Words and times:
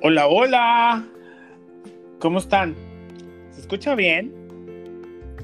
Hola, 0.00 0.28
hola. 0.28 1.04
¿Cómo 2.20 2.38
están? 2.38 2.76
¿Se 3.50 3.62
escucha 3.62 3.96
bien? 3.96 4.32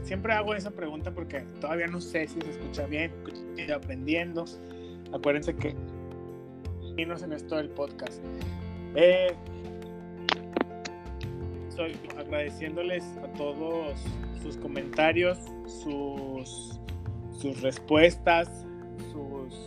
Siempre 0.04 0.32
hago 0.32 0.54
esa 0.54 0.70
pregunta 0.70 1.10
porque 1.10 1.40
todavía 1.60 1.88
no 1.88 2.00
sé 2.00 2.28
si 2.28 2.40
se 2.40 2.50
escucha 2.50 2.86
bien. 2.86 3.12
Estoy 3.56 3.74
aprendiendo. 3.74 4.44
Acuérdense 5.12 5.56
que 5.56 5.74
en 6.96 7.32
esto 7.32 7.56
del 7.56 7.68
podcast. 7.70 8.22
Eh, 8.94 9.34
estoy 11.68 11.98
agradeciéndoles 12.16 13.02
a 13.24 13.26
todos 13.36 13.98
sus 14.40 14.56
comentarios, 14.58 15.36
sus, 15.82 16.78
sus 17.40 17.60
respuestas, 17.60 18.64
sus 19.10 19.66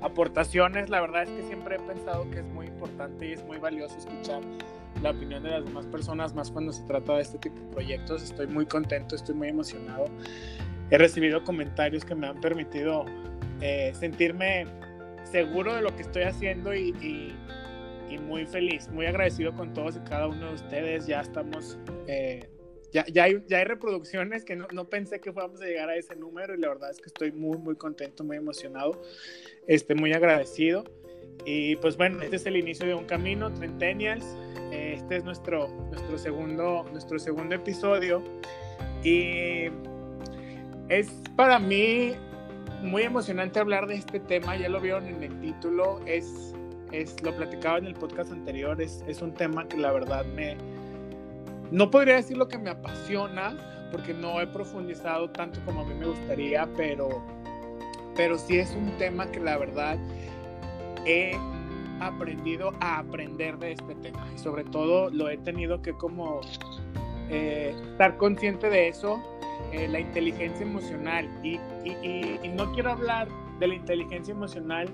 aportaciones. 0.00 0.88
La 0.88 1.02
verdad 1.02 1.24
es 1.24 1.28
que 1.28 1.42
siempre 1.42 1.76
he 1.76 1.80
pensado 1.80 2.30
que 2.30 2.38
es 2.38 2.46
muy 2.46 2.65
importante 2.76 3.26
y 3.28 3.32
es 3.32 3.44
muy 3.44 3.58
valioso 3.58 3.96
escuchar 3.96 4.42
la 5.02 5.10
opinión 5.10 5.42
de 5.42 5.50
las 5.50 5.64
demás 5.64 5.86
personas, 5.86 6.34
más 6.34 6.50
cuando 6.50 6.72
se 6.72 6.82
trata 6.84 7.16
de 7.16 7.22
este 7.22 7.38
tipo 7.38 7.58
de 7.58 7.66
proyectos. 7.72 8.22
Estoy 8.22 8.46
muy 8.46 8.66
contento, 8.66 9.16
estoy 9.16 9.34
muy 9.34 9.48
emocionado. 9.48 10.06
He 10.90 10.98
recibido 10.98 11.42
comentarios 11.42 12.04
que 12.04 12.14
me 12.14 12.26
han 12.26 12.40
permitido 12.40 13.04
eh, 13.60 13.92
sentirme 13.98 14.66
seguro 15.30 15.74
de 15.74 15.82
lo 15.82 15.94
que 15.96 16.02
estoy 16.02 16.22
haciendo 16.22 16.74
y, 16.74 16.90
y, 17.00 17.34
muy 18.18 18.46
feliz, 18.46 18.88
muy 18.88 19.04
agradecido 19.04 19.54
con 19.54 19.74
todos 19.74 19.96
y 19.96 20.00
cada 20.08 20.26
uno 20.26 20.48
de 20.48 20.54
ustedes. 20.54 21.06
Ya 21.06 21.20
estamos, 21.20 21.78
eh, 22.06 22.48
ya, 22.90 23.04
ya, 23.06 23.24
hay, 23.24 23.44
ya 23.46 23.58
hay 23.58 23.64
reproducciones 23.64 24.42
que 24.44 24.56
no, 24.56 24.66
no, 24.72 24.88
pensé 24.88 25.20
que 25.20 25.32
fuéramos 25.32 25.60
a 25.60 25.66
llegar 25.66 25.90
a 25.90 25.96
ese 25.96 26.16
número 26.16 26.54
y 26.54 26.58
la 26.58 26.68
verdad 26.68 26.90
es 26.90 26.96
que 26.96 27.06
estoy 27.06 27.32
muy, 27.32 27.58
muy 27.58 27.76
contento, 27.76 28.24
muy 28.24 28.38
emocionado, 28.38 29.02
este, 29.66 29.94
muy 29.94 30.14
agradecido. 30.14 30.84
Y 31.44 31.76
pues 31.76 31.96
bueno, 31.96 32.22
este 32.22 32.36
es 32.36 32.46
el 32.46 32.56
inicio 32.56 32.86
de 32.86 32.94
un 32.94 33.04
camino, 33.04 33.52
Trentennials. 33.52 34.24
Este 34.72 35.16
es 35.16 35.24
nuestro, 35.24 35.68
nuestro, 35.90 36.18
segundo, 36.18 36.84
nuestro 36.92 37.18
segundo 37.18 37.54
episodio. 37.54 38.22
Y 39.04 39.66
es 40.88 41.10
para 41.36 41.58
mí 41.58 42.14
muy 42.82 43.02
emocionante 43.02 43.60
hablar 43.60 43.86
de 43.86 43.96
este 43.96 44.20
tema. 44.20 44.56
Ya 44.56 44.68
lo 44.68 44.80
vieron 44.80 45.06
en 45.06 45.22
el 45.22 45.40
título. 45.40 46.00
Es, 46.06 46.54
es 46.92 47.22
lo 47.22 47.34
platicaba 47.36 47.78
en 47.78 47.86
el 47.86 47.94
podcast 47.94 48.32
anterior. 48.32 48.80
Es, 48.80 49.04
es 49.06 49.22
un 49.22 49.32
tema 49.34 49.66
que 49.68 49.76
la 49.76 49.92
verdad 49.92 50.24
me... 50.24 50.56
No 51.70 51.90
podría 51.90 52.16
decir 52.16 52.36
lo 52.36 52.46
que 52.46 52.58
me 52.58 52.70
apasiona, 52.70 53.56
porque 53.90 54.14
no 54.14 54.40
he 54.40 54.46
profundizado 54.46 55.30
tanto 55.30 55.60
como 55.64 55.82
a 55.82 55.84
mí 55.84 55.94
me 55.94 56.06
gustaría, 56.06 56.68
pero, 56.76 57.22
pero 58.14 58.38
sí 58.38 58.58
es 58.58 58.70
un 58.72 58.90
tema 58.98 59.30
que 59.30 59.40
la 59.40 59.58
verdad 59.58 59.98
he 61.06 61.38
aprendido 62.00 62.72
a 62.80 62.98
aprender 62.98 63.58
de 63.58 63.72
este 63.72 63.94
tema. 63.96 64.26
Y 64.34 64.38
sobre 64.38 64.64
todo 64.64 65.10
lo 65.10 65.28
he 65.28 65.38
tenido 65.38 65.80
que 65.80 65.92
como 65.92 66.40
eh, 67.30 67.74
estar 67.92 68.16
consciente 68.16 68.68
de 68.68 68.88
eso, 68.88 69.22
eh, 69.72 69.88
la 69.88 70.00
inteligencia 70.00 70.64
emocional. 70.64 71.28
Y, 71.42 71.58
y, 71.84 72.48
no 72.54 72.72
quiero 72.72 72.90
hablar 72.90 73.28
de 73.58 73.68
la 73.68 73.74
inteligencia 73.74 74.32
emocional 74.32 74.88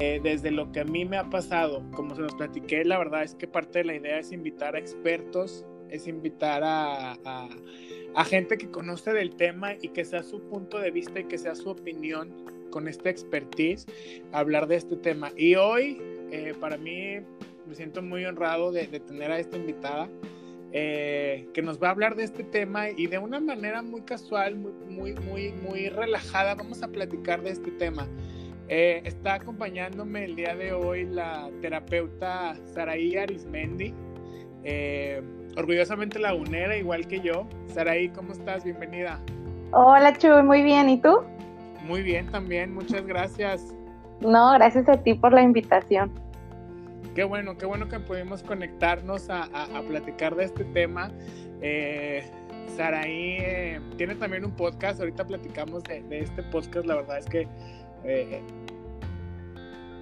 eh, 0.00 0.20
desde 0.22 0.50
lo 0.50 0.70
que 0.72 0.80
a 0.80 0.84
mí 0.84 1.04
me 1.04 1.16
ha 1.16 1.24
pasado, 1.24 1.82
como 1.92 2.14
se 2.14 2.22
los 2.22 2.34
platiqué, 2.34 2.84
la 2.84 2.98
verdad 2.98 3.22
es 3.22 3.34
que 3.34 3.46
parte 3.46 3.80
de 3.80 3.84
la 3.84 3.94
idea 3.94 4.18
es 4.18 4.32
invitar 4.32 4.76
a 4.76 4.78
expertos, 4.78 5.64
es 5.90 6.06
invitar 6.06 6.62
a, 6.64 7.12
a, 7.24 7.48
a 8.14 8.24
gente 8.24 8.58
que 8.58 8.70
conoce 8.70 9.12
del 9.12 9.36
tema 9.36 9.74
y 9.80 9.88
que 9.88 10.04
sea 10.04 10.22
su 10.22 10.40
punto 10.42 10.78
de 10.78 10.90
vista 10.90 11.20
y 11.20 11.24
que 11.24 11.38
sea 11.38 11.54
su 11.54 11.70
opinión 11.70 12.32
con 12.70 12.88
esta 12.88 13.10
expertise 13.10 13.86
hablar 14.32 14.66
de 14.66 14.76
este 14.76 14.96
tema. 14.96 15.32
Y 15.36 15.54
hoy, 15.54 16.00
eh, 16.30 16.54
para 16.60 16.76
mí, 16.76 17.20
me 17.66 17.74
siento 17.74 18.02
muy 18.02 18.24
honrado 18.24 18.72
de, 18.72 18.86
tener 18.86 19.30
a 19.30 19.38
esta 19.38 19.56
invitada 19.56 20.08
eh, 20.72 21.48
que 21.54 21.62
nos 21.62 21.82
va 21.82 21.88
a 21.88 21.90
hablar 21.90 22.14
de 22.14 22.24
este 22.24 22.44
tema 22.44 22.90
y 22.90 23.06
de 23.06 23.18
una 23.18 23.40
manera 23.40 23.82
muy 23.82 24.02
casual, 24.02 24.56
muy, 24.56 25.14
muy, 25.14 25.52
muy, 25.52 25.88
relajada, 25.88 26.54
vamos 26.54 26.82
a 26.82 26.88
platicar 26.88 27.42
de 27.42 27.50
este 27.50 27.70
tema. 27.72 28.06
Eh, 28.68 29.00
está 29.04 29.34
acompañándome 29.34 30.24
el 30.24 30.36
día 30.36 30.54
de 30.54 30.72
hoy 30.72 31.06
la 31.06 31.50
terapeuta 31.62 32.54
Saraí 32.74 33.16
Arismendi, 33.16 33.94
orgullosamente 35.56 36.18
lagunera, 36.18 36.76
igual 36.76 37.06
que 37.06 37.20
yo. 37.20 37.48
Saraí, 37.68 38.10
¿cómo 38.10 38.32
estás? 38.32 38.64
Bienvenida. 38.64 39.20
Hola, 39.72 40.16
Chuy, 40.16 40.42
muy 40.42 40.62
bien. 40.62 40.88
¿Y 40.88 41.00
tú? 41.00 41.20
Muy 41.88 42.02
bien 42.02 42.26
también, 42.30 42.74
muchas 42.74 43.06
gracias. 43.06 43.74
No, 44.20 44.52
gracias 44.52 44.86
a 44.90 45.02
ti 45.02 45.14
por 45.14 45.32
la 45.32 45.42
invitación. 45.42 46.12
Qué 47.14 47.24
bueno, 47.24 47.56
qué 47.56 47.64
bueno 47.64 47.88
que 47.88 47.98
pudimos 47.98 48.42
conectarnos 48.42 49.30
a, 49.30 49.48
platicar 49.88 50.36
de 50.36 50.44
este 50.44 50.64
tema. 50.66 51.10
Eh, 51.62 52.30
Saraí 52.76 53.38
eh, 53.40 53.80
tiene 53.96 54.14
también 54.16 54.44
un 54.44 54.52
podcast, 54.52 55.00
ahorita 55.00 55.26
platicamos 55.26 55.82
de, 55.84 56.04
este 56.10 56.42
podcast, 56.44 56.86
la 56.86 56.96
verdad 56.96 57.18
es 57.18 57.26
que 57.26 57.48
eh, 58.04 58.42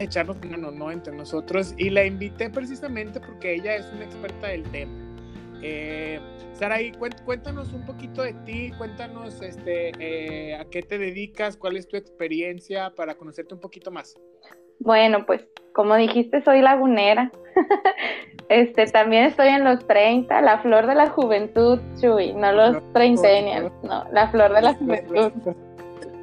echarnos 0.01 0.37
una 0.45 0.57
no 0.57 0.91
entre 0.91 1.15
nosotros 1.15 1.73
y 1.79 1.91
la 1.91 2.05
invité 2.05 2.51
precisamente 2.51 3.21
porque 3.21 3.55
ella 3.55 3.77
es 3.77 3.87
una 3.93 4.05
experta 4.05 4.49
del 4.49 4.65
tema. 4.65 5.06
Eh, 5.63 6.21
Saraí, 6.53 6.93
cuéntanos 7.25 7.73
un 7.73 7.85
poquito 7.85 8.23
de 8.23 8.33
ti, 8.33 8.73
cuéntanos 8.79 9.43
este, 9.43 9.93
eh, 9.99 10.55
a 10.55 10.65
qué 10.65 10.83
te 10.83 10.99
dedicas, 10.99 11.57
cuál 11.57 11.77
es 11.77 11.87
tu 11.87 11.97
experiencia 11.97 12.91
para 12.95 13.15
conocerte 13.15 13.55
un 13.55 13.61
poquito 13.61 13.91
más. 13.91 14.17
Bueno, 14.79 15.27
pues 15.27 15.47
como 15.75 15.95
dijiste, 15.97 16.43
soy 16.43 16.63
lagunera. 16.63 17.31
este, 18.49 18.87
también 18.87 19.25
estoy 19.25 19.49
en 19.49 19.65
los 19.65 19.87
30, 19.87 20.41
la 20.41 20.59
flor 20.61 20.87
de 20.87 20.95
la 20.95 21.11
juventud, 21.11 21.79
Chuy, 22.01 22.33
no 22.33 22.53
los 22.53 22.93
treintaños, 22.95 23.71
no, 23.83 24.05
la 24.11 24.29
flor 24.29 24.55
de 24.55 24.63
la 24.63 24.75
juventud. 24.75 25.33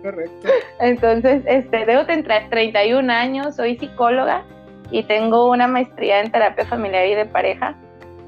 Correcto. 0.01 0.47
Entonces, 0.79 1.43
este, 1.45 1.85
debo 1.85 2.05
tener 2.05 2.49
31 2.49 3.11
años, 3.13 3.55
soy 3.55 3.77
psicóloga 3.77 4.43
y 4.91 5.03
tengo 5.03 5.49
una 5.49 5.67
maestría 5.67 6.21
en 6.21 6.31
terapia 6.31 6.65
familiar 6.65 7.05
y 7.07 7.13
de 7.13 7.25
pareja 7.25 7.77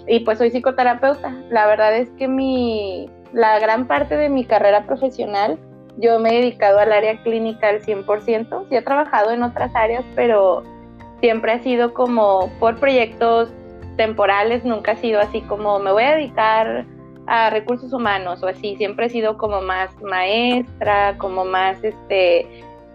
y 0.08 0.20
pues 0.22 0.38
soy 0.38 0.52
psicoterapeuta. 0.52 1.34
La 1.50 1.66
verdad 1.68 1.96
es 1.96 2.10
que 2.12 2.28
mi, 2.28 3.10
la 3.34 3.60
gran 3.60 3.88
parte 3.88 4.16
de 4.16 4.30
mi 4.30 4.46
carrera 4.46 4.86
profesional 4.86 5.58
yo 5.98 6.20
me 6.20 6.30
he 6.30 6.42
dedicado 6.42 6.80
al 6.80 6.92
área 6.92 7.22
clínica 7.24 7.70
al 7.70 7.82
100%. 7.82 8.68
Sí 8.70 8.76
he 8.76 8.82
trabajado 8.82 9.32
en 9.32 9.44
otras 9.44 9.74
áreas, 9.76 10.04
pero 10.16 10.64
siempre 11.22 11.54
ha 11.54 11.64
sido 11.64 11.94
como 11.94 12.50
por 12.60 12.80
proyectos 12.80 13.50
temporales, 13.96 14.66
nunca 14.66 14.92
ha 14.92 14.96
sido 14.98 15.22
así 15.22 15.42
como 15.42 15.80
me 15.80 15.92
voy 15.92 16.04
a 16.04 16.16
dedicar 16.16 16.86
a 17.28 17.50
recursos 17.50 17.94
humanos 17.94 18.44
o 18.44 18.48
así, 18.48 18.76
siempre 18.76 19.08
he 19.08 19.10
sido 19.10 19.38
como 19.38 19.62
más 19.62 19.90
maestra, 20.04 21.18
como 21.18 21.46
más 21.46 21.82
este, 21.84 22.46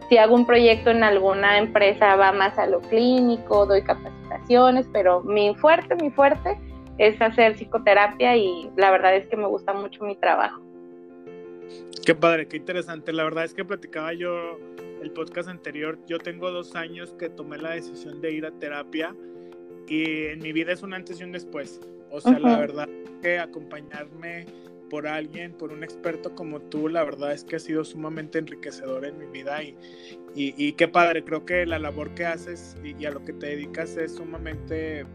si 0.09 0.19
hago 0.19 0.35
un 0.35 0.47
proyecto 0.47 0.91
en 0.91 1.03
alguna 1.03 1.59
empresa 1.59 2.15
va 2.17 2.33
más 2.33 2.59
a 2.59 2.67
lo 2.67 2.81
clínico, 2.81 3.67
doy 3.67 3.83
capacitaciones, 3.83 4.87
pero 4.93 5.23
mi 5.23 5.55
fuerte, 5.57 5.97
mi 5.97 6.11
fuerte 6.11 6.59
es 7.01 7.21
hacer 7.23 7.55
psicoterapia 7.55 8.37
y 8.37 8.71
la 8.77 8.91
verdad 8.91 9.17
es 9.17 9.27
que 9.27 9.37
me 9.37 9.47
gusta 9.47 9.73
mucho 9.73 10.05
mi 10.05 10.17
trabajo. 10.17 10.61
Qué 12.05 12.15
padre, 12.15 12.47
qué 12.47 12.59
interesante. 12.59 13.15
La 13.15 13.25
verdad 13.25 13.45
es 13.45 13.55
que 13.55 13.65
platicaba 13.65 14.13
yo 14.13 14.59
el 15.01 15.11
podcast 15.11 15.49
anterior. 15.49 15.99
Yo 16.07 16.19
tengo 16.19 16.51
dos 16.51 16.77
años 16.77 17.15
que 17.19 17.31
tomé 17.31 17.57
la 17.57 17.71
decisión 17.71 18.21
de 18.21 18.33
ir 18.33 18.45
a 18.45 18.51
terapia 18.51 19.17
y 19.89 20.27
en 20.27 20.41
mi 20.41 20.53
vida 20.53 20.73
es 20.73 20.83
un 20.83 20.93
antes 20.93 21.19
y 21.21 21.25
un 21.25 21.33
después. 21.33 21.81
O 22.11 22.21
sea, 22.21 22.39
la 22.39 22.59
verdad 22.59 22.87
que 23.23 23.39
acompañarme 23.39 24.45
por 24.91 25.07
alguien, 25.07 25.53
por 25.53 25.73
un 25.73 25.83
experto 25.83 26.35
como 26.35 26.61
tú, 26.61 26.89
la 26.89 27.03
verdad 27.03 27.33
es 27.33 27.45
que 27.45 27.57
ha 27.57 27.61
sido 27.61 27.83
sumamente 27.83 28.39
enriquecedor 28.39 29.07
en 29.07 29.19
mi 29.19 29.27
vida 29.27 29.63
y, 29.63 29.75
y, 30.35 30.73
qué 30.73 30.89
padre, 30.89 31.25
creo 31.25 31.47
que 31.47 31.65
la 31.65 31.79
labor 31.79 32.13
que 32.15 32.27
haces 32.27 32.77
y, 32.85 33.07
a 33.07 33.11
lo 33.11 33.25
que 33.25 33.33
te 33.33 33.47
dedicas 33.47 33.97
es 33.97 34.17
sumamente 34.17 35.07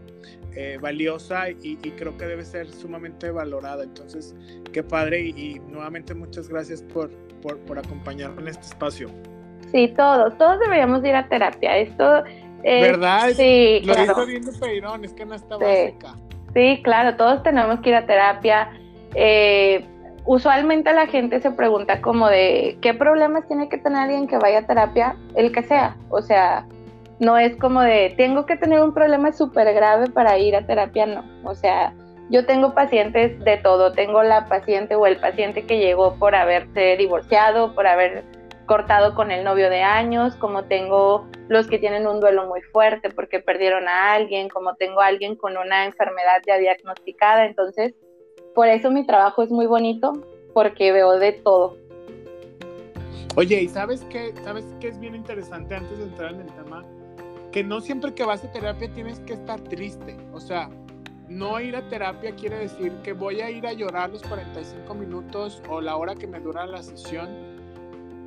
eh, 0.56 0.78
valiosa 0.82 1.50
y, 1.50 1.76
creo 1.76 2.18
que 2.18 2.26
debe 2.26 2.46
ser 2.46 2.72
sumamente 2.72 3.30
valorada. 3.32 3.84
Entonces, 3.84 4.36
qué 4.72 4.84
padre 4.84 5.22
y, 5.22 5.60
nuevamente 5.70 6.14
muchas 6.14 6.50
gracias 6.50 6.82
por, 6.82 7.10
por, 7.42 7.78
acompañarme 7.78 8.42
en 8.44 8.48
este 8.50 8.66
espacio. 8.68 9.10
Sí, 9.72 9.94
todos, 9.96 10.38
todos 10.38 10.60
deberíamos 10.60 11.04
ir 11.04 11.16
a 11.16 11.28
terapia. 11.28 11.78
Esto 11.78 12.24
es, 12.64 12.82
¿Verdad? 12.82 13.30
Sí, 13.36 13.82
lo 13.84 13.94
claro. 13.94 14.26
viendo 14.26 14.52
Peirón, 14.60 15.04
es 15.04 15.14
que 15.14 15.26
no 15.26 15.36
está 15.36 15.58
básica. 15.58 16.16
Sí, 16.54 16.82
claro, 16.84 17.18
todos 17.18 17.44
tenemos 17.44 17.82
que 17.82 17.90
ir 17.90 17.96
a 17.96 18.06
terapia. 18.06 18.70
Eh, 19.14 19.86
usualmente 20.26 20.94
la 20.94 21.08
gente 21.08 21.40
se 21.42 21.52
pregunta 21.52 22.02
como 22.02 22.28
de 22.28 22.78
qué 22.82 22.94
problemas 22.94 23.48
tiene 23.48 23.70
que 23.70 23.78
tener 23.78 24.04
alguien 24.04 24.28
que 24.28 24.38
vaya 24.38 24.60
a 24.60 24.66
terapia, 24.66 25.16
el 25.36 25.52
que 25.52 25.64
sea. 25.64 25.98
O 26.10 26.22
sea, 26.22 26.66
no 27.20 27.38
es 27.38 27.56
como 27.58 27.82
de, 27.82 28.14
tengo 28.18 28.46
que 28.46 28.58
tener 28.58 28.82
un 28.82 28.94
problema 28.94 29.32
súper 29.32 29.74
grave 29.74 30.10
para 30.10 30.38
ir 30.38 30.56
a 30.56 30.66
terapia, 30.66 31.06
no. 31.06 31.24
O 31.44 31.56
sea, 31.56 31.94
yo 32.30 32.46
tengo 32.46 32.74
pacientes 32.74 33.40
de 33.44 33.58
todo. 33.58 33.92
Tengo 33.92 34.24
la 34.24 34.48
paciente 34.48 34.96
o 34.96 35.06
el 35.06 35.18
paciente 35.18 35.66
que 35.66 35.78
llegó 35.80 36.16
por 36.16 36.36
haberse 36.36 36.98
divorciado, 36.98 37.74
por 37.74 37.88
haber 37.88 38.24
cortado 38.66 39.14
con 39.14 39.32
el 39.32 39.44
novio 39.44 39.70
de 39.70 39.84
años, 39.84 40.36
como 40.38 40.64
tengo 40.64 41.28
los 41.50 41.68
que 41.68 41.78
tienen 41.78 42.08
un 42.08 42.20
duelo 42.20 42.48
muy 42.48 42.62
fuerte 42.62 43.12
porque 43.12 43.40
perdieron 43.40 43.88
a 43.88 44.14
alguien, 44.14 44.50
como 44.50 44.76
tengo 44.76 45.02
a 45.02 45.08
alguien 45.08 45.36
con 45.36 45.56
una 45.56 45.86
enfermedad 45.86 46.42
ya 46.48 46.58
diagnosticada. 46.58 47.46
Entonces, 47.46 47.94
por 48.56 48.68
eso 48.68 48.90
mi 48.90 49.06
trabajo 49.06 49.44
es 49.44 49.52
muy 49.52 49.68
bonito, 49.68 50.14
porque 50.54 50.92
veo 50.92 51.20
de 51.20 51.34
todo. 51.34 51.78
Oye, 53.36 53.62
¿y 53.62 53.68
sabes 53.68 54.04
qué? 54.10 54.34
¿Sabes 54.44 54.66
qué 54.80 54.88
es 54.88 55.00
bien 55.00 55.14
interesante 55.14 55.76
antes 55.76 55.98
de 56.00 56.06
entrar 56.06 56.34
en 56.34 56.42
el 56.42 56.52
tema? 56.54 56.84
Que 57.56 57.64
no 57.64 57.80
siempre 57.80 58.14
que 58.14 58.26
vas 58.26 58.44
a 58.44 58.52
terapia 58.52 58.92
tienes 58.92 59.22
que 59.22 59.32
estar 59.32 59.62
triste. 59.62 60.18
O 60.34 60.42
sea, 60.42 60.70
no 61.30 61.62
ir 61.62 61.78
a 61.78 61.88
terapia 61.88 62.36
quiere 62.36 62.58
decir 62.58 62.92
que 63.02 63.14
voy 63.14 63.40
a 63.40 63.50
ir 63.50 63.66
a 63.66 63.72
llorar 63.72 64.10
los 64.10 64.24
45 64.24 64.94
minutos 64.94 65.64
o 65.70 65.80
la 65.80 65.96
hora 65.96 66.16
que 66.16 66.28
me 66.28 66.42
dura 66.42 66.66
la 66.66 66.84
sesión. 66.84 67.30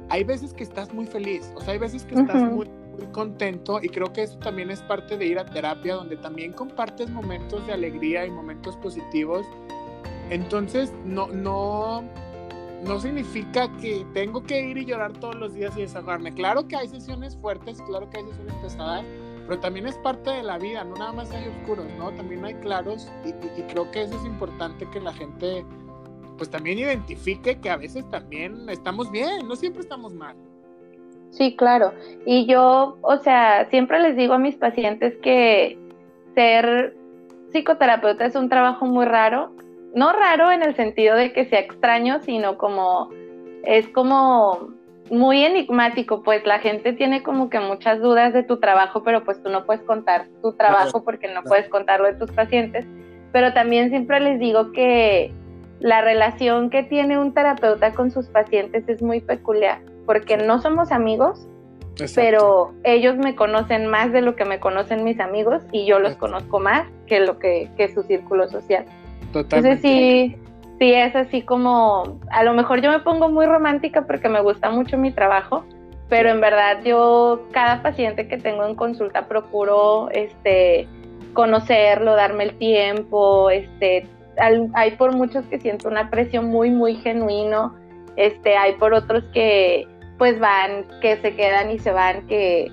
Hay 0.08 0.24
veces 0.24 0.54
que 0.54 0.62
estás 0.62 0.94
muy 0.94 1.04
feliz, 1.06 1.52
o 1.54 1.60
sea, 1.60 1.74
hay 1.74 1.78
veces 1.78 2.06
que 2.06 2.14
estás 2.14 2.40
muy, 2.42 2.70
muy, 2.70 3.06
contento 3.12 3.80
y 3.82 3.90
creo 3.90 4.10
que 4.14 4.22
eso 4.22 4.38
también 4.38 4.70
es 4.70 4.80
parte 4.80 5.18
de 5.18 5.26
ir 5.26 5.38
a 5.38 5.44
terapia, 5.44 5.96
donde 5.96 6.16
también 6.16 6.54
compartes 6.54 7.10
momentos 7.10 7.66
de 7.66 7.74
alegría 7.74 8.24
y 8.24 8.30
momentos 8.30 8.78
positivos. 8.78 9.46
Entonces, 10.30 10.90
no, 11.04 11.26
no, 11.26 12.02
no 12.84 13.00
significa 13.00 13.68
que 13.80 14.06
tengo 14.14 14.42
que 14.42 14.60
ir 14.60 14.78
y 14.78 14.84
llorar 14.84 15.12
todos 15.14 15.34
los 15.34 15.54
días 15.54 15.76
y 15.76 15.82
desahogarme. 15.82 16.32
Claro 16.32 16.68
que 16.68 16.76
hay 16.76 16.88
sesiones 16.88 17.36
fuertes, 17.36 17.82
claro 17.82 18.08
que 18.10 18.18
hay 18.18 18.24
sesiones 18.26 18.54
pesadas, 18.56 19.04
pero 19.46 19.60
también 19.60 19.86
es 19.86 19.96
parte 19.98 20.30
de 20.30 20.42
la 20.42 20.58
vida, 20.58 20.84
no 20.84 20.94
nada 20.96 21.12
más 21.12 21.30
hay 21.32 21.48
oscuros, 21.48 21.86
¿no? 21.98 22.10
También 22.12 22.44
hay 22.44 22.54
claros 22.54 23.10
y, 23.24 23.32
creo 23.62 23.90
que 23.90 24.02
eso 24.02 24.16
es 24.16 24.24
importante 24.24 24.88
que 24.90 25.00
la 25.00 25.12
gente 25.12 25.64
pues 26.36 26.50
también 26.50 26.78
identifique 26.78 27.58
que 27.58 27.68
a 27.68 27.76
veces 27.76 28.08
también 28.10 28.68
estamos 28.68 29.10
bien, 29.10 29.48
no 29.48 29.56
siempre 29.56 29.82
estamos 29.82 30.14
mal. 30.14 30.36
Sí, 31.30 31.56
claro. 31.56 31.92
Y 32.24 32.46
yo, 32.46 32.96
o 33.02 33.16
sea, 33.18 33.68
siempre 33.70 34.00
les 34.00 34.16
digo 34.16 34.34
a 34.34 34.38
mis 34.38 34.54
pacientes 34.54 35.16
que 35.16 35.76
ser 36.34 36.96
psicoterapeuta 37.50 38.26
es 38.26 38.36
un 38.36 38.48
trabajo 38.48 38.86
muy 38.86 39.04
raro. 39.04 39.52
No 39.94 40.12
raro 40.12 40.50
en 40.50 40.62
el 40.62 40.76
sentido 40.76 41.16
de 41.16 41.32
que 41.32 41.46
sea 41.46 41.60
extraño, 41.60 42.20
sino 42.22 42.58
como 42.58 43.10
es 43.64 43.88
como 43.88 44.68
muy 45.10 45.44
enigmático, 45.44 46.22
pues 46.22 46.44
la 46.44 46.58
gente 46.58 46.92
tiene 46.92 47.22
como 47.22 47.48
que 47.50 47.60
muchas 47.60 48.00
dudas 48.00 48.32
de 48.32 48.42
tu 48.42 48.58
trabajo, 48.58 49.02
pero 49.02 49.24
pues 49.24 49.42
tú 49.42 49.48
no 49.48 49.64
puedes 49.64 49.82
contar 49.82 50.26
tu 50.42 50.52
trabajo 50.52 51.02
porque 51.04 51.32
no 51.32 51.42
puedes 51.42 51.68
contarlo 51.68 52.06
de 52.06 52.14
tus 52.14 52.30
pacientes. 52.30 52.84
Pero 53.32 53.52
también 53.52 53.90
siempre 53.90 54.20
les 54.20 54.38
digo 54.38 54.72
que 54.72 55.32
la 55.80 56.00
relación 56.00 56.70
que 56.70 56.82
tiene 56.82 57.18
un 57.18 57.32
terapeuta 57.32 57.92
con 57.94 58.10
sus 58.10 58.26
pacientes 58.28 58.88
es 58.88 59.02
muy 59.02 59.20
peculiar, 59.20 59.80
porque 60.06 60.36
no 60.36 60.60
somos 60.60 60.92
amigos, 60.92 61.46
pero 62.14 62.72
ellos 62.84 63.16
me 63.16 63.34
conocen 63.34 63.86
más 63.86 64.12
de 64.12 64.22
lo 64.22 64.36
que 64.36 64.44
me 64.44 64.60
conocen 64.60 65.04
mis 65.04 65.20
amigos 65.20 65.62
y 65.72 65.86
yo 65.86 65.98
los 65.98 66.16
conozco 66.16 66.60
más 66.60 66.86
que 67.06 67.20
lo 67.20 67.38
que, 67.38 67.70
que 67.76 67.92
su 67.92 68.02
círculo 68.02 68.48
social. 68.48 68.84
Totalmente. 69.32 69.56
Entonces 69.56 69.80
sí, 69.82 70.36
sí 70.78 70.92
es 70.92 71.14
así 71.14 71.42
como, 71.42 72.18
a 72.30 72.42
lo 72.44 72.54
mejor 72.54 72.80
yo 72.80 72.90
me 72.90 73.00
pongo 73.00 73.28
muy 73.28 73.46
romántica 73.46 74.06
porque 74.06 74.28
me 74.28 74.40
gusta 74.40 74.70
mucho 74.70 74.96
mi 74.96 75.10
trabajo, 75.10 75.64
pero 76.08 76.30
en 76.30 76.40
verdad 76.40 76.78
yo 76.84 77.46
cada 77.52 77.82
paciente 77.82 78.28
que 78.28 78.38
tengo 78.38 78.64
en 78.64 78.74
consulta 78.74 79.28
procuro 79.28 80.08
este 80.10 80.88
conocerlo, 81.34 82.14
darme 82.14 82.44
el 82.44 82.58
tiempo, 82.58 83.50
este 83.50 84.06
hay 84.74 84.92
por 84.92 85.14
muchos 85.14 85.44
que 85.46 85.58
siento 85.58 85.88
una 85.88 86.10
presión 86.10 86.46
muy 86.46 86.70
muy 86.70 86.94
genuino, 86.96 87.74
este 88.16 88.56
hay 88.56 88.74
por 88.74 88.94
otros 88.94 89.24
que 89.34 89.86
pues 90.16 90.38
van, 90.40 90.86
que 91.00 91.16
se 91.18 91.34
quedan 91.34 91.70
y 91.70 91.78
se 91.78 91.92
van, 91.92 92.26
que 92.26 92.68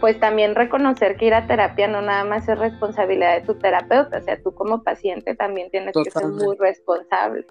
pues 0.00 0.18
también 0.18 0.54
reconocer 0.54 1.16
que 1.16 1.26
ir 1.26 1.34
a 1.34 1.46
terapia 1.46 1.86
no 1.86 2.00
nada 2.02 2.24
más 2.24 2.48
es 2.48 2.58
responsabilidad 2.58 3.38
de 3.38 3.46
tu 3.46 3.54
terapeuta, 3.54 4.18
o 4.18 4.22
sea, 4.22 4.40
tú 4.42 4.54
como 4.54 4.82
paciente 4.82 5.34
también 5.34 5.70
tienes 5.70 5.94
que 6.02 6.10
ser 6.10 6.26
muy 6.26 6.56
responsable. 6.56 7.46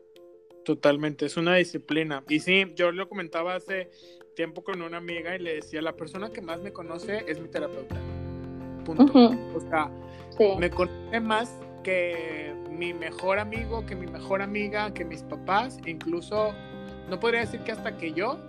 Totalmente, 0.66 1.26
es 1.26 1.38
una 1.38 1.56
disciplina. 1.56 2.24
Y 2.28 2.40
sí, 2.40 2.74
yo 2.76 2.92
lo 2.92 3.08
comentaba 3.08 3.56
hace 3.56 3.90
tiempo 4.36 4.64
con 4.64 4.82
una 4.82 4.98
amiga 4.98 5.36
y 5.36 5.40
le 5.40 5.56
decía, 5.56 5.82
la 5.82 5.96
persona 5.96 6.32
que 6.32 6.42
más 6.42 6.62
me 6.62 6.72
conoce 6.74 7.24
es 7.28 7.40
mi 7.40 7.48
terapeuta. 7.48 7.96
Punto. 8.86 9.32
O 9.56 9.60
sea, 9.62 9.90
me 10.58 10.70
conoce 10.70 11.20
más 11.20 11.52
que 11.84 12.54
mi 12.70 12.94
mejor 12.94 13.40
amigo, 13.40 13.86
que 13.86 13.96
mi 13.96 14.08
mejor 14.08 14.42
amiga, 14.42 14.94
que 14.94 15.06
mis 15.06 15.24
papás, 15.24 15.80
incluso, 15.86 16.54
no 17.10 17.20
podría 17.20 17.42
decir 17.42 17.62
que 17.62 17.72
hasta 17.72 17.98
que 17.98 18.14
yo, 18.14 18.40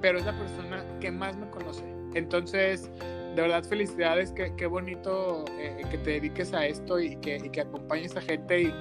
pero 0.00 0.18
es 0.18 0.24
la 0.24 0.36
persona 0.36 0.84
que 1.00 1.10
más 1.10 1.36
me 1.36 1.48
conoce. 1.50 1.84
Entonces, 2.14 2.90
de 3.34 3.42
verdad 3.42 3.62
felicidades, 3.64 4.32
qué, 4.32 4.52
qué 4.56 4.66
bonito 4.66 5.44
eh, 5.58 5.82
que 5.90 5.98
te 5.98 6.10
dediques 6.10 6.52
a 6.52 6.66
esto 6.66 6.98
y 6.98 7.16
que, 7.16 7.36
y 7.36 7.50
que 7.50 7.60
acompañes 7.60 8.16
a 8.16 8.20
gente 8.20 8.62
y, 8.62 8.74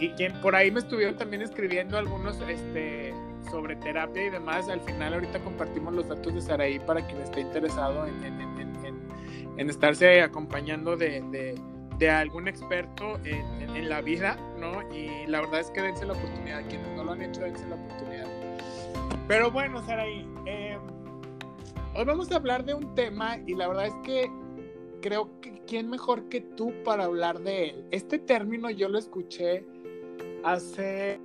y 0.00 0.10
quien 0.10 0.32
por 0.40 0.54
ahí 0.54 0.70
me 0.70 0.80
estuvieron 0.80 1.16
también 1.16 1.42
escribiendo 1.42 1.98
algunos 1.98 2.40
este, 2.48 3.12
sobre 3.50 3.76
terapia 3.76 4.26
y 4.26 4.30
demás. 4.30 4.68
Al 4.68 4.80
final 4.80 5.14
ahorita 5.14 5.40
compartimos 5.40 5.94
los 5.94 6.08
datos 6.08 6.34
de 6.34 6.40
Saraí 6.40 6.78
para 6.78 7.06
quien 7.06 7.20
esté 7.20 7.40
interesado 7.40 8.06
en, 8.06 8.24
en, 8.24 8.40
en, 8.40 8.60
en 9.56 9.68
estarse 9.68 10.22
acompañando 10.22 10.96
de, 10.96 11.20
de, 11.30 11.54
de 11.98 12.10
algún 12.10 12.48
experto 12.48 13.20
en, 13.24 13.88
la 13.88 14.00
vida, 14.00 14.36
¿no? 14.58 14.82
Y 14.94 15.26
la 15.26 15.40
verdad 15.40 15.60
es 15.60 15.70
que 15.70 15.82
dense 15.82 16.06
la 16.06 16.12
oportunidad, 16.14 16.62
quienes 16.68 16.88
no 16.96 17.04
lo 17.04 17.12
han 17.12 17.22
hecho, 17.22 17.40
dense 17.42 17.66
la 17.68 17.74
oportunidad. 17.74 18.26
Pero 19.28 19.50
bueno, 19.50 19.84
Saraí, 19.84 20.26
eh, 20.46 20.78
Hoy 21.92 22.04
vamos 22.04 22.30
a 22.30 22.36
hablar 22.36 22.64
de 22.64 22.72
un 22.72 22.94
tema 22.94 23.38
y 23.48 23.54
la 23.56 23.66
verdad 23.66 23.86
es 23.86 23.94
que 24.04 24.30
creo 25.02 25.28
que 25.40 25.60
quién 25.66 25.90
mejor 25.90 26.28
que 26.28 26.40
tú 26.40 26.72
para 26.84 27.04
hablar 27.04 27.40
de 27.40 27.70
él. 27.70 27.84
Este 27.90 28.20
término 28.20 28.70
yo 28.70 28.88
lo 28.88 28.96
escuché 28.96 29.66
hace 30.44 31.18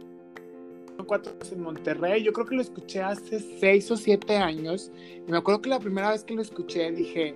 cuatro 1.06 1.34
años 1.34 1.52
en 1.52 1.62
Monterrey, 1.62 2.24
yo 2.24 2.34
creo 2.34 2.48
que 2.48 2.56
lo 2.56 2.62
escuché 2.64 3.04
hace 3.04 3.40
seis 3.60 3.92
o 3.92 3.96
siete 3.96 4.38
años 4.38 4.92
y 5.28 5.32
me 5.32 5.38
acuerdo 5.38 5.62
que 5.62 5.70
la 5.70 5.80
primera 5.80 6.10
vez 6.10 6.24
que 6.24 6.34
lo 6.34 6.42
escuché 6.42 6.92
dije, 6.92 7.36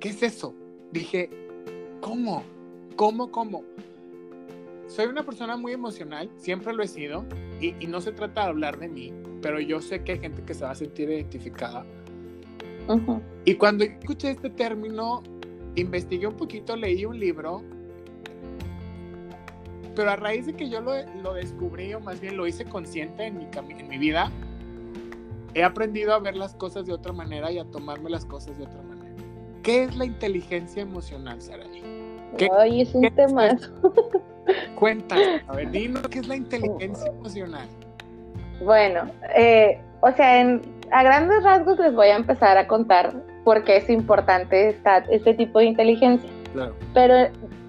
¿qué 0.00 0.08
es 0.08 0.20
eso? 0.24 0.52
Dije, 0.90 1.30
¿cómo? 2.00 2.42
¿Cómo? 2.96 3.30
¿Cómo? 3.30 3.62
Soy 4.88 5.06
una 5.06 5.24
persona 5.24 5.56
muy 5.56 5.72
emocional, 5.72 6.28
siempre 6.38 6.72
lo 6.72 6.82
he 6.82 6.88
sido 6.88 7.24
y, 7.60 7.76
y 7.78 7.86
no 7.86 8.00
se 8.00 8.10
trata 8.10 8.42
de 8.42 8.48
hablar 8.48 8.80
de 8.80 8.88
mí, 8.88 9.12
pero 9.40 9.60
yo 9.60 9.80
sé 9.80 10.02
que 10.02 10.12
hay 10.12 10.18
gente 10.18 10.42
que 10.42 10.54
se 10.54 10.64
va 10.64 10.72
a 10.72 10.74
sentir 10.74 11.08
identificada 11.08 11.86
y 13.44 13.54
cuando 13.54 13.84
escuché 13.84 14.30
este 14.30 14.50
término, 14.50 15.22
investigué 15.76 16.26
un 16.26 16.36
poquito, 16.36 16.76
leí 16.76 17.04
un 17.04 17.18
libro, 17.18 17.62
pero 19.94 20.10
a 20.10 20.16
raíz 20.16 20.46
de 20.46 20.54
que 20.54 20.68
yo 20.68 20.80
lo, 20.80 20.92
lo 21.22 21.34
descubrí, 21.34 21.94
o 21.94 22.00
más 22.00 22.20
bien 22.20 22.36
lo 22.36 22.46
hice 22.46 22.64
consciente 22.64 23.26
en 23.26 23.38
mi, 23.38 23.48
en 23.78 23.88
mi 23.88 23.98
vida, 23.98 24.30
he 25.54 25.62
aprendido 25.62 26.14
a 26.14 26.18
ver 26.18 26.36
las 26.36 26.54
cosas 26.54 26.86
de 26.86 26.92
otra 26.92 27.12
manera 27.12 27.50
y 27.50 27.58
a 27.58 27.64
tomarme 27.64 28.10
las 28.10 28.24
cosas 28.24 28.56
de 28.56 28.64
otra 28.64 28.82
manera. 28.82 29.16
¿Qué 29.62 29.84
es 29.84 29.96
la 29.96 30.04
inteligencia 30.04 30.82
emocional, 30.82 31.40
Saraí? 31.40 31.82
Ay, 32.58 32.82
es 32.82 32.94
un 32.94 33.10
tema. 33.14 33.58
Cuéntame, 34.74 35.42
a 35.46 35.54
ver, 35.54 35.70
qué 35.70 36.18
es 36.18 36.28
la 36.28 36.36
inteligencia 36.36 37.08
emocional. 37.08 37.68
Bueno, 38.64 39.10
eh, 39.36 39.80
o 40.00 40.10
sea, 40.12 40.40
en, 40.40 40.79
a 40.92 41.02
grandes 41.02 41.42
rasgos 41.42 41.78
les 41.78 41.94
voy 41.94 42.08
a 42.08 42.16
empezar 42.16 42.56
a 42.58 42.66
contar 42.66 43.12
por 43.44 43.64
qué 43.64 43.76
es 43.76 43.90
importante 43.90 44.76
este 45.10 45.34
tipo 45.34 45.58
de 45.58 45.66
inteligencia. 45.66 46.30
Pero 46.94 47.14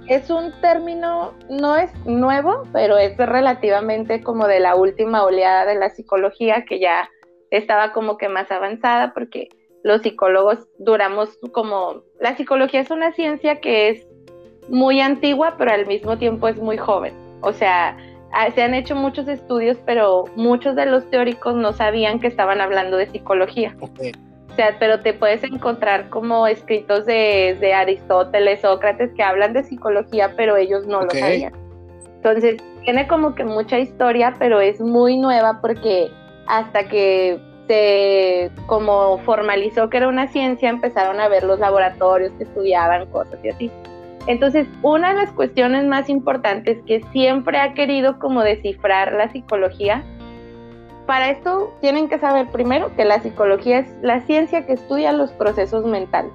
es 0.07 0.29
un 0.29 0.51
término, 0.61 1.33
no 1.49 1.77
es 1.77 1.91
nuevo, 2.05 2.63
pero 2.73 2.97
es 2.97 3.15
relativamente 3.17 4.21
como 4.21 4.47
de 4.47 4.59
la 4.59 4.75
última 4.75 5.23
oleada 5.23 5.65
de 5.65 5.75
la 5.75 5.89
psicología 5.89 6.65
que 6.65 6.79
ya 6.79 7.09
estaba 7.51 7.91
como 7.93 8.17
que 8.17 8.29
más 8.29 8.51
avanzada 8.51 9.13
porque 9.13 9.49
los 9.83 10.01
psicólogos 10.01 10.67
duramos 10.79 11.37
como, 11.51 12.03
la 12.19 12.35
psicología 12.35 12.81
es 12.81 12.91
una 12.91 13.11
ciencia 13.13 13.61
que 13.61 13.89
es 13.89 14.07
muy 14.69 15.01
antigua, 15.01 15.55
pero 15.57 15.71
al 15.71 15.85
mismo 15.85 16.17
tiempo 16.17 16.47
es 16.47 16.57
muy 16.57 16.77
joven. 16.77 17.13
O 17.41 17.51
sea, 17.51 17.97
se 18.53 18.63
han 18.63 18.73
hecho 18.73 18.95
muchos 18.95 19.27
estudios, 19.27 19.77
pero 19.85 20.25
muchos 20.35 20.75
de 20.75 20.85
los 20.85 21.09
teóricos 21.09 21.55
no 21.55 21.73
sabían 21.73 22.19
que 22.19 22.27
estaban 22.27 22.61
hablando 22.61 22.97
de 22.97 23.07
psicología. 23.07 23.75
O 23.81 24.55
sea, 24.55 24.75
pero 24.79 24.99
te 24.99 25.13
puedes 25.13 25.43
encontrar 25.43 26.09
como 26.09 26.45
escritos 26.47 27.05
de, 27.05 27.73
Aristóteles, 27.73 28.61
Sócrates, 28.61 29.11
que 29.13 29.23
hablan 29.23 29.53
de 29.53 29.63
psicología, 29.63 30.33
pero 30.35 30.57
ellos 30.57 30.85
no 30.87 31.01
lo 31.01 31.09
sabían. 31.09 31.53
Entonces, 32.17 32.61
tiene 32.83 33.07
como 33.07 33.33
que 33.35 33.43
mucha 33.43 33.79
historia, 33.79 34.35
pero 34.37 34.59
es 34.59 34.79
muy 34.79 35.17
nueva 35.17 35.59
porque 35.61 36.11
hasta 36.47 36.87
que 36.87 37.39
se 37.67 38.51
como 38.65 39.17
formalizó 39.19 39.89
que 39.89 39.97
era 39.97 40.07
una 40.07 40.27
ciencia, 40.27 40.69
empezaron 40.69 41.19
a 41.19 41.27
ver 41.29 41.43
los 41.43 41.59
laboratorios 41.59 42.31
que 42.33 42.43
estudiaban 42.43 43.07
cosas 43.07 43.39
y 43.43 43.49
así. 43.49 43.71
Entonces, 44.27 44.67
una 44.81 45.09
de 45.09 45.15
las 45.15 45.31
cuestiones 45.31 45.85
más 45.85 46.09
importantes 46.09 46.77
que 46.85 47.01
siempre 47.11 47.59
ha 47.59 47.73
querido 47.73 48.19
como 48.19 48.43
descifrar 48.43 49.13
la 49.13 49.31
psicología 49.31 50.03
para 51.11 51.31
esto 51.31 51.73
tienen 51.81 52.07
que 52.07 52.19
saber 52.19 52.49
primero 52.51 52.95
que 52.95 53.03
la 53.03 53.21
psicología 53.21 53.79
es 53.79 53.93
la 54.01 54.21
ciencia 54.21 54.65
que 54.65 54.73
estudia 54.73 55.11
los 55.11 55.31
procesos 55.33 55.85
mentales. 55.85 56.31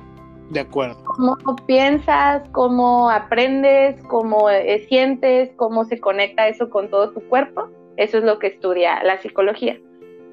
De 0.51 0.61
acuerdo. 0.61 1.03
Cómo 1.05 1.37
piensas, 1.67 2.47
cómo 2.53 3.11
aprendes, 3.11 4.01
cómo 4.05 4.51
eh, 4.51 4.85
sientes, 4.89 5.51
cómo 5.57 5.85
se 5.85 5.99
conecta 5.99 6.47
eso 6.49 6.69
con 6.69 6.91
todo 6.91 7.11
tu 7.13 7.21
cuerpo. 7.29 7.69
Eso 7.97 8.19
es 8.19 8.25
lo 8.25 8.39
que 8.39 8.49
estudia 8.49 9.03
la 9.03 9.19
psicología. 9.23 9.79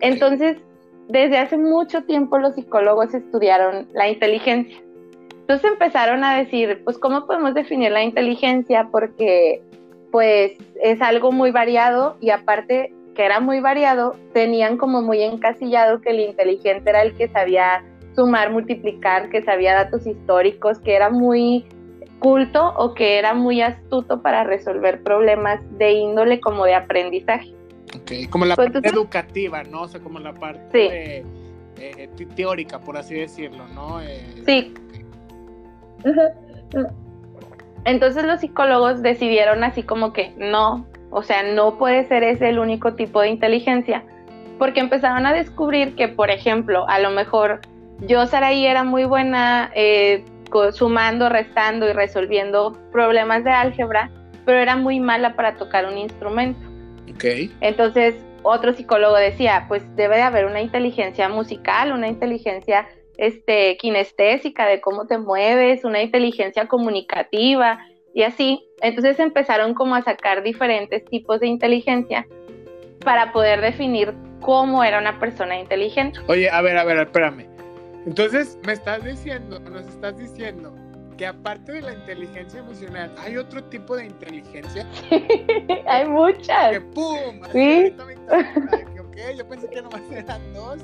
Entonces, 0.02 0.58
desde 1.08 1.38
hace 1.38 1.58
mucho 1.58 2.04
tiempo 2.04 2.38
los 2.38 2.56
psicólogos 2.56 3.14
estudiaron 3.14 3.88
la 3.94 4.10
inteligencia. 4.10 4.78
Entonces 5.44 5.72
empezaron 5.72 6.24
a 6.24 6.38
decir, 6.38 6.82
pues, 6.86 6.98
¿cómo 6.98 7.26
podemos 7.28 7.54
definir 7.54 7.92
la 7.92 8.02
inteligencia? 8.02 8.88
Porque, 8.90 9.62
pues, 10.10 10.54
es 10.82 11.02
algo 11.02 11.34
muy 11.34 11.52
variado 11.52 12.16
y 12.22 12.30
aparte 12.30 12.94
que 13.14 13.26
era 13.26 13.42
muy 13.42 13.60
variado, 13.60 14.16
tenían 14.34 14.78
como 14.78 15.02
muy 15.02 15.22
encasillado 15.22 16.02
que 16.02 16.12
el 16.12 16.22
inteligente 16.22 16.90
era 16.90 17.02
el 17.04 17.14
que 17.16 17.28
sabía 17.28 17.84
sumar, 18.16 18.52
multiplicar, 18.52 19.30
que 19.30 19.44
sabía 19.44 19.74
datos 19.76 20.08
históricos, 20.08 20.80
que 20.80 20.96
era 20.96 21.10
muy 21.10 21.66
culto 22.20 22.74
o 22.78 22.94
que 22.94 23.20
era 23.20 23.34
muy 23.34 23.62
astuto 23.62 24.22
para 24.22 24.46
resolver 24.46 25.04
problemas 25.04 25.60
de 25.78 25.92
índole 25.92 26.40
como 26.40 26.64
de 26.64 26.76
aprendizaje. 26.76 27.54
Ok, 27.96 28.30
como 28.30 28.46
la 28.46 28.56
pues 28.56 28.72
parte 28.72 28.88
educativa, 28.88 29.64
¿no? 29.64 29.82
O 29.82 29.88
sea, 29.90 30.00
como 30.00 30.20
la 30.20 30.34
parte 30.34 31.26
eh, 31.78 32.10
teórica, 32.36 32.80
por 32.80 32.98
así 32.98 33.16
decirlo, 33.16 33.68
¿no? 33.76 34.02
Eh, 34.02 34.42
sí. 34.46 34.74
Entonces 37.86 38.24
los 38.24 38.40
psicólogos 38.40 39.02
decidieron 39.02 39.64
así 39.64 39.84
como 39.84 40.14
que 40.14 40.34
no, 40.38 40.88
o 41.10 41.24
sea, 41.24 41.44
no 41.44 41.78
puede 41.78 42.06
ser 42.06 42.24
ese 42.24 42.50
el 42.50 42.60
único 42.60 42.94
tipo 42.94 43.22
de 43.22 43.30
inteligencia, 43.30 44.04
porque 44.58 44.80
empezaron 44.80 45.26
a 45.26 45.34
descubrir 45.34 45.96
que, 45.96 46.08
por 46.08 46.30
ejemplo, 46.30 46.88
a 46.88 47.00
lo 47.00 47.12
mejor 47.12 47.62
yo, 48.08 48.26
Saraí, 48.26 48.66
era 48.66 48.84
muy 48.84 49.06
buena 49.06 49.72
eh, 49.76 50.24
sumando, 50.72 51.30
restando 51.30 51.90
y 51.90 51.94
resolviendo 51.94 52.78
problemas 52.92 53.44
de 53.44 53.52
álgebra, 53.52 54.12
pero 54.46 54.60
era 54.60 54.76
muy 54.76 55.00
mala 55.00 55.36
para 55.36 55.56
tocar 55.56 55.86
un 55.86 55.98
instrumento. 55.98 56.60
Okay. 57.16 57.56
Entonces, 57.62 58.16
otro 58.44 58.74
psicólogo 58.74 59.16
decía, 59.16 59.66
pues 59.68 59.84
debe 59.96 60.18
de 60.18 60.24
haber 60.24 60.46
una 60.46 60.62
inteligencia 60.62 61.30
musical, 61.30 61.92
una 61.92 62.08
inteligencia 62.08 62.88
este, 63.18 63.78
kinestésica 63.78 64.66
de 64.68 64.82
cómo 64.82 65.08
te 65.08 65.18
mueves, 65.18 65.84
una 65.84 66.02
inteligencia 66.02 66.68
comunicativa 66.68 67.80
y 68.14 68.24
así. 68.24 68.68
Entonces 68.82 69.20
empezaron 69.20 69.74
como 69.74 69.96
a 69.96 70.02
sacar 70.02 70.44
diferentes 70.44 71.04
tipos 71.06 71.40
de 71.40 71.48
inteligencia 71.48 72.28
para 73.04 73.32
poder 73.32 73.62
definir 73.62 74.14
cómo 74.42 74.84
era 74.84 75.00
una 75.00 75.20
persona 75.20 75.60
inteligente. 75.60 76.20
Oye, 76.28 76.50
a 76.50 76.62
ver, 76.62 76.78
a 76.78 76.84
ver, 76.84 76.98
espérame. 76.98 77.48
Entonces, 78.06 78.58
me 78.66 78.74
estás 78.74 79.04
diciendo, 79.04 79.60
nos 79.60 79.88
estás 79.88 80.18
diciendo 80.18 80.74
que 81.18 81.26
aparte 81.26 81.72
de 81.74 81.82
la 81.82 81.94
inteligencia 81.94 82.60
emocional, 82.60 83.14
hay 83.18 83.38
otro 83.38 83.64
tipo 83.66 83.96
de 83.96 84.08
inteligencia. 84.08 84.86
hay 85.88 86.06
muchas. 86.08 86.72
Que 86.72 86.82
pum, 86.82 87.42
sí. 87.52 87.96
ok, 89.00 89.18
yo 89.38 89.48
pensé 89.48 89.70
que 89.70 89.82
nomás 89.82 90.02
eran 90.12 90.42
dos. 90.54 90.84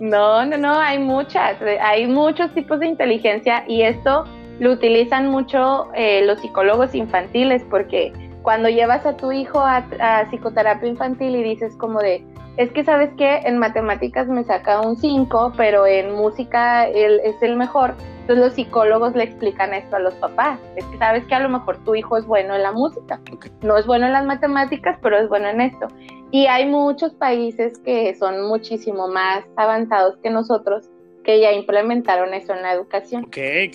No, 0.00 0.44
no, 0.44 0.56
no, 0.56 0.78
hay 0.78 0.98
muchas, 0.98 1.56
hay 1.80 2.06
muchos 2.06 2.52
tipos 2.52 2.80
de 2.80 2.86
inteligencia 2.86 3.64
y 3.68 3.82
esto 3.82 4.24
lo 4.60 4.72
utilizan 4.72 5.28
mucho 5.28 5.88
eh, 5.94 6.24
los 6.24 6.40
psicólogos 6.40 6.94
infantiles 6.94 7.64
porque 7.70 8.12
cuando 8.42 8.68
llevas 8.68 9.04
a 9.06 9.16
tu 9.16 9.32
hijo 9.32 9.58
a, 9.60 9.84
psicoterapia 10.30 10.88
infantil 10.88 11.34
y 11.34 11.42
dices 11.42 11.74
como 11.76 11.98
de, 12.00 12.24
es 12.56 12.70
que 12.72 12.84
sabes 12.84 13.10
que 13.16 13.38
en 13.38 13.58
matemáticas 13.58 14.28
me 14.28 14.44
saca 14.44 14.80
un 14.80 14.96
5, 14.96 15.54
pero 15.56 15.86
en 15.86 16.14
música 16.14 16.86
él 16.86 17.20
es 17.24 17.42
el 17.42 17.56
mejor. 17.56 17.94
Entonces 18.20 18.44
los 18.44 18.54
psicólogos 18.54 19.14
le 19.16 19.24
explican 19.24 19.74
esto 19.74 19.96
a 19.96 19.98
los 19.98 20.14
papás. 20.14 20.60
Es 20.76 20.84
que 20.86 20.98
sabes 20.98 21.24
que 21.24 21.34
a 21.34 21.40
lo 21.40 21.48
mejor 21.48 21.78
tu 21.84 21.94
hijo 21.94 22.16
es 22.16 22.26
bueno 22.26 22.54
en 22.54 22.62
la 22.62 22.72
música. 22.72 23.20
No 23.62 23.76
es 23.76 23.86
bueno 23.86 24.06
en 24.06 24.12
las 24.12 24.24
matemáticas, 24.24 24.98
pero 25.02 25.18
es 25.18 25.28
bueno 25.28 25.48
en 25.48 25.60
esto. 25.62 25.88
Y 26.34 26.48
hay 26.48 26.66
muchos 26.66 27.14
países 27.14 27.78
que 27.78 28.12
son 28.16 28.48
muchísimo 28.48 29.06
más 29.06 29.44
avanzados 29.54 30.16
que 30.20 30.30
nosotros 30.30 30.90
que 31.22 31.38
ya 31.38 31.52
implementaron 31.52 32.34
eso 32.34 32.52
en 32.52 32.62
la 32.62 32.72
educación. 32.72 33.22
Ok, 33.26 33.30
qué, 33.30 33.70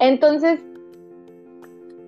entonces, 0.00 0.58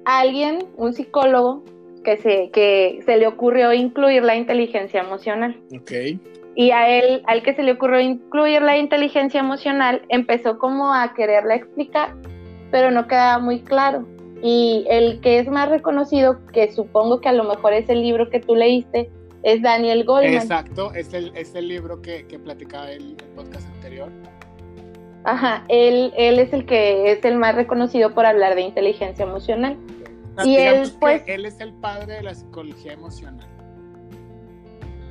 alguien, 0.05 0.65
un 0.77 0.93
psicólogo, 0.93 1.63
que 2.03 2.17
se, 2.17 2.51
que 2.51 3.03
se 3.07 3.17
le 3.19 3.29
ocurrió 3.29 3.73
incluir 3.73 4.25
la 4.25 4.35
inteligencia 4.35 5.01
emocional. 5.01 5.57
Ok. 5.73 5.93
Y 6.57 6.73
a 6.73 6.99
él, 6.99 7.23
al 7.29 7.45
que 7.45 7.55
se 7.55 7.63
le 7.63 7.71
ocurrió 7.71 8.01
incluir 8.01 8.63
la 8.63 8.79
inteligencia 8.79 9.39
emocional, 9.39 10.03
empezó 10.09 10.59
como 10.59 10.93
a 10.93 11.15
quererla 11.15 11.55
explicar, 11.55 12.17
pero 12.73 12.91
no 12.91 13.07
quedaba 13.07 13.39
muy 13.39 13.61
claro. 13.61 14.09
Y 14.43 14.85
el 14.89 15.21
que 15.21 15.39
es 15.39 15.47
más 15.47 15.69
reconocido, 15.69 16.45
que 16.53 16.73
supongo 16.73 17.21
que 17.21 17.29
a 17.29 17.33
lo 17.33 17.45
mejor 17.45 17.75
es 17.75 17.89
el 17.89 18.03
libro 18.03 18.29
que 18.29 18.41
tú 18.41 18.57
leíste, 18.57 19.09
es 19.43 19.63
Daniel 19.63 20.05
Goldman. 20.05 20.35
Exacto, 20.35 20.93
es 20.95 21.13
el, 21.13 21.33
es 21.37 21.55
el 21.55 21.69
libro 21.69 22.01
que, 22.01 22.27
que 22.27 22.39
platicaba 22.39 22.91
el, 22.91 23.17
el 23.19 23.29
podcast 23.35 23.67
anterior. 23.75 24.11
Ajá, 25.25 25.65
él, 25.69 26.13
él 26.17 26.39
es 26.39 26.53
el 26.53 26.67
que 26.67 27.13
es 27.13 27.25
el 27.25 27.37
más 27.37 27.55
reconocido 27.55 28.13
por 28.13 28.27
hablar 28.27 28.55
de 28.55 28.63
inteligencia 28.63 29.25
emocional. 29.25 29.77
Y 30.45 30.57
él, 30.57 30.91
pues, 30.99 31.23
él 31.27 31.45
es 31.45 31.61
el 31.61 31.73
padre 31.75 32.15
de 32.15 32.23
la 32.23 32.35
psicología 32.35 32.95
emocional. 32.95 33.47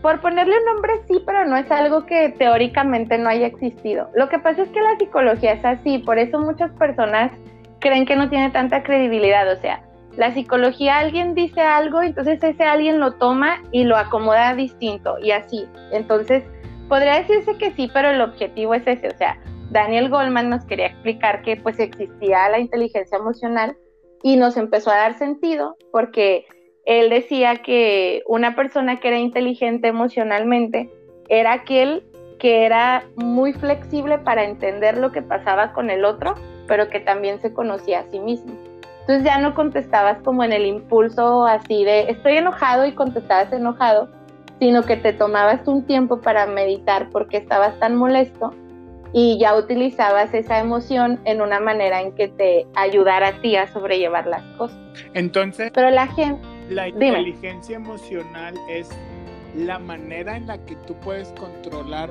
Por 0.01 0.19
ponerle 0.19 0.57
un 0.57 0.65
nombre 0.65 0.93
sí, 1.07 1.21
pero 1.25 1.45
no 1.45 1.55
es 1.55 1.69
algo 1.69 2.07
que 2.07 2.29
teóricamente 2.29 3.19
no 3.19 3.29
haya 3.29 3.45
existido. 3.45 4.09
Lo 4.15 4.29
que 4.29 4.39
pasa 4.39 4.63
es 4.63 4.69
que 4.69 4.81
la 4.81 4.97
psicología 4.97 5.53
es 5.53 5.63
así, 5.63 5.99
por 5.99 6.17
eso 6.17 6.39
muchas 6.39 6.71
personas 6.71 7.31
creen 7.79 8.05
que 8.05 8.15
no 8.15 8.29
tiene 8.29 8.49
tanta 8.49 8.81
credibilidad. 8.81 9.49
O 9.51 9.61
sea, 9.61 9.83
la 10.17 10.33
psicología 10.33 10.99
alguien 10.99 11.33
dice 11.33 11.61
algo, 11.61 12.01
entonces 12.01 12.43
ese 12.43 12.63
alguien 12.63 12.99
lo 12.99 13.13
toma 13.13 13.61
y 13.71 13.83
lo 13.83 13.97
acomoda 13.97 14.55
distinto 14.55 15.17
y 15.19 15.31
así. 15.31 15.65
Entonces, 15.91 16.43
podría 16.89 17.17
decirse 17.19 17.57
que 17.57 17.71
sí, 17.71 17.89
pero 17.93 18.09
el 18.09 18.21
objetivo 18.21 18.73
es 18.73 18.85
ese. 18.85 19.07
O 19.07 19.17
sea, 19.17 19.39
Daniel 19.69 20.09
Goldman 20.09 20.49
nos 20.49 20.65
quería 20.65 20.87
explicar 20.87 21.41
que 21.43 21.55
pues 21.55 21.79
existía 21.79 22.49
la 22.49 22.59
inteligencia 22.59 23.17
emocional 23.17 23.77
y 24.21 24.35
nos 24.35 24.57
empezó 24.57 24.91
a 24.91 24.97
dar 24.97 25.17
sentido 25.17 25.77
porque 25.91 26.45
él 26.85 27.09
decía 27.09 27.57
que 27.57 28.23
una 28.27 28.55
persona 28.55 28.99
que 28.99 29.07
era 29.07 29.17
inteligente 29.17 29.87
emocionalmente 29.87 30.89
era 31.29 31.53
aquel 31.53 32.03
que 32.39 32.65
era 32.65 33.05
muy 33.15 33.53
flexible 33.53 34.17
para 34.17 34.43
entender 34.43 34.97
lo 34.97 35.11
que 35.11 35.21
pasaba 35.21 35.73
con 35.73 35.91
el 35.91 36.03
otro, 36.03 36.33
pero 36.67 36.89
que 36.89 36.99
también 36.99 37.39
se 37.39 37.53
conocía 37.53 37.99
a 37.99 38.11
sí 38.11 38.19
mismo. 38.19 38.70
Entonces 39.01 39.23
ya 39.23 39.39
no 39.39 39.53
contestabas 39.53 40.19
como 40.23 40.43
en 40.43 40.53
el 40.53 40.65
impulso 40.65 41.45
así 41.45 41.83
de 41.83 42.11
estoy 42.11 42.37
enojado 42.37 42.85
y 42.85 42.93
contestabas 42.93 43.51
enojado, 43.51 44.09
sino 44.59 44.83
que 44.83 44.95
te 44.95 45.13
tomabas 45.13 45.67
un 45.67 45.85
tiempo 45.85 46.21
para 46.21 46.45
meditar 46.45 47.09
porque 47.09 47.37
estabas 47.37 47.77
tan 47.79 47.95
molesto 47.95 48.53
y 49.13 49.37
ya 49.39 49.55
utilizabas 49.57 50.33
esa 50.33 50.59
emoción 50.59 51.19
en 51.25 51.41
una 51.41 51.59
manera 51.59 52.01
en 52.01 52.13
que 52.13 52.27
te 52.29 52.65
ayudara 52.75 53.29
a 53.29 53.41
ti 53.41 53.55
a 53.55 53.67
sobrellevar 53.67 54.27
las 54.27 54.43
cosas. 54.57 54.77
Entonces, 55.13 55.71
pero 55.73 55.89
la 55.89 56.07
gente... 56.07 56.41
La 56.69 56.87
inteligencia 56.87 57.75
emocional 57.75 58.53
es 58.69 58.89
la 59.55 59.79
manera 59.79 60.37
en 60.37 60.47
la 60.47 60.63
que 60.63 60.75
tú 60.87 60.95
puedes 61.01 61.33
controlar 61.33 62.09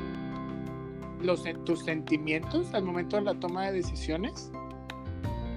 los, 1.22 1.44
tus 1.64 1.84
sentimientos 1.84 2.74
al 2.74 2.84
momento 2.84 3.16
de 3.16 3.22
la 3.22 3.34
toma 3.34 3.66
de 3.66 3.78
decisiones. 3.78 4.52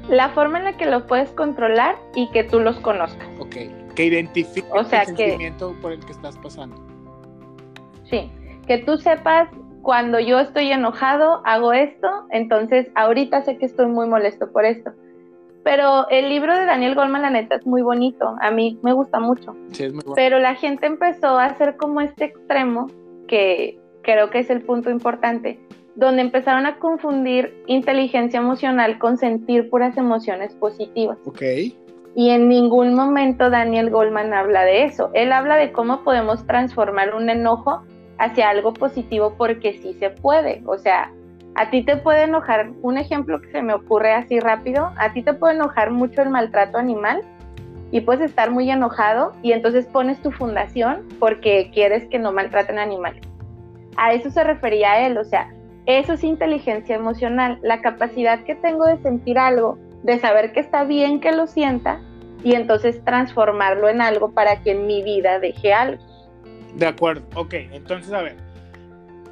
La 0.09 0.29
forma 0.29 0.59
en 0.59 0.65
la 0.65 0.77
que 0.77 0.85
lo 0.85 1.07
puedes 1.07 1.31
controlar 1.31 1.95
y 2.15 2.29
que 2.31 2.43
tú 2.43 2.59
los 2.59 2.77
conozcas. 2.79 3.27
Ok, 3.39 3.55
que 3.95 4.05
identifique 4.05 4.67
el 4.73 4.85
sentimiento 4.85 5.75
por 5.81 5.93
el 5.93 5.99
que 6.05 6.11
estás 6.11 6.37
pasando. 6.37 6.75
Sí, 8.03 8.29
que 8.67 8.79
tú 8.79 8.97
sepas 8.97 9.49
cuando 9.81 10.19
yo 10.19 10.39
estoy 10.39 10.71
enojado, 10.71 11.41
hago 11.45 11.73
esto, 11.73 12.07
entonces 12.31 12.89
ahorita 12.95 13.43
sé 13.43 13.57
que 13.57 13.65
estoy 13.65 13.87
muy 13.87 14.07
molesto 14.07 14.51
por 14.51 14.65
esto. 14.65 14.91
Pero 15.63 16.09
el 16.09 16.29
libro 16.29 16.53
de 16.57 16.65
Daniel 16.65 16.95
Goldman, 16.95 17.21
la 17.21 17.29
neta, 17.29 17.55
es 17.55 17.65
muy 17.65 17.81
bonito. 17.81 18.35
A 18.41 18.51
mí 18.51 18.79
me 18.83 18.91
gusta 18.91 19.19
mucho. 19.19 19.55
Sí, 19.71 19.85
es 19.85 19.93
muy 19.93 20.01
bueno. 20.03 20.15
Pero 20.15 20.39
la 20.39 20.55
gente 20.55 20.85
empezó 20.85 21.39
a 21.39 21.45
hacer 21.45 21.77
como 21.77 22.01
este 22.01 22.25
extremo, 22.25 22.87
que 23.27 23.79
creo 24.01 24.29
que 24.29 24.39
es 24.39 24.49
el 24.49 24.61
punto 24.61 24.89
importante, 24.89 25.59
donde 25.95 26.21
empezaron 26.21 26.65
a 26.65 26.77
confundir 26.77 27.55
inteligencia 27.67 28.39
emocional 28.39 28.97
con 28.99 29.17
sentir 29.17 29.69
puras 29.69 29.97
emociones 29.97 30.53
positivas. 30.55 31.17
Ok. 31.25 31.41
Y 32.15 32.29
en 32.29 32.47
ningún 32.47 32.93
momento 32.93 33.49
Daniel 33.49 33.89
Goldman 33.89 34.33
habla 34.33 34.63
de 34.63 34.83
eso. 34.83 35.09
Él 35.13 35.31
habla 35.31 35.55
de 35.55 35.71
cómo 35.71 36.03
podemos 36.03 36.45
transformar 36.45 37.15
un 37.15 37.29
enojo 37.29 37.83
hacia 38.19 38.49
algo 38.49 38.73
positivo 38.73 39.35
porque 39.37 39.73
sí 39.73 39.93
se 39.99 40.09
puede. 40.09 40.61
O 40.65 40.77
sea, 40.77 41.11
a 41.55 41.69
ti 41.69 41.83
te 41.83 41.97
puede 41.97 42.23
enojar, 42.23 42.71
un 42.81 42.97
ejemplo 42.97 43.41
que 43.41 43.51
se 43.51 43.61
me 43.61 43.73
ocurre 43.73 44.13
así 44.13 44.39
rápido, 44.39 44.91
a 44.97 45.13
ti 45.13 45.23
te 45.23 45.33
puede 45.33 45.55
enojar 45.55 45.91
mucho 45.91 46.21
el 46.21 46.29
maltrato 46.29 46.77
animal, 46.77 47.23
y 47.93 48.01
puedes 48.01 48.31
estar 48.31 48.49
muy 48.49 48.71
enojado 48.71 49.33
y 49.43 49.51
entonces 49.51 49.85
pones 49.85 50.19
tu 50.19 50.31
fundación 50.31 51.07
porque 51.19 51.69
quieres 51.71 52.03
que 52.07 52.17
no 52.17 52.31
maltraten 52.31 52.79
animales. 52.79 53.21
A 53.97 54.13
eso 54.13 54.31
se 54.31 54.43
refería 54.43 55.05
él, 55.05 55.15
o 55.19 55.23
sea, 55.23 55.53
eso 55.85 56.13
es 56.13 56.23
inteligencia 56.23 56.95
emocional, 56.95 57.59
la 57.61 57.81
capacidad 57.81 58.43
que 58.43 58.55
tengo 58.55 58.85
de 58.85 58.97
sentir 59.01 59.37
algo, 59.37 59.77
de 60.03 60.19
saber 60.19 60.53
que 60.53 60.61
está 60.61 60.83
bien 60.83 61.19
que 61.19 61.31
lo 61.31 61.47
sienta 61.47 62.01
y 62.43 62.55
entonces 62.55 63.03
transformarlo 63.03 63.89
en 63.89 64.01
algo 64.01 64.33
para 64.33 64.61
que 64.61 64.71
en 64.71 64.87
mi 64.87 65.03
vida 65.03 65.39
deje 65.39 65.73
algo. 65.73 66.03
De 66.75 66.85
acuerdo, 66.85 67.25
ok, 67.35 67.53
entonces 67.71 68.11
a 68.13 68.21
ver, 68.21 68.37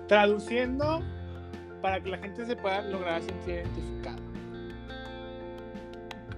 traduciendo 0.08 1.02
para 1.82 2.02
que 2.02 2.10
la 2.10 2.18
gente 2.18 2.46
se 2.46 2.56
pueda 2.56 2.82
lograr 2.82 3.22
sentir 3.22 3.56
identificada. 3.56 4.18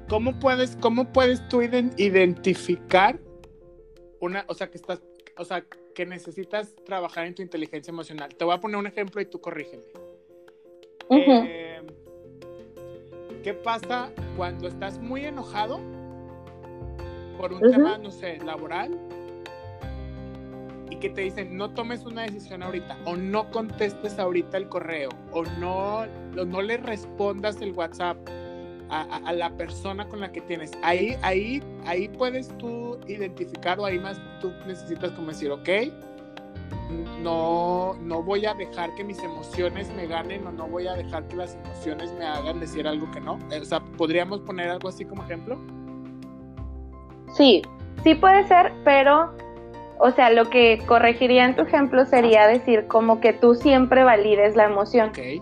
¿Cómo 0.08 0.38
puedes, 0.40 0.76
cómo 0.80 1.12
puedes 1.12 1.48
tú 1.50 1.62
identificar 1.62 3.20
una, 4.20 4.46
o 4.48 4.54
sea, 4.54 4.70
que 4.70 4.78
estás, 4.78 5.02
o 5.38 5.44
sea, 5.44 5.66
que 5.96 6.06
necesitas 6.06 6.76
trabajar 6.86 7.26
en 7.26 7.36
tu 7.36 7.42
inteligencia 7.42 7.92
emocional? 7.92 8.34
Te 8.36 8.46
voy 8.46 8.54
a 8.54 8.60
poner 8.60 8.78
un 8.78 8.88
ejemplo 8.88 9.22
y 9.22 9.26
tú 9.26 9.42
corrígeme. 9.42 9.84
Eh, 11.10 11.82
¿Qué 13.44 13.54
pasa 13.54 14.10
cuando 14.38 14.68
estás 14.68 15.00
muy 15.00 15.26
enojado 15.26 15.80
por 17.38 17.54
un 17.54 17.60
tema, 17.60 17.98
no 17.98 18.10
sé, 18.10 18.38
laboral? 18.38 18.98
Y 20.90 20.96
que 20.98 21.10
te 21.10 21.22
dicen, 21.22 21.58
no 21.58 21.72
tomes 21.72 22.06
una 22.06 22.24
decisión 22.24 22.64
ahorita, 22.64 22.98
o 23.06 23.16
no 23.16 23.50
contestes 23.52 24.18
ahorita 24.20 24.58
el 24.58 24.70
correo, 24.70 25.10
o 25.32 25.44
no, 25.60 26.06
no 26.34 26.62
le 26.62 26.78
respondas 26.78 27.62
el 27.62 27.74
WhatsApp 27.74 28.18
a, 28.90 29.34
la 29.34 29.50
persona 29.58 30.08
con 30.08 30.20
la 30.20 30.32
que 30.32 30.42
tienes. 30.42 30.72
Ahí, 30.84 31.18
ahí, 31.22 31.62
ahí 31.86 32.08
puedes 32.10 32.56
tú 32.58 33.00
identificar 33.08 33.80
o 33.80 33.86
ahí 33.86 34.00
más 34.00 34.22
tú 34.40 34.52
necesitas 34.68 35.12
como 35.12 35.30
decir, 35.30 35.52
ok, 35.52 35.70
no, 37.22 37.96
no 38.02 38.24
voy 38.24 38.46
a 38.46 38.54
dejar 38.54 38.94
que 38.96 39.04
mis 39.04 39.22
emociones 39.24 39.92
me 39.96 40.08
ganen 40.08 40.46
o 40.48 40.52
no 40.52 40.68
voy 40.68 40.88
a 40.88 40.94
dejar 40.94 41.28
que 41.28 41.36
las 41.36 41.56
emociones 41.56 42.14
me 42.14 42.26
hagan 42.26 42.60
decir 42.60 42.88
algo 42.88 43.10
que 43.12 43.22
no. 43.22 43.40
O 43.62 43.66
sea, 43.66 43.80
¿podríamos 43.98 44.42
poner 44.42 44.70
algo 44.70 44.90
así 44.90 45.06
como 45.06 45.24
ejemplo? 45.24 45.58
Sí, 47.34 47.62
sí 48.04 48.16
puede 48.16 48.48
ser, 48.48 48.72
pero, 48.84 49.34
o 50.00 50.12
sea, 50.12 50.30
lo 50.30 50.50
que 50.50 50.82
corregiría 50.86 51.46
en 51.46 51.56
tu 51.56 51.64
ejemplo 51.64 52.06
sería 52.06 52.48
decir 52.48 52.88
como 52.88 53.20
que 53.20 53.34
tú 53.34 53.56
siempre 53.56 54.04
valides 54.04 54.56
la 54.56 54.66
emoción. 54.66 55.10
Okay 55.10 55.42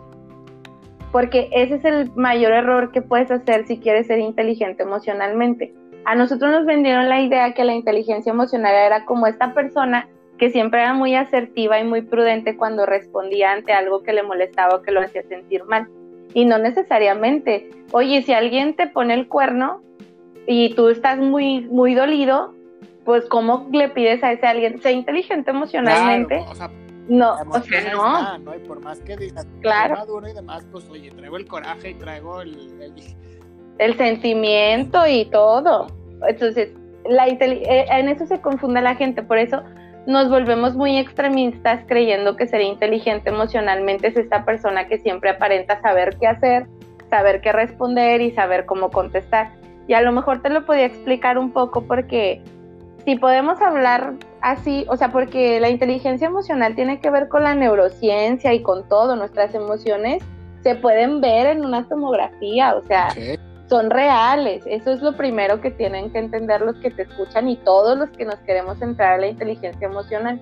porque 1.11 1.49
ese 1.51 1.75
es 1.75 1.85
el 1.85 2.11
mayor 2.15 2.53
error 2.53 2.91
que 2.91 3.01
puedes 3.01 3.29
hacer 3.31 3.67
si 3.67 3.79
quieres 3.79 4.07
ser 4.07 4.19
inteligente 4.19 4.83
emocionalmente. 4.83 5.73
A 6.05 6.15
nosotros 6.15 6.51
nos 6.51 6.65
vendieron 6.65 7.09
la 7.09 7.21
idea 7.21 7.53
que 7.53 7.63
la 7.63 7.73
inteligencia 7.73 8.31
emocional 8.31 8.73
era 8.73 9.05
como 9.05 9.27
esta 9.27 9.53
persona 9.53 10.07
que 10.41 10.49
siempre 10.49 10.81
era 10.81 10.95
muy 10.95 11.13
asertiva 11.13 11.79
y 11.79 11.83
muy 11.83 12.01
prudente 12.01 12.57
cuando 12.57 12.87
respondía 12.87 13.51
ante 13.51 13.73
algo 13.73 14.01
que 14.01 14.11
le 14.11 14.23
molestaba 14.23 14.77
o 14.77 14.81
que 14.81 14.91
lo 14.91 14.99
hacía 14.99 15.21
sentir 15.21 15.65
mal. 15.65 15.87
Y 16.33 16.45
no 16.45 16.57
necesariamente. 16.57 17.69
Oye, 17.91 18.23
si 18.23 18.33
alguien 18.33 18.75
te 18.75 18.87
pone 18.87 19.13
el 19.13 19.27
cuerno 19.27 19.83
y 20.47 20.73
tú 20.73 20.89
estás 20.89 21.19
muy, 21.19 21.61
muy 21.65 21.93
dolido, 21.93 22.55
pues 23.05 23.25
¿cómo 23.25 23.69
le 23.71 23.89
pides 23.89 24.23
a 24.23 24.31
ese 24.31 24.47
alguien? 24.47 24.81
Sé 24.81 24.93
inteligente 24.93 25.51
emocionalmente. 25.51 26.43
No, 27.07 27.33
o 27.33 27.61
sea, 27.61 27.93
no. 27.93 28.39
¿no? 28.39 28.55
Y 28.55 28.59
por 28.67 28.79
más 28.79 28.99
que 29.01 29.17
digas, 29.17 29.45
claro. 29.61 29.93
maduro 29.93 30.27
y 30.27 30.33
demás, 30.33 30.65
pues 30.71 30.89
oye, 30.89 31.11
traigo 31.11 31.37
el 31.37 31.45
coraje 31.45 31.91
y 31.91 31.93
traigo 31.93 32.41
el... 32.41 32.57
El, 33.77 33.95
sentimiento 33.95 35.05
y 35.05 35.25
todo. 35.25 35.85
Entonces, 36.27 36.71
la 37.07 37.27
eh, 37.27 37.85
en 37.91 38.09
eso 38.09 38.25
se 38.25 38.41
confunde 38.41 38.81
la 38.81 38.95
gente, 38.95 39.21
por 39.21 39.37
eso 39.37 39.61
nos 40.07 40.29
volvemos 40.29 40.75
muy 40.75 40.97
extremistas 40.97 41.83
creyendo 41.87 42.35
que 42.35 42.47
ser 42.47 42.61
inteligente 42.61 43.29
emocionalmente 43.29 44.07
es 44.07 44.17
esta 44.17 44.45
persona 44.45 44.87
que 44.87 44.97
siempre 44.97 45.29
aparenta 45.29 45.79
saber 45.81 46.17
qué 46.19 46.27
hacer, 46.27 46.67
saber 47.09 47.41
qué 47.41 47.51
responder 47.51 48.21
y 48.21 48.31
saber 48.31 48.65
cómo 48.65 48.89
contestar. 48.89 49.51
Y 49.87 49.93
a 49.93 50.01
lo 50.01 50.11
mejor 50.11 50.41
te 50.41 50.49
lo 50.49 50.65
podía 50.65 50.85
explicar 50.85 51.37
un 51.37 51.51
poco 51.51 51.83
porque 51.83 52.41
si 53.05 53.15
podemos 53.15 53.61
hablar 53.61 54.13
así, 54.41 54.85
o 54.87 54.97
sea, 54.97 55.11
porque 55.11 55.59
la 55.59 55.69
inteligencia 55.69 56.27
emocional 56.27 56.75
tiene 56.75 56.99
que 56.99 57.09
ver 57.09 57.27
con 57.27 57.43
la 57.43 57.55
neurociencia 57.55 58.53
y 58.53 58.61
con 58.61 58.87
todo, 58.87 59.15
nuestras 59.15 59.53
emociones 59.53 60.23
se 60.61 60.75
pueden 60.75 61.21
ver 61.21 61.47
en 61.47 61.65
una 61.65 61.87
tomografía, 61.87 62.75
o 62.75 62.83
sea, 62.83 63.09
son 63.71 63.89
reales. 63.89 64.65
Eso 64.65 64.91
es 64.91 65.01
lo 65.01 65.15
primero 65.15 65.61
que 65.61 65.71
tienen 65.71 66.11
que 66.11 66.19
entender 66.19 66.59
los 66.59 66.75
que 66.79 66.91
te 66.91 67.03
escuchan 67.03 67.47
y 67.47 67.55
todos 67.55 67.97
los 67.97 68.09
que 68.09 68.25
nos 68.25 68.35
queremos 68.41 68.81
entrar 68.81 69.13
a 69.13 69.17
la 69.17 69.27
inteligencia 69.27 69.87
emocional. 69.87 70.41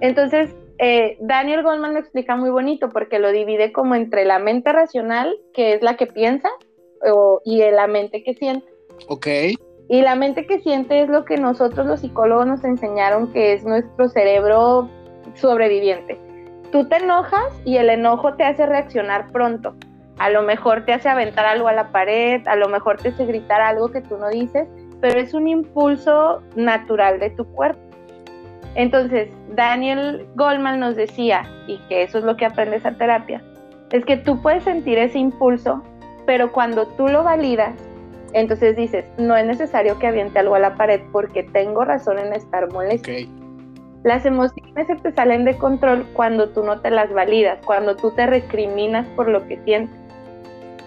Entonces, 0.00 0.52
eh, 0.78 1.16
Daniel 1.20 1.62
Goldman 1.62 1.94
lo 1.94 2.00
explica 2.00 2.34
muy 2.34 2.50
bonito 2.50 2.88
porque 2.88 3.20
lo 3.20 3.30
divide 3.30 3.72
como 3.72 3.94
entre 3.94 4.24
la 4.24 4.40
mente 4.40 4.72
racional, 4.72 5.38
que 5.54 5.74
es 5.74 5.82
la 5.82 5.96
que 5.96 6.08
piensa, 6.08 6.48
y 7.44 7.62
la 7.70 7.86
mente 7.86 8.24
que 8.24 8.34
siente. 8.34 8.66
Ok. 9.06 9.28
Y 9.88 10.02
la 10.02 10.16
mente 10.16 10.44
que 10.48 10.58
siente 10.58 11.02
es 11.02 11.08
lo 11.08 11.24
que 11.24 11.36
nosotros 11.36 11.86
los 11.86 12.00
psicólogos 12.00 12.48
nos 12.48 12.64
enseñaron 12.64 13.32
que 13.32 13.52
es 13.52 13.64
nuestro 13.64 14.08
cerebro 14.08 14.90
sobreviviente. 15.34 16.18
Tú 16.72 16.88
te 16.88 16.96
enojas 16.96 17.46
y 17.64 17.76
el 17.76 17.90
enojo 17.90 18.34
te 18.34 18.42
hace 18.42 18.66
reaccionar 18.66 19.30
pronto. 19.30 19.76
A 20.18 20.30
lo 20.30 20.42
mejor 20.42 20.84
te 20.84 20.92
hace 20.92 21.08
aventar 21.08 21.46
algo 21.46 21.68
a 21.68 21.72
la 21.72 21.92
pared, 21.92 22.46
a 22.46 22.56
lo 22.56 22.68
mejor 22.68 22.96
te 22.96 23.10
hace 23.10 23.26
gritar 23.26 23.60
algo 23.60 23.90
que 23.90 24.00
tú 24.00 24.16
no 24.16 24.28
dices, 24.28 24.66
pero 25.00 25.20
es 25.20 25.34
un 25.34 25.46
impulso 25.46 26.42
natural 26.54 27.18
de 27.20 27.30
tu 27.30 27.44
cuerpo. 27.44 27.80
Entonces, 28.74 29.28
Daniel 29.54 30.26
Goldman 30.34 30.80
nos 30.80 30.96
decía, 30.96 31.42
y 31.66 31.78
que 31.88 32.02
eso 32.02 32.18
es 32.18 32.24
lo 32.24 32.36
que 32.36 32.46
aprendes 32.46 32.84
a 32.84 32.92
terapia, 32.92 33.42
es 33.90 34.04
que 34.04 34.16
tú 34.16 34.40
puedes 34.42 34.64
sentir 34.64 34.98
ese 34.98 35.18
impulso, 35.18 35.82
pero 36.26 36.52
cuando 36.52 36.86
tú 36.86 37.08
lo 37.08 37.22
validas, 37.22 37.74
entonces 38.32 38.76
dices, 38.76 39.04
no 39.16 39.36
es 39.36 39.46
necesario 39.46 39.98
que 39.98 40.08
aviente 40.08 40.38
algo 40.38 40.56
a 40.56 40.58
la 40.58 40.74
pared 40.74 41.00
porque 41.12 41.42
tengo 41.42 41.84
razón 41.84 42.18
en 42.18 42.32
estar 42.32 42.70
molesto. 42.72 43.10
Las 44.02 44.26
emociones 44.26 44.86
se 44.86 44.96
te 44.96 45.12
salen 45.12 45.44
de 45.44 45.56
control 45.56 46.06
cuando 46.12 46.50
tú 46.50 46.62
no 46.62 46.80
te 46.80 46.90
las 46.90 47.12
validas, 47.12 47.58
cuando 47.64 47.96
tú 47.96 48.10
te 48.10 48.26
recriminas 48.26 49.06
por 49.16 49.28
lo 49.28 49.46
que 49.46 49.58
sientes. 49.64 50.05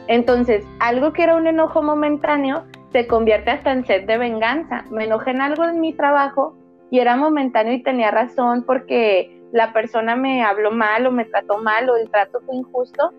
Entonces, 0.10 0.65
algo 0.80 1.13
que 1.13 1.22
era 1.22 1.36
un 1.36 1.45
enojo 1.45 1.84
momentáneo 1.84 2.63
se 2.91 3.06
convierte 3.06 3.52
hasta 3.52 3.72
en 3.72 3.86
sed 3.86 4.08
de 4.08 4.17
venganza. 4.17 4.84
Me 4.89 5.04
enojé 5.04 5.30
en 5.30 5.41
algo 5.41 5.63
en 5.65 5.80
mi 5.80 5.93
trabajo 5.93 6.56
y 6.89 6.98
era 6.98 7.15
momentáneo 7.15 7.74
y 7.74 7.84
tenía 7.84 8.10
razón 8.10 8.63
porque 8.65 9.39
la 9.52 9.72
persona 9.72 10.15
me 10.15 10.41
habló 10.41 10.72
mal 10.72 11.06
o 11.06 11.12
me 11.12 11.26
trató 11.26 11.60
mal 11.60 11.91
o 11.91 11.95
el 11.95 12.10
trato 12.10 12.39
fue 12.43 12.56
injusto 12.56 13.13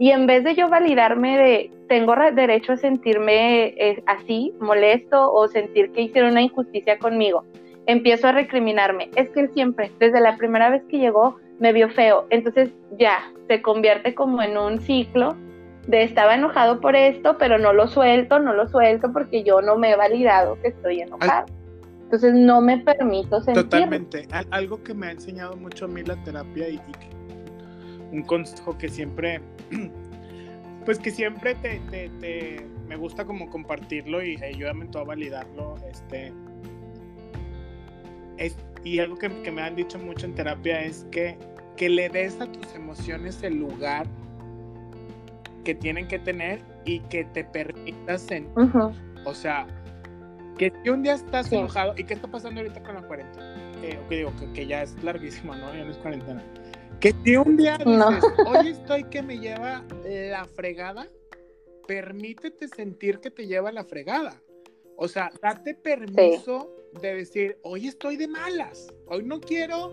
y 0.00 0.10
en 0.10 0.26
vez 0.26 0.42
de 0.42 0.56
yo 0.56 0.68
validarme 0.68 1.38
de, 1.38 1.70
tengo 1.88 2.16
derecho 2.34 2.72
a 2.72 2.76
sentirme 2.76 3.66
eh, 3.76 4.02
así, 4.06 4.52
molesto 4.58 5.32
o 5.32 5.46
sentir 5.46 5.92
que 5.92 6.02
hicieron 6.02 6.32
una 6.32 6.42
injusticia 6.42 6.98
conmigo, 6.98 7.44
empiezo 7.86 8.26
a 8.26 8.32
recriminarme. 8.32 9.10
Es 9.14 9.30
que 9.30 9.40
él 9.40 9.50
siempre, 9.54 9.92
desde 10.00 10.20
la 10.20 10.36
primera 10.36 10.70
vez 10.70 10.82
que 10.88 10.98
llegó, 10.98 11.36
me 11.60 11.72
vio 11.72 11.88
feo. 11.88 12.26
Entonces 12.30 12.70
ya, 12.98 13.30
se 13.46 13.62
convierte 13.62 14.12
como 14.12 14.42
en 14.42 14.58
un 14.58 14.80
ciclo 14.80 15.36
de 15.86 16.04
estaba 16.04 16.34
enojado 16.34 16.80
por 16.80 16.94
esto, 16.94 17.36
pero 17.38 17.58
no 17.58 17.72
lo 17.72 17.88
suelto, 17.88 18.38
no 18.38 18.52
lo 18.52 18.68
suelto 18.68 19.12
porque 19.12 19.42
yo 19.42 19.60
no 19.62 19.76
me 19.76 19.90
he 19.90 19.96
validado 19.96 20.60
que 20.60 20.68
estoy 20.68 21.00
enojado. 21.00 21.46
Entonces 22.04 22.34
no 22.34 22.60
me 22.60 22.78
permito 22.78 23.40
sentir. 23.40 23.64
Totalmente. 23.64 24.28
Algo 24.50 24.82
que 24.82 24.94
me 24.94 25.08
ha 25.08 25.10
enseñado 25.12 25.56
mucho 25.56 25.86
a 25.86 25.88
mí 25.88 26.02
la 26.02 26.22
terapia 26.24 26.68
y, 26.68 26.74
y 26.74 27.12
un 28.12 28.22
consejo 28.22 28.76
que 28.76 28.88
siempre, 28.88 29.40
pues 30.84 30.98
que 30.98 31.10
siempre 31.10 31.54
te, 31.56 31.80
te, 31.90 32.66
me 32.86 32.96
gusta 32.96 33.24
como 33.24 33.48
compartirlo 33.48 34.22
y 34.22 34.36
ayúdame 34.36 34.86
todo 34.86 35.02
a 35.02 35.06
validarlo, 35.06 35.76
este, 35.90 36.32
es, 38.36 38.56
y 38.84 38.98
algo 38.98 39.16
que, 39.16 39.30
que, 39.42 39.50
me 39.50 39.62
han 39.62 39.74
dicho 39.74 39.98
mucho 39.98 40.26
en 40.26 40.34
terapia 40.34 40.82
es 40.82 41.06
que, 41.10 41.38
que 41.76 41.88
le 41.88 42.10
des 42.10 42.40
a 42.40 42.46
tus 42.46 42.74
emociones 42.74 43.42
el 43.42 43.54
lugar 43.56 44.06
que 45.64 45.74
tienen 45.74 46.08
que 46.08 46.18
tener 46.18 46.60
y 46.84 47.00
que 47.00 47.24
te 47.24 47.44
permitas 47.44 48.22
sentir. 48.22 48.70
O 49.24 49.34
sea, 49.34 49.66
que 50.58 50.72
si 50.82 50.90
un 50.90 51.02
día 51.02 51.14
estás 51.14 51.50
enojado, 51.52 51.94
¿y 51.96 52.04
qué 52.04 52.14
está 52.14 52.28
pasando 52.28 52.60
ahorita 52.60 52.82
con 52.82 52.94
la 52.94 53.02
cuarentena? 53.02 53.72
Eh, 53.82 53.98
que 54.08 54.16
digo, 54.16 54.32
que, 54.38 54.52
que, 54.52 54.66
ya 54.66 54.82
es 54.82 55.02
larguísimo, 55.02 55.54
¿no? 55.54 55.74
Ya 55.74 55.84
no 55.84 55.90
es 55.90 55.98
cuarentena. 55.98 56.42
Que 57.00 57.14
si 57.24 57.36
un 57.36 57.56
día 57.56 57.78
dices, 57.78 58.22
hoy 58.46 58.68
estoy 58.68 59.04
que 59.04 59.22
me 59.22 59.38
lleva 59.38 59.84
la 60.04 60.44
fregada, 60.44 61.08
permítete 61.86 62.68
sentir 62.68 63.18
que 63.18 63.30
te 63.30 63.46
lleva 63.46 63.72
la 63.72 63.84
fregada. 63.84 64.40
O 64.96 65.08
sea, 65.08 65.30
date 65.42 65.74
permiso 65.74 66.70
de 67.00 67.14
decir, 67.14 67.58
hoy 67.62 67.88
estoy 67.88 68.16
de 68.16 68.28
malas, 68.28 68.92
hoy 69.06 69.24
no 69.24 69.40
quiero, 69.40 69.92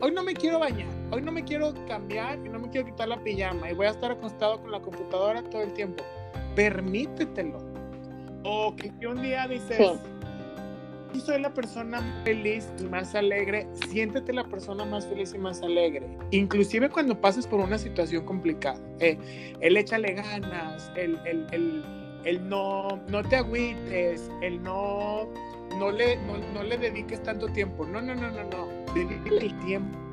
hoy 0.00 0.12
no 0.12 0.22
me 0.22 0.34
quiero 0.34 0.58
bañar, 0.58 0.88
hoy 1.14 1.22
no 1.22 1.30
me 1.30 1.44
quiero 1.44 1.72
cambiar 1.86 2.44
y 2.44 2.48
no 2.48 2.58
me 2.58 2.68
quiero 2.68 2.86
quitar 2.86 3.08
la 3.08 3.22
pijama 3.22 3.70
y 3.70 3.74
voy 3.74 3.86
a 3.86 3.90
estar 3.90 4.10
acostado 4.10 4.60
con 4.60 4.72
la 4.72 4.80
computadora 4.80 5.42
todo 5.44 5.62
el 5.62 5.72
tiempo. 5.72 6.02
Permítetelo. 6.56 7.58
O 8.42 8.74
que 8.74 9.06
un 9.06 9.22
día 9.22 9.46
dices, 9.46 9.78
soy 11.20 11.40
la 11.40 11.54
persona 11.54 12.02
feliz 12.24 12.68
y 12.80 12.84
más 12.84 13.14
alegre, 13.14 13.68
siéntete 13.88 14.32
la 14.32 14.44
persona 14.44 14.84
más 14.84 15.06
feliz 15.06 15.32
y 15.34 15.38
más 15.38 15.62
alegre. 15.62 16.04
Inclusive 16.32 16.90
cuando 16.90 17.18
pases 17.18 17.46
por 17.46 17.60
una 17.60 17.78
situación 17.78 18.24
complicada. 18.26 18.80
Eh, 18.98 19.54
el 19.60 19.76
échale 19.76 20.14
ganas, 20.14 20.90
el, 20.96 21.16
el, 21.24 21.46
el, 21.52 21.84
el, 22.24 22.48
no, 22.48 22.98
no 23.08 23.22
te 23.22 23.36
agüites, 23.36 24.28
el 24.42 24.60
no, 24.62 25.28
no, 25.78 25.92
le, 25.92 26.16
no, 26.26 26.38
no 26.52 26.62
le 26.64 26.76
dediques 26.76 27.22
tanto 27.22 27.46
tiempo. 27.48 27.86
No, 27.86 28.02
no, 28.02 28.16
no, 28.16 28.30
no, 28.32 28.42
no. 28.42 28.94
Dedique 28.94 29.28
el 29.28 29.58
tiempo 29.60 30.03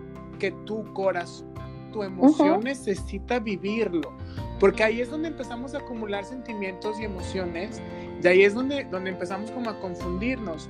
que 0.41 0.51
tu 0.65 0.91
corazón, 0.93 1.47
tu 1.93 2.01
emoción 2.01 2.63
necesita 2.63 3.37
vivirlo. 3.37 4.11
Porque 4.59 4.83
ahí 4.83 5.01
es 5.01 5.11
donde 5.11 5.27
empezamos 5.27 5.75
a 5.75 5.77
acumular 5.77 6.25
sentimientos 6.25 6.99
y 6.99 7.03
emociones, 7.03 7.79
y 8.23 8.27
ahí 8.27 8.41
es 8.41 8.55
donde, 8.55 8.85
donde 8.85 9.11
empezamos 9.11 9.51
como 9.51 9.69
a 9.69 9.79
confundirnos. 9.79 10.67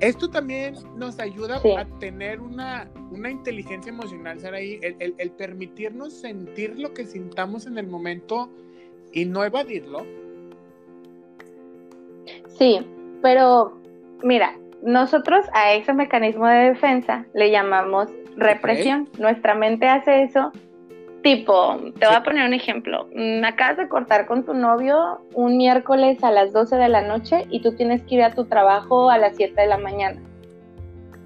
Esto 0.00 0.28
también 0.28 0.74
nos 0.96 1.20
ayuda 1.20 1.60
a 1.78 1.84
tener 2.00 2.40
una, 2.40 2.90
una 3.12 3.30
inteligencia 3.30 3.90
emocional, 3.90 4.40
Saraí, 4.40 4.80
el, 4.82 4.96
el, 4.98 5.14
el, 5.18 5.30
permitirnos 5.30 6.12
sentir 6.12 6.76
lo 6.76 6.92
que 6.92 7.06
sintamos 7.06 7.66
en 7.66 7.78
el 7.78 7.86
momento 7.86 8.50
y 9.12 9.26
no 9.26 9.44
evadirlo. 9.44 10.04
Sí, 12.58 12.80
pero 13.22 13.80
mira, 14.24 14.58
nosotros 14.84 15.46
a 15.52 15.72
ese 15.72 15.92
mecanismo 15.92 16.46
de 16.46 16.70
defensa 16.70 17.26
le 17.34 17.50
llamamos 17.50 18.08
represión. 18.36 19.08
Nuestra 19.18 19.54
mente 19.54 19.88
hace 19.88 20.22
eso 20.22 20.52
Tipo, 21.24 21.78
te 21.98 22.06
voy 22.06 22.14
a 22.14 22.22
poner 22.22 22.46
un 22.46 22.52
ejemplo. 22.52 23.08
Mm, 23.14 23.42
acabas 23.46 23.78
de 23.78 23.88
cortar 23.88 24.26
con 24.26 24.44
tu 24.44 24.52
novio 24.52 25.22
un 25.32 25.56
miércoles 25.56 26.22
a 26.22 26.30
las 26.30 26.52
12 26.52 26.76
de 26.76 26.90
la 26.90 27.00
noche 27.00 27.46
y 27.48 27.62
tú 27.62 27.74
tienes 27.74 28.02
que 28.02 28.16
ir 28.16 28.22
a 28.22 28.34
tu 28.34 28.44
trabajo 28.44 29.08
a 29.08 29.16
las 29.16 29.34
7 29.34 29.58
de 29.58 29.66
la 29.66 29.78
mañana. 29.78 30.20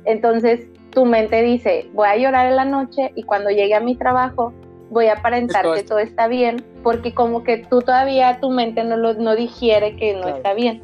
Entonces, 0.05 0.69
tu 0.91 1.05
mente 1.05 1.43
dice, 1.43 1.91
voy 1.95 2.07
a 2.07 2.17
llorar 2.17 2.47
en 2.47 2.55
la 2.55 2.65
noche 2.65 3.11
y 3.17 3.25
cuando 3.25 3.51
llegue 3.51 3.75
a 3.75 3.81
mi 3.81 3.97
trabajo 3.97 4.53
voy 4.89 5.07
a 5.07 5.15
aparentar 5.15 5.67
que 5.75 5.83
todo 5.83 5.99
está 5.99 6.29
bien, 6.29 6.65
porque 6.85 7.13
como 7.13 7.43
que 7.43 7.59
tú 7.59 7.81
todavía 7.81 8.39
tu 8.39 8.51
mente 8.51 8.85
no, 8.85 8.97
lo, 8.97 9.15
no 9.15 9.35
digiere 9.35 9.97
que 9.97 10.15
no 10.15 10.29
está 10.29 10.55
bien. 10.55 10.81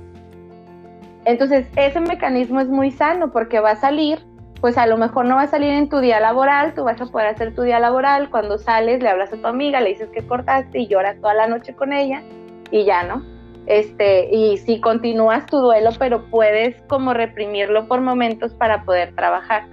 Entonces, 1.24 1.66
ese 1.76 2.00
mecanismo 2.00 2.60
es 2.60 2.68
muy 2.68 2.90
sano 2.90 3.30
porque 3.30 3.60
va 3.60 3.70
a 3.70 3.76
salir 3.76 4.20
pues 4.64 4.78
a 4.78 4.86
lo 4.86 4.96
mejor 4.96 5.26
no 5.26 5.36
va 5.36 5.42
a 5.42 5.46
salir 5.46 5.74
en 5.74 5.90
tu 5.90 5.98
día 5.98 6.20
laboral, 6.20 6.72
tú 6.72 6.84
vas 6.84 6.98
a 6.98 7.04
poder 7.04 7.26
hacer 7.26 7.54
tu 7.54 7.60
día 7.60 7.78
laboral, 7.78 8.30
cuando 8.30 8.56
sales 8.56 9.02
le 9.02 9.10
hablas 9.10 9.30
a 9.30 9.36
tu 9.36 9.46
amiga, 9.46 9.82
le 9.82 9.90
dices 9.90 10.08
que 10.08 10.26
cortaste 10.26 10.78
y 10.78 10.86
lloras 10.86 11.20
toda 11.20 11.34
la 11.34 11.46
noche 11.46 11.74
con 11.74 11.92
ella 11.92 12.22
y 12.70 12.86
ya, 12.86 13.02
¿no? 13.02 13.22
Este, 13.66 14.34
y 14.34 14.56
si 14.56 14.80
continúas 14.80 15.44
tu 15.44 15.58
duelo, 15.58 15.90
pero 15.98 16.24
puedes 16.30 16.80
como 16.88 17.12
reprimirlo 17.12 17.86
por 17.88 18.00
momentos 18.00 18.54
para 18.54 18.84
poder 18.84 19.14
trabajar. 19.14 19.64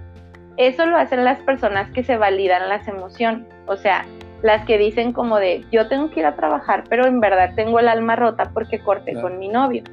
Eso 0.57 0.85
lo 0.85 0.97
hacen 0.97 1.23
las 1.23 1.39
personas 1.39 1.89
que 1.91 2.03
se 2.03 2.17
validan 2.17 2.67
las 2.67 2.85
emociones, 2.89 3.47
o 3.67 3.77
sea, 3.77 4.05
las 4.41 4.65
que 4.65 4.77
dicen 4.77 5.13
como 5.13 5.39
de, 5.39 5.63
yo 5.71 5.87
tengo 5.87 6.09
que 6.09 6.19
ir 6.19 6.25
a 6.25 6.35
trabajar, 6.35 6.83
pero 6.89 7.05
en 7.05 7.21
verdad 7.21 7.51
tengo 7.55 7.79
el 7.79 7.87
alma 7.87 8.17
rota 8.17 8.51
porque 8.53 8.79
corté 8.79 9.13
con 9.21 9.39
mi 9.39 9.47
novio. 9.47 9.83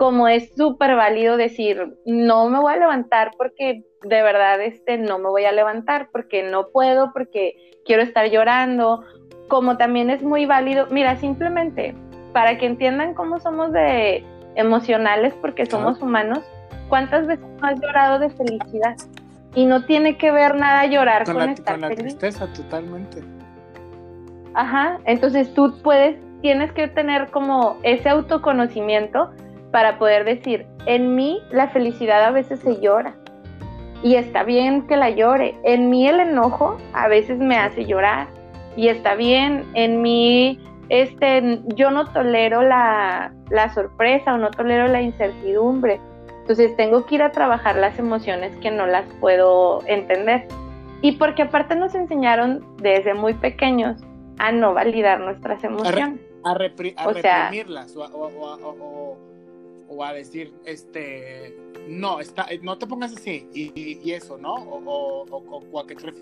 Como 0.00 0.28
es 0.28 0.54
súper 0.56 0.96
válido 0.96 1.36
decir, 1.36 1.98
no 2.06 2.48
me 2.48 2.58
voy 2.58 2.72
a 2.72 2.78
levantar 2.78 3.32
porque 3.36 3.84
de 4.00 4.22
verdad 4.22 4.58
este, 4.62 4.96
no 4.96 5.18
me 5.18 5.28
voy 5.28 5.44
a 5.44 5.52
levantar 5.52 6.08
porque 6.10 6.42
no 6.42 6.68
puedo, 6.68 7.12
porque 7.12 7.54
quiero 7.84 8.02
estar 8.02 8.30
llorando, 8.30 9.04
como 9.48 9.76
también 9.76 10.08
es 10.08 10.22
muy 10.22 10.46
válido, 10.46 10.86
mira, 10.90 11.16
simplemente 11.16 11.94
para 12.32 12.56
que 12.56 12.64
entiendan 12.64 13.12
cómo 13.12 13.40
somos 13.40 13.72
de 13.72 14.24
emocionales, 14.54 15.34
porque 15.34 15.66
somos 15.66 16.00
humanos, 16.00 16.38
¿cuántas 16.88 17.26
veces 17.26 17.44
has 17.60 17.78
llorado 17.78 18.20
de 18.20 18.30
felicidad? 18.30 18.96
Y 19.54 19.66
no 19.66 19.84
tiene 19.84 20.16
que 20.16 20.30
ver 20.30 20.54
nada 20.54 20.86
llorar 20.86 21.26
con, 21.26 21.36
la, 21.36 21.52
estar 21.52 21.78
con 21.78 21.90
la 21.90 21.94
tristeza, 21.94 22.50
totalmente. 22.54 23.22
Ajá, 24.54 24.98
entonces 25.04 25.52
tú 25.52 25.74
puedes, 25.82 26.16
tienes 26.40 26.72
que 26.72 26.88
tener 26.88 27.30
como 27.30 27.76
ese 27.82 28.08
autoconocimiento 28.08 29.30
para 29.70 29.98
poder 29.98 30.24
decir, 30.24 30.66
en 30.86 31.14
mí 31.14 31.40
la 31.50 31.68
felicidad 31.68 32.24
a 32.24 32.30
veces 32.30 32.60
se 32.60 32.80
llora 32.80 33.14
y 34.02 34.14
está 34.14 34.42
bien 34.44 34.86
que 34.86 34.96
la 34.96 35.10
llore. 35.10 35.54
En 35.64 35.90
mí 35.90 36.08
el 36.08 36.20
enojo 36.20 36.76
a 36.92 37.08
veces 37.08 37.38
me 37.38 37.56
hace 37.56 37.84
llorar 37.84 38.28
y 38.76 38.88
está 38.88 39.14
bien. 39.14 39.64
En 39.74 40.02
mí 40.02 40.58
este, 40.88 41.60
yo 41.74 41.90
no 41.90 42.06
tolero 42.12 42.62
la, 42.62 43.32
la 43.50 43.72
sorpresa 43.74 44.34
o 44.34 44.38
no 44.38 44.50
tolero 44.50 44.88
la 44.88 45.02
incertidumbre. 45.02 46.00
Entonces 46.40 46.74
tengo 46.76 47.06
que 47.06 47.16
ir 47.16 47.22
a 47.22 47.30
trabajar 47.30 47.76
las 47.76 47.98
emociones 47.98 48.56
que 48.56 48.70
no 48.70 48.86
las 48.86 49.04
puedo 49.20 49.82
entender. 49.86 50.48
Y 51.02 51.12
porque 51.12 51.42
aparte 51.42 51.76
nos 51.76 51.94
enseñaron 51.94 52.64
desde 52.78 53.14
muy 53.14 53.34
pequeños 53.34 54.02
a 54.38 54.52
no 54.52 54.74
validar 54.74 55.20
nuestras 55.20 55.62
emociones. 55.62 56.20
A, 56.42 56.54
reprimirlas 56.54 57.94
o 57.96 59.16
a 60.04 60.12
decir, 60.12 60.52
este, 60.64 61.56
no, 61.88 62.20
está, 62.20 62.46
no 62.62 62.78
te 62.78 62.86
pongas 62.86 63.12
así 63.12 63.48
y, 63.52 64.12
eso, 64.12 64.38
¿no? 64.38 64.54
O, 64.54 65.26
o, 65.30 65.80
a 65.80 65.86
qué 65.86 65.94
te 65.94 66.12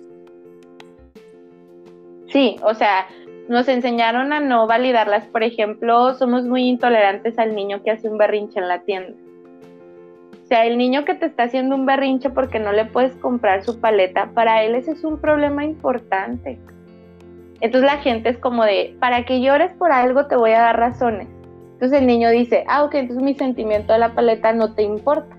Sí, 2.33 2.57
o 2.63 2.75
sea, 2.75 3.07
nos 3.49 3.69
enseñaron 3.69 4.33
a 4.33 4.41
no 4.41 4.67
validarlas. 4.67 5.27
Por 5.27 5.43
ejemplo, 5.43 6.15
somos 6.15 6.45
muy 6.45 6.69
intolerantes 6.69 7.39
al 7.39 7.55
niño 7.55 7.83
que 7.83 7.91
hace 7.91 8.09
un 8.09 8.19
berrinche 8.19 8.59
en 8.59 8.69
la 8.69 8.83
tienda. 8.83 9.15
O 10.45 10.47
sea, 10.49 10.65
el 10.65 10.79
niño 10.79 11.05
que 11.05 11.15
te 11.15 11.27
está 11.27 11.45
haciendo 11.45 11.75
un 11.75 11.85
berrinche 11.85 12.31
porque 12.31 12.59
no 12.59 12.73
le 12.73 12.87
puedes 12.87 13.15
comprar 13.17 13.63
su 13.65 13.81
paleta, 13.81 14.31
para 14.33 14.63
él 14.63 14.75
ese 14.75 14.93
es 14.93 15.05
un 15.05 15.21
problema 15.21 15.65
importante. 15.65 16.59
Entonces 17.61 17.91
la 17.91 17.99
gente 17.99 18.31
es 18.31 18.39
como 18.39 18.65
de, 18.65 18.97
para 19.01 19.25
que 19.25 19.43
llores 19.43 19.73
por 19.75 19.93
algo 19.93 20.27
te 20.27 20.37
voy 20.37 20.53
a 20.53 20.61
dar 20.61 20.79
razones. 20.79 21.29
Entonces 21.79 22.01
el 22.01 22.09
niño 22.09 22.31
dice, 22.31 22.65
ah, 22.67 22.83
ok, 22.83 22.95
entonces 22.95 23.23
mi 23.23 23.35
sentimiento 23.35 23.93
de 23.93 24.01
la 24.01 24.13
paleta 24.13 24.53
no 24.53 24.75
te 24.75 24.83
importa. 24.83 25.37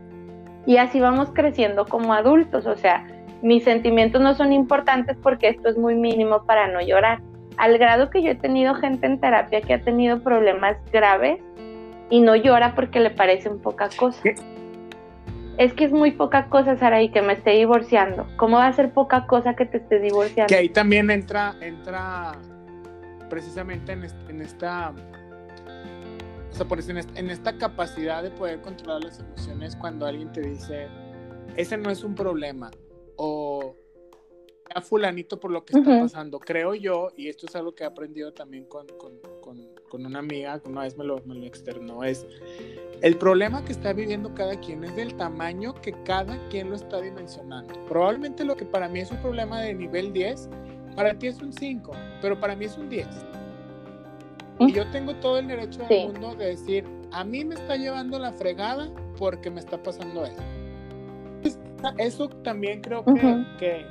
Y 0.66 0.78
así 0.78 1.02
vamos 1.02 1.32
creciendo 1.34 1.86
como 1.86 2.14
adultos, 2.14 2.66
o 2.66 2.78
sea, 2.78 3.06
mis 3.42 3.66
sentimientos 3.66 4.22
no 4.22 4.34
son 4.36 4.54
importantes 4.54 5.18
porque 5.22 5.50
esto 5.50 5.68
es 5.68 5.78
muy 5.78 5.96
mínimo 5.96 6.46
para 6.46 6.70
no 6.70 6.80
llorar. 6.80 7.20
Al 7.58 7.78
grado 7.78 8.10
que 8.10 8.24
yo 8.24 8.32
he 8.32 8.36
tenido 8.36 8.74
gente 8.76 9.06
en 9.06 9.20
terapia 9.20 9.60
que 9.60 9.74
ha 9.74 9.82
tenido 9.82 10.24
problemas 10.24 10.78
graves 10.94 11.42
y 12.10 12.22
no 12.22 12.38
llora 12.38 12.74
porque 12.74 13.02
le 13.02 13.10
parecen 13.10 13.60
poca 13.60 13.90
cosa. 13.98 14.22
Es 15.58 15.74
que 15.74 15.84
es 15.84 15.92
muy 15.92 16.12
poca 16.12 16.46
cosa, 16.46 16.78
Sara, 16.78 17.02
y 17.02 17.10
que 17.10 17.22
me 17.22 17.34
esté 17.34 17.50
divorciando. 17.50 18.26
¿Cómo 18.38 18.56
va 18.56 18.68
a 18.68 18.72
ser 18.72 18.94
poca 18.94 19.28
cosa 19.28 19.58
que 19.58 19.66
te 19.66 19.80
esté 19.80 20.00
divorciando? 20.00 20.48
Que 20.48 20.56
ahí 20.56 20.70
también 20.70 21.12
entra, 21.12 21.56
entra 21.60 22.32
precisamente 23.30 23.92
en 23.92 24.42
esta 24.42 24.94
o 26.52 26.54
sea, 26.54 26.68
por 26.68 26.80
eso 26.80 26.92
en 26.92 27.30
esta 27.30 27.58
capacidad 27.58 28.24
de 28.24 28.32
poder 28.32 28.62
controlar 28.62 29.04
las 29.04 29.20
emociones 29.20 29.76
cuando 29.76 30.06
alguien 30.06 30.32
te 30.32 30.42
dice, 30.42 30.88
ese 31.56 31.78
no 31.78 31.90
es 31.90 32.04
un 32.04 32.16
problema, 32.16 32.72
o 33.16 33.76
a 34.74 34.82
fulanito 34.82 35.40
por 35.40 35.52
lo 35.52 35.66
que 35.66 35.78
está 35.78 36.00
pasando. 36.00 36.40
Creo 36.40 36.76
yo, 36.76 37.10
y 37.18 37.28
esto 37.28 37.48
es 37.48 37.56
algo 37.56 37.74
que 37.74 37.84
he 37.84 37.88
aprendido 37.88 38.34
también 38.34 38.66
con, 38.66 38.88
con, 38.98 39.20
con, 39.90 40.06
una 40.06 40.20
amiga, 40.20 40.60
que 40.60 40.70
una 40.70 40.82
vez 40.82 40.98
me 40.98 41.04
lo, 41.04 41.22
me 41.26 41.36
lo 41.36 41.46
externó, 41.46 42.04
es 42.04 42.26
el 43.02 43.18
problema 43.18 43.66
que 43.66 43.72
está 43.72 43.94
viviendo 43.94 44.34
cada 44.36 44.60
quien 44.60 44.84
es 44.84 44.96
del 44.96 45.16
tamaño 45.16 45.74
que 45.82 45.92
cada 46.04 46.38
quien 46.50 46.70
lo 46.70 46.76
está 46.76 47.02
dimensionando. 47.02 47.74
Probablemente 47.86 48.44
lo 48.46 48.56
que 48.56 48.66
para 48.66 48.88
mí 48.88 49.00
es 49.00 49.12
un 49.12 49.18
problema 49.18 49.62
de 49.62 49.74
nivel 49.74 50.14
10, 50.14 50.50
para 50.96 51.18
ti 51.18 51.28
es 51.28 51.42
un 51.42 51.52
5, 51.52 51.92
pero 52.22 52.40
para 52.40 52.56
mí 52.56 52.66
es 52.66 52.78
un 52.78 52.90
10. 52.90 53.08
Y 54.60 54.74
yo 54.74 54.86
tengo 54.92 55.16
todo 55.16 55.40
el 55.40 55.48
derecho 55.48 55.80
del 55.86 56.12
mundo 56.12 56.36
de 56.36 56.48
decir, 56.48 56.86
a 57.12 57.24
mí 57.24 57.46
me 57.46 57.56
está 57.56 57.78
llevando 57.78 58.20
la 58.20 58.34
fregada 58.34 58.90
porque 59.18 59.50
me 59.50 59.60
está 59.60 59.82
pasando 59.82 60.26
eso. 60.26 60.44
Eso 61.98 62.28
también 62.44 62.82
creo 62.82 63.06
que, 63.06 63.86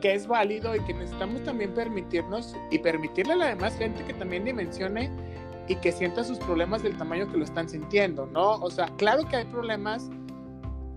que, 0.00 0.14
es 0.14 0.26
válido 0.26 0.74
y 0.74 0.80
que 0.84 0.94
necesitamos 0.94 1.44
también 1.44 1.74
permitirnos 1.74 2.56
y 2.70 2.78
permitirle 2.78 3.34
a 3.34 3.36
la 3.36 3.46
demás 3.48 3.76
gente 3.76 4.02
que 4.04 4.14
también 4.14 4.44
dimensione 4.44 5.10
y 5.68 5.76
que 5.76 5.92
sienta 5.92 6.24
sus 6.24 6.38
problemas 6.38 6.82
del 6.82 6.96
tamaño 6.96 7.30
que 7.30 7.36
lo 7.36 7.44
están 7.44 7.68
sintiendo, 7.68 8.26
¿no? 8.26 8.52
O 8.52 8.70
sea, 8.70 8.86
claro 8.96 9.24
que 9.28 9.36
hay 9.36 9.44
problemas 9.44 10.08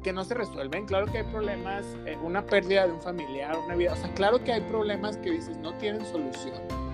que 0.04 0.14
no 0.14 0.24
se 0.24 0.36
resuelven, 0.36 0.86
claro 0.86 1.08
que 1.08 1.18
hay 1.18 1.24
problemas, 1.26 1.86
eh, 2.06 2.18
una 2.24 2.46
pérdida 2.46 2.88
de 2.88 2.94
un 2.94 3.02
familiar, 3.02 3.58
una 3.66 3.76
vida, 3.76 3.94
o 3.94 3.98
sea, 3.98 4.14
claro 4.14 4.42
que 4.42 4.54
hay 4.54 4.62
problemas 4.62 5.18
que 5.18 5.32
dices 5.32 5.58
no 5.58 5.74
tienen 5.74 6.06
solución 6.06 6.89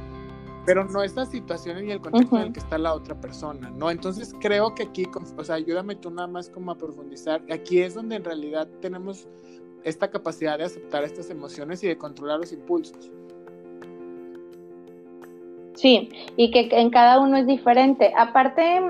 pero 0.65 0.84
no 0.84 1.04
estas 1.04 1.30
situaciones 1.30 1.84
ni 1.84 1.91
el 1.91 2.01
contexto 2.01 2.38
en 2.38 2.43
el 2.43 2.54
que 2.54 2.60
está 2.60 2.78
la 2.78 2.93
otra 2.93 3.15
persona, 3.15 3.69
¿no? 3.69 3.91
Entonces 3.91 4.34
creo 4.39 4.73
que 4.73 4.84
aquí, 4.84 5.06
o 5.38 5.43
sea, 5.43 5.56
ayúdame 5.56 5.95
tú 5.95 6.10
nada 6.10 6.28
más 6.28 6.49
como 6.49 6.71
a 6.71 6.75
profundizar, 6.75 7.41
aquí 7.51 7.82
es 7.82 7.93
donde 7.93 8.15
en 8.15 8.23
realidad 8.23 8.67
tenemos 8.82 9.28
esta 9.84 10.10
capacidad 10.10 10.58
de 10.58 10.63
aceptar 10.65 11.04
estas 11.04 11.30
emociones 11.30 11.84
y 11.84 11.88
de 11.88 11.97
controlar 11.97 12.39
los 12.39 12.51
impulsos. 12.51 13.12
Sí, 15.75 16.10
y 16.36 16.51
que 16.51 16.69
en 16.71 16.89
cada 16.89 17.19
uno 17.19 17.38
es 17.38 17.45
diferente. 17.45 18.12
Aparte, 18.17 18.82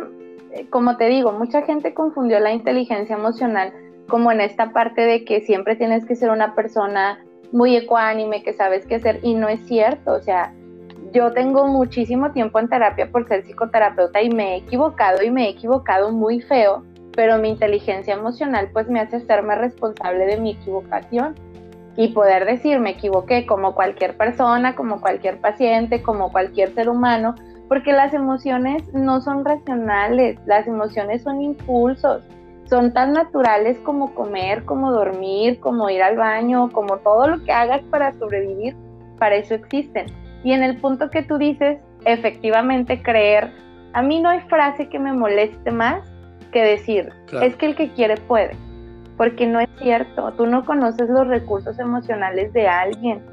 eh, 0.53 0.67
como 0.69 0.95
te 0.97 1.09
digo, 1.09 1.33
mucha 1.33 1.63
gente 1.63 1.93
confundió 1.93 2.39
la 2.39 2.53
inteligencia 2.53 3.15
emocional 3.15 3.73
como 4.07 4.31
en 4.31 4.39
esta 4.39 4.71
parte 4.71 5.01
de 5.01 5.25
que 5.25 5.41
siempre 5.41 5.75
tienes 5.75 6.05
que 6.05 6.15
ser 6.15 6.29
una 6.29 6.55
persona 6.55 7.25
muy 7.51 7.75
ecuánime, 7.75 8.43
que 8.43 8.53
sabes 8.53 8.85
qué 8.85 8.95
hacer, 8.95 9.19
y 9.23 9.33
no 9.33 9.49
es 9.49 9.65
cierto, 9.65 10.13
o 10.13 10.21
sea, 10.21 10.53
yo 11.15 11.31
tengo 11.31 11.65
muchísimo 11.67 12.31
tiempo 12.31 12.59
en 12.59 12.67
terapia 12.67 13.09
por 13.09 13.25
ser 13.25 13.45
psicoterapeuta 13.45 14.21
y 14.21 14.29
me 14.29 14.53
he 14.53 14.57
equivocado 14.57 15.23
y 15.23 15.31
me 15.31 15.45
he 15.45 15.49
equivocado 15.51 16.11
muy 16.11 16.41
feo, 16.41 16.83
pero 17.15 17.37
mi 17.37 17.51
inteligencia 17.51 18.15
emocional 18.15 18.69
pues 18.73 18.89
me 18.89 18.99
hace 18.99 19.15
hacerme 19.15 19.55
responsable 19.55 20.25
de 20.25 20.37
mi 20.37 20.51
equivocación 20.51 21.33
y 21.95 22.09
poder 22.09 22.43
decir 22.45 22.81
me 22.81 22.89
equivoqué 22.89 23.45
como 23.45 23.73
cualquier 23.75 24.17
persona, 24.17 24.75
como 24.75 24.99
cualquier 24.99 25.39
paciente, 25.39 26.03
como 26.03 26.33
cualquier 26.33 26.75
ser 26.75 26.89
humano, 26.89 27.35
porque 27.69 27.93
las 27.93 28.13
emociones 28.13 28.83
no 28.93 29.21
son 29.21 29.45
racionales, 29.45 30.37
las 30.45 30.67
emociones 30.67 31.23
son 31.23 31.41
impulsos, 31.41 32.23
son 32.65 32.93
tan 32.93 33.13
naturales 33.13 33.77
como 33.85 34.13
comer, 34.13 34.65
como 34.65 34.91
dormir, 34.91 35.61
como 35.61 35.89
ir 35.89 36.03
al 36.03 36.17
baño, 36.17 36.69
como 36.73 36.97
todo 36.97 37.27
lo 37.27 37.43
que 37.45 37.53
hagas 37.53 37.83
para 37.83 38.11
sobrevivir, 38.19 38.75
para 39.17 39.35
eso 39.35 39.53
existen. 39.53 40.24
Y 40.45 40.53
en 40.53 40.61
el 40.61 40.77
punto 40.77 41.09
que 41.09 41.23
tú 41.23 41.39
dices, 41.39 41.79
efectivamente 42.05 43.01
creer, 43.01 43.51
a 43.93 44.03
mí 44.03 44.21
no 44.21 44.29
hay 44.29 44.41
frase 44.41 44.87
que 44.89 44.99
me 44.99 45.11
moleste 45.11 45.71
más 45.71 46.07
que 46.51 46.61
decir, 46.61 47.11
es 47.41 47.55
que 47.55 47.65
el 47.65 47.75
que 47.75 47.91
quiere 47.93 48.15
puede, 48.15 48.55
porque 49.17 49.47
no 49.47 49.59
es 49.59 49.69
cierto, 49.79 50.31
tú 50.37 50.45
no 50.45 50.63
conoces 50.63 51.09
los 51.09 51.27
recursos 51.27 51.79
emocionales 51.79 52.53
de 52.53 52.67
alguien. 52.67 53.25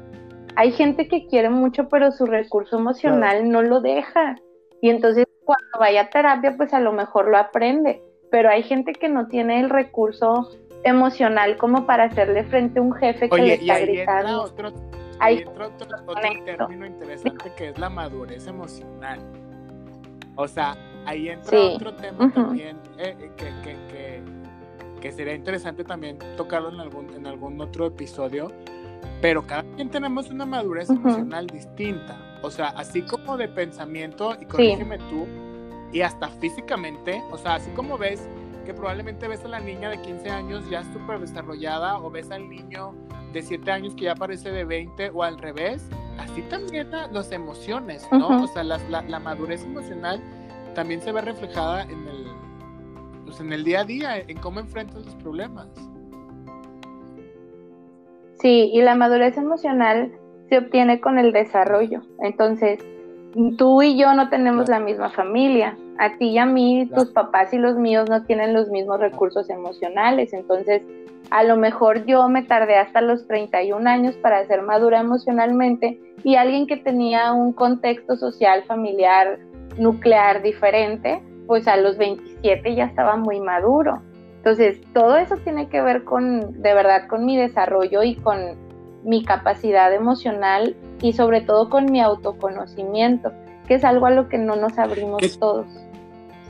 Hay 0.55 0.71
gente 0.71 1.07
que 1.07 1.27
quiere 1.27 1.51
mucho, 1.51 1.87
pero 1.87 2.11
su 2.11 2.25
recurso 2.25 2.79
emocional 2.79 3.47
no 3.47 3.61
lo 3.61 3.79
deja. 3.79 4.35
Y 4.81 4.89
entonces 4.89 5.27
cuando 5.45 5.79
vaya 5.79 6.01
a 6.01 6.09
terapia, 6.09 6.55
pues 6.57 6.73
a 6.73 6.79
lo 6.79 6.93
mejor 6.93 7.29
lo 7.29 7.37
aprende. 7.37 8.01
Pero 8.31 8.49
hay 8.49 8.63
gente 8.63 8.93
que 8.93 9.07
no 9.07 9.27
tiene 9.27 9.59
el 9.59 9.69
recurso 9.69 10.49
emocional 10.83 11.57
como 11.57 11.85
para 11.85 12.05
hacerle 12.05 12.43
frente 12.43 12.79
a 12.79 12.81
un 12.81 12.93
jefe 12.93 13.29
que 13.29 13.37
le 13.37 13.53
está 13.53 13.79
gritando. 13.79 14.27
Hay 14.27 14.49
otro, 14.49 14.73
término 16.45 16.85
interesante 16.85 17.51
que 17.55 17.69
es 17.69 17.77
la 17.77 17.89
madurez 17.89 18.47
emocional. 18.47 19.19
O 20.35 20.47
sea, 20.47 20.75
ahí 21.05 21.29
entra 21.29 21.59
otro 21.59 21.93
tema 21.93 22.31
también 22.31 22.77
eh, 22.97 23.15
eh, 23.19 23.31
que, 23.37 23.45
que, 23.63 23.77
que, 23.87 24.21
que, 24.99 25.11
sería 25.11 25.35
interesante 25.35 25.83
también 25.83 26.17
tocarlo 26.35 26.69
en 26.69 26.79
algún, 26.79 27.13
en 27.13 27.27
algún 27.27 27.59
otro 27.61 27.87
episodio. 27.87 28.51
Pero 29.21 29.45
cada 29.45 29.63
quien 29.75 29.89
tenemos 29.89 30.29
una 30.29 30.45
madurez 30.45 30.89
emocional 30.89 31.47
distinta. 31.47 32.17
O 32.41 32.51
sea, 32.51 32.69
así 32.69 33.01
como 33.03 33.37
de 33.37 33.47
pensamiento, 33.47 34.35
y 34.39 34.45
corrígeme 34.45 34.97
tú, 34.97 35.27
y 35.93 36.01
hasta 36.01 36.27
físicamente, 36.27 37.21
o 37.31 37.37
sea, 37.37 37.55
así 37.55 37.69
como 37.71 37.97
ves 37.97 38.27
que 38.65 38.73
probablemente 38.73 39.27
ves 39.27 39.43
a 39.45 39.47
la 39.47 39.59
niña 39.59 39.89
de 39.89 40.01
15 40.01 40.29
años 40.29 40.69
ya 40.69 40.83
súper 40.91 41.19
desarrollada 41.19 41.99
o 41.99 42.09
ves 42.09 42.31
al 42.31 42.49
niño 42.49 42.93
de 43.33 43.41
7 43.41 43.71
años 43.71 43.95
que 43.95 44.05
ya 44.05 44.15
parece 44.15 44.51
de 44.51 44.63
20 44.63 45.09
o 45.13 45.23
al 45.23 45.37
revés, 45.37 45.89
así 46.19 46.41
también 46.43 46.89
las 46.91 47.31
emociones, 47.31 48.07
¿no? 48.11 48.43
O 48.43 48.47
sea, 48.47 48.63
la, 48.63 48.79
la, 48.87 49.19
madurez 49.19 49.63
emocional 49.63 50.21
también 50.75 51.01
se 51.01 51.11
ve 51.11 51.21
reflejada 51.21 51.83
en 51.83 52.07
el, 52.07 52.27
pues 53.25 53.39
en 53.39 53.51
el 53.51 53.63
día 53.63 53.81
a 53.81 53.83
día, 53.83 54.19
en 54.19 54.37
cómo 54.37 54.59
enfrentas 54.59 55.05
los 55.05 55.15
problemas. 55.15 55.67
Sí, 58.39 58.69
y 58.73 58.81
la 58.81 58.95
madurez 58.95 59.37
emocional 59.37 60.11
se 60.49 60.57
obtiene 60.57 60.99
con 60.99 61.17
el 61.17 61.31
desarrollo. 61.31 62.01
Entonces, 62.19 62.79
tú 63.57 63.81
y 63.81 63.97
yo 63.97 64.13
no 64.13 64.29
tenemos 64.29 64.69
la 64.69 64.79
misma 64.79 65.09
familia. 65.09 65.77
A 65.97 66.17
ti 66.17 66.29
y 66.29 66.37
a 66.37 66.45
mí, 66.45 66.89
tus 66.93 67.11
papás 67.11 67.53
y 67.53 67.57
los 67.57 67.77
míos 67.77 68.09
no 68.09 68.23
tienen 68.25 68.53
los 68.53 68.69
mismos 68.69 68.99
recursos 68.99 69.49
emocionales. 69.49 70.33
Entonces, 70.33 70.81
a 71.29 71.43
lo 71.43 71.57
mejor 71.57 72.05
yo 72.05 72.27
me 72.29 72.43
tardé 72.43 72.77
hasta 72.77 73.01
los 73.01 73.27
31 73.27 73.89
años 73.89 74.15
para 74.17 74.45
ser 74.45 74.61
madura 74.61 74.99
emocionalmente 74.99 75.99
y 76.23 76.35
alguien 76.35 76.67
que 76.67 76.77
tenía 76.77 77.33
un 77.33 77.53
contexto 77.53 78.15
social, 78.15 78.63
familiar, 78.63 79.39
nuclear 79.77 80.41
diferente, 80.41 81.21
pues 81.47 81.67
a 81.67 81.77
los 81.77 81.97
27 81.97 82.75
ya 82.75 82.85
estaba 82.85 83.15
muy 83.17 83.39
maduro. 83.39 84.01
Entonces, 84.37 84.81
todo 84.93 85.17
eso 85.17 85.37
tiene 85.37 85.69
que 85.69 85.81
ver 85.81 86.03
con, 86.03 86.61
de 86.61 86.73
verdad, 86.73 87.07
con 87.07 87.25
mi 87.25 87.37
desarrollo 87.37 88.03
y 88.03 88.15
con 88.15 88.37
mi 89.03 89.23
capacidad 89.23 89.93
emocional 89.93 90.75
y 91.01 91.13
sobre 91.13 91.41
todo 91.41 91.69
con 91.69 91.85
mi 91.85 92.01
autoconocimiento, 92.01 93.31
que 93.67 93.75
es 93.75 93.83
algo 93.83 94.05
a 94.05 94.11
lo 94.11 94.29
que 94.29 94.37
no 94.37 94.55
nos 94.55 94.77
abrimos 94.77 95.39
todos. 95.39 95.67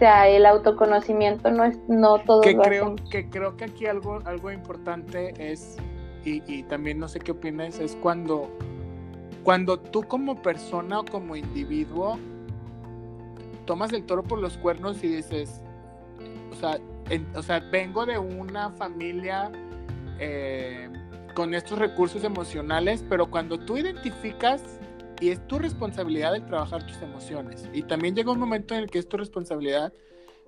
O 0.04 0.06
sea, 0.06 0.28
el 0.28 0.46
autoconocimiento 0.46 1.50
no 1.50 1.64
es 1.64 1.80
no 1.88 2.20
todo 2.20 2.42
que 2.42 2.58
creo 2.58 2.98
que 3.10 3.30
creo 3.30 3.56
que 3.56 3.64
aquí 3.64 3.86
algo 3.86 4.20
algo 4.26 4.52
importante 4.52 5.34
es 5.38 5.78
y, 6.26 6.64
también 6.64 7.00
no 7.00 7.08
sé 7.08 7.22
qué 7.22 7.32
opinas 7.32 7.80
es 7.80 7.96
cuando 7.96 8.52
cuando 9.44 9.80
tú 9.80 10.04
como 10.04 10.42
persona 10.42 11.00
o 11.00 11.06
como 11.06 11.38
individuo 11.38 12.20
tomas 13.64 13.94
el 13.94 14.04
toro 14.04 14.24
por 14.24 14.40
los 14.40 14.58
cuernos 14.58 15.02
y 15.06 15.08
dices 15.08 15.62
o 16.52 16.56
sea 16.56 16.80
o 17.34 17.42
sea 17.42 17.62
vengo 17.72 18.06
de 18.06 18.18
una 18.18 18.72
familia 18.72 19.54
eh, 20.20 20.90
con 21.34 21.54
estos 21.54 21.80
recursos 21.80 22.26
emocionales 22.26 23.06
pero 23.08 23.32
cuando 23.32 23.58
tú 23.58 23.78
identificas 23.78 24.82
y 25.22 25.30
es 25.30 25.46
tu 25.48 25.60
responsabilidad 25.60 26.36
el 26.36 26.46
trabajar 26.46 26.86
tus 26.86 27.02
emociones. 27.02 27.70
Y 27.74 27.84
también 27.84 28.16
llega 28.16 28.32
un 28.32 28.40
momento 28.40 28.74
en 28.74 28.82
el 28.82 28.90
que 28.90 29.00
es 29.00 29.08
tu 29.08 29.18
responsabilidad 29.18 29.94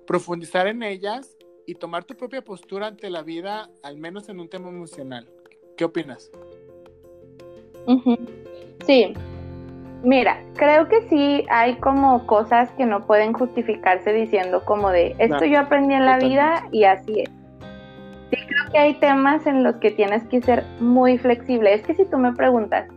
profundizar 0.06 0.66
en 0.66 0.82
ellas 0.82 1.36
y 1.66 1.74
tomar 1.74 2.04
tu 2.04 2.14
propia 2.14 2.42
postura 2.42 2.86
ante 2.86 3.10
la 3.10 3.22
vida, 3.22 3.68
al 3.82 3.98
menos 3.98 4.28
en 4.28 4.40
un 4.40 4.48
tema 4.48 4.68
emocional. 4.68 5.28
¿Qué 5.76 5.84
opinas? 5.84 6.30
Sí, 8.86 9.12
mira, 10.02 10.42
creo 10.54 10.88
que 10.88 11.02
sí 11.08 11.44
hay 11.50 11.76
como 11.76 12.26
cosas 12.26 12.70
que 12.72 12.86
no 12.86 13.06
pueden 13.06 13.32
justificarse 13.32 14.12
diciendo 14.12 14.64
como 14.64 14.90
de, 14.90 15.14
esto 15.18 15.44
yo 15.44 15.60
aprendí 15.60 15.94
en 15.94 16.06
la 16.06 16.18
vida 16.18 16.68
y 16.70 16.84
así 16.84 17.20
es. 17.20 17.30
Sí, 18.30 18.36
creo 18.48 18.72
que 18.72 18.78
hay 18.78 18.94
temas 18.94 19.46
en 19.46 19.62
los 19.62 19.76
que 19.76 19.90
tienes 19.90 20.24
que 20.28 20.42
ser 20.42 20.64
muy 20.80 21.18
flexible. 21.18 21.74
Es 21.74 21.82
que 21.82 21.94
si 21.94 22.04
tú 22.06 22.18
me 22.18 22.32
preguntas, 22.32 22.88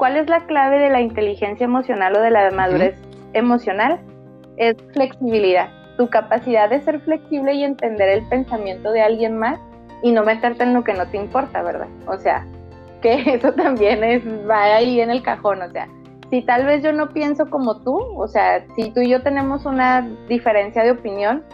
¿Cuál 0.00 0.16
es 0.16 0.30
la 0.30 0.46
clave 0.46 0.78
de 0.78 0.88
la 0.88 1.02
inteligencia 1.02 1.64
emocional 1.64 2.16
o 2.16 2.22
de 2.22 2.30
la 2.30 2.50
madurez 2.52 2.94
emocional? 3.34 4.00
Es 4.56 4.74
flexibilidad, 4.94 5.68
tu 5.98 6.08
capacidad 6.08 6.70
de 6.70 6.80
ser 6.80 7.00
flexible 7.00 7.52
y 7.52 7.64
entender 7.64 8.08
el 8.08 8.26
pensamiento 8.30 8.92
de 8.92 9.02
alguien 9.02 9.36
más 9.36 9.60
y 10.02 10.12
no 10.12 10.24
meterte 10.24 10.62
en 10.62 10.72
lo 10.72 10.84
que 10.84 10.94
no 10.94 11.06
te 11.08 11.18
importa, 11.18 11.60
¿verdad? 11.62 11.88
O 12.06 12.16
sea, 12.16 12.46
que 13.02 13.12
eso 13.34 13.52
también 13.52 14.02
es, 14.02 14.22
va 14.48 14.74
ahí 14.76 15.02
en 15.02 15.10
el 15.10 15.22
cajón, 15.22 15.60
o 15.60 15.70
sea, 15.70 15.86
si 16.30 16.40
tal 16.40 16.64
vez 16.64 16.82
yo 16.82 16.94
no 16.94 17.10
pienso 17.10 17.50
como 17.50 17.82
tú, 17.82 17.98
o 17.98 18.26
sea, 18.26 18.64
si 18.76 18.90
tú 18.92 19.02
y 19.02 19.10
yo 19.10 19.22
tenemos 19.22 19.66
una 19.66 20.08
diferencia 20.30 20.82
de 20.82 20.92
opinión, 20.92 21.44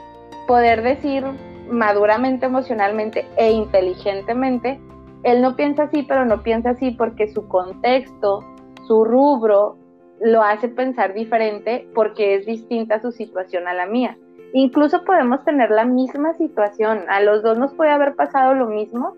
poder 0.47 0.83
decir 0.83 1.25
maduramente, 1.69 2.47
emocionalmente 2.47 3.27
e 3.39 3.51
inteligentemente, 3.51 4.79
él 5.27 5.43
no 5.43 5.57
piensa 5.57 5.83
así, 5.83 6.05
pero 6.05 6.25
no 6.25 6.45
piensa 6.45 6.71
así 6.71 6.93
porque 6.93 7.27
su 7.27 7.49
contexto, 7.49 8.45
su 8.87 9.05
rubro, 9.05 9.77
lo 10.21 10.41
hace 10.41 10.69
pensar 10.69 11.15
diferente 11.15 11.89
porque 11.97 12.37
es 12.37 12.47
distinta 12.47 13.01
su 13.01 13.11
situación 13.11 13.67
a 13.67 13.75
la 13.75 13.87
mía. 13.87 14.17
Incluso 14.53 15.05
podemos 15.05 15.45
tener 15.45 15.71
la 15.71 15.85
misma 15.85 16.35
situación, 16.35 17.01
a 17.09 17.21
los 17.21 17.43
dos 17.43 17.59
nos 17.59 17.75
puede 17.75 17.91
haber 17.91 18.15
pasado 18.15 18.55
lo 18.55 18.69
mismo 18.69 19.15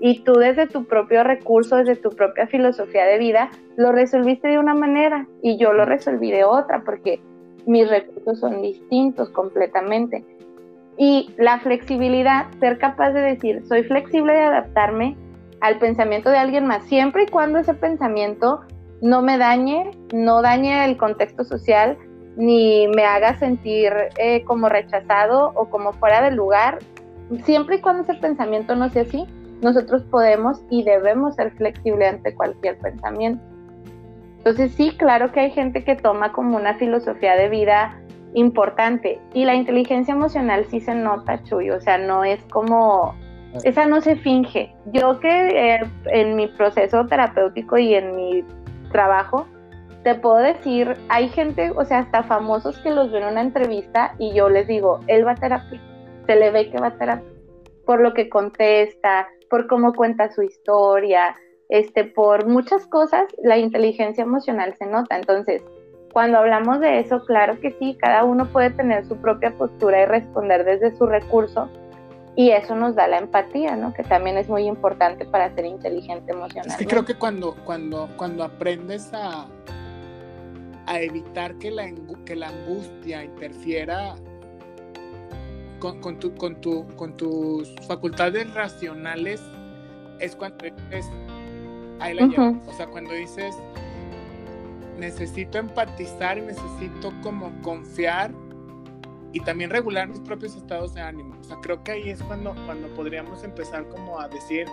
y 0.00 0.20
tú 0.20 0.32
desde 0.32 0.66
tu 0.66 0.86
propio 0.86 1.24
recurso, 1.24 1.76
desde 1.76 1.96
tu 1.96 2.08
propia 2.08 2.46
filosofía 2.46 3.04
de 3.04 3.18
vida, 3.18 3.50
lo 3.76 3.92
resolviste 3.92 4.48
de 4.48 4.58
una 4.58 4.72
manera 4.72 5.26
y 5.42 5.58
yo 5.58 5.74
lo 5.74 5.84
resolví 5.84 6.30
de 6.30 6.42
otra 6.42 6.84
porque 6.86 7.20
mis 7.66 7.86
recursos 7.86 8.40
son 8.40 8.62
distintos 8.62 9.28
completamente. 9.28 10.24
Y 10.96 11.34
la 11.36 11.60
flexibilidad, 11.60 12.46
ser 12.60 12.78
capaz 12.78 13.12
de 13.12 13.20
decir, 13.20 13.62
soy 13.66 13.84
flexible 13.84 14.32
de 14.32 14.40
adaptarme 14.40 15.16
al 15.60 15.78
pensamiento 15.78 16.30
de 16.30 16.38
alguien 16.38 16.66
más, 16.66 16.84
siempre 16.84 17.24
y 17.24 17.26
cuando 17.26 17.58
ese 17.58 17.74
pensamiento 17.74 18.60
no 19.02 19.22
me 19.22 19.38
dañe, 19.38 19.90
no 20.12 20.42
dañe 20.42 20.84
el 20.84 20.96
contexto 20.96 21.44
social, 21.44 21.96
ni 22.36 22.86
me 22.88 23.04
haga 23.04 23.38
sentir 23.38 23.92
eh, 24.18 24.44
como 24.44 24.68
rechazado 24.68 25.52
o 25.54 25.68
como 25.68 25.92
fuera 25.92 26.22
del 26.22 26.36
lugar, 26.36 26.78
siempre 27.44 27.76
y 27.76 27.80
cuando 27.80 28.02
ese 28.02 28.14
pensamiento 28.14 28.74
no 28.76 28.88
sea 28.88 29.02
así, 29.02 29.26
nosotros 29.62 30.02
podemos 30.04 30.62
y 30.70 30.84
debemos 30.84 31.36
ser 31.36 31.52
flexibles 31.52 32.14
ante 32.14 32.34
cualquier 32.34 32.78
pensamiento. 32.78 33.42
Entonces 34.38 34.72
sí, 34.72 34.92
claro 34.96 35.32
que 35.32 35.40
hay 35.40 35.50
gente 35.50 35.84
que 35.84 35.96
toma 35.96 36.32
como 36.32 36.56
una 36.56 36.74
filosofía 36.76 37.36
de 37.36 37.50
vida 37.50 38.00
importante 38.32 39.20
y 39.34 39.44
la 39.44 39.54
inteligencia 39.54 40.14
emocional 40.14 40.64
sí 40.70 40.80
se 40.80 40.94
nota, 40.94 41.42
Chuy, 41.42 41.70
o 41.70 41.80
sea, 41.80 41.98
no 41.98 42.24
es 42.24 42.42
como 42.44 43.14
esa 43.64 43.86
no 43.86 44.00
se 44.00 44.16
finge. 44.16 44.74
Yo 44.92 45.18
que 45.20 45.28
eh, 45.28 45.80
en 46.06 46.36
mi 46.36 46.46
proceso 46.46 47.06
terapéutico 47.06 47.78
y 47.78 47.94
en 47.94 48.16
mi 48.16 48.44
trabajo 48.92 49.46
te 50.02 50.14
puedo 50.14 50.36
decir, 50.36 50.96
hay 51.08 51.28
gente, 51.28 51.72
o 51.74 51.84
sea, 51.84 52.00
hasta 52.00 52.22
famosos 52.22 52.78
que 52.78 52.90
los 52.90 53.12
ven 53.12 53.22
en 53.22 53.30
una 53.30 53.42
entrevista 53.42 54.14
y 54.18 54.32
yo 54.32 54.48
les 54.48 54.66
digo, 54.66 55.00
él 55.08 55.26
va 55.26 55.32
a 55.32 55.34
terapia, 55.34 55.80
se 56.26 56.36
le 56.36 56.50
ve 56.50 56.70
que 56.70 56.78
va 56.78 56.88
a 56.88 56.96
terapia, 56.96 57.28
por 57.84 58.00
lo 58.00 58.14
que 58.14 58.30
contesta, 58.30 59.28
por 59.50 59.66
cómo 59.66 59.92
cuenta 59.92 60.30
su 60.30 60.42
historia, 60.42 61.36
este, 61.68 62.04
por 62.04 62.46
muchas 62.46 62.86
cosas, 62.86 63.24
la 63.42 63.58
inteligencia 63.58 64.22
emocional 64.22 64.74
se 64.78 64.86
nota. 64.86 65.16
Entonces, 65.16 65.62
cuando 66.12 66.38
hablamos 66.38 66.80
de 66.80 66.98
eso, 66.98 67.24
claro 67.24 67.60
que 67.60 67.72
sí, 67.72 67.96
cada 68.00 68.24
uno 68.24 68.46
puede 68.46 68.70
tener 68.70 69.04
su 69.04 69.16
propia 69.16 69.52
postura 69.52 70.02
y 70.02 70.06
responder 70.06 70.64
desde 70.64 70.96
su 70.96 71.06
recurso, 71.06 71.68
y 72.36 72.50
eso 72.50 72.74
nos 72.74 72.94
da 72.94 73.08
la 73.08 73.18
empatía, 73.18 73.76
¿no? 73.76 73.92
Que 73.92 74.04
también 74.04 74.36
es 74.38 74.48
muy 74.48 74.66
importante 74.66 75.24
para 75.24 75.54
ser 75.54 75.66
inteligente 75.66 76.32
emocionalmente. 76.32 76.70
Es 76.70 76.76
que 76.76 76.86
creo 76.86 77.04
que 77.04 77.14
cuando, 77.14 77.54
cuando, 77.64 78.08
cuando 78.16 78.44
aprendes 78.44 79.12
a, 79.12 79.46
a 80.86 81.00
evitar 81.00 81.56
que 81.58 81.70
la, 81.70 81.90
que 82.24 82.36
la 82.36 82.48
angustia 82.48 83.24
interfiera 83.24 84.14
con, 85.80 86.00
con, 86.00 86.18
tu, 86.18 86.34
con, 86.34 86.60
tu, 86.60 86.86
con 86.96 87.16
tus 87.16 87.74
facultades 87.86 88.52
racionales, 88.54 89.42
es 90.20 90.36
cuando 90.36 90.64
es, 90.66 91.10
ahí 91.98 92.14
la 92.14 92.26
O 92.66 92.72
sea, 92.74 92.86
cuando 92.86 93.12
dices, 93.14 93.56
necesito 94.98 95.58
empatizar 95.58 96.40
necesito 96.40 97.12
como 97.22 97.50
confiar 97.62 98.30
y 99.32 99.40
también 99.40 99.70
regular 99.70 100.08
mis 100.08 100.20
propios 100.20 100.56
estados 100.56 100.94
de 100.94 101.00
ánimo. 101.00 101.36
O 101.40 101.44
sea, 101.44 101.56
creo 101.60 101.82
que 101.84 101.92
ahí 101.92 102.10
es 102.10 102.22
cuando, 102.22 102.54
cuando 102.66 102.88
podríamos 102.88 103.44
empezar 103.44 103.88
como 103.88 104.18
a 104.18 104.28
decir, 104.28 104.66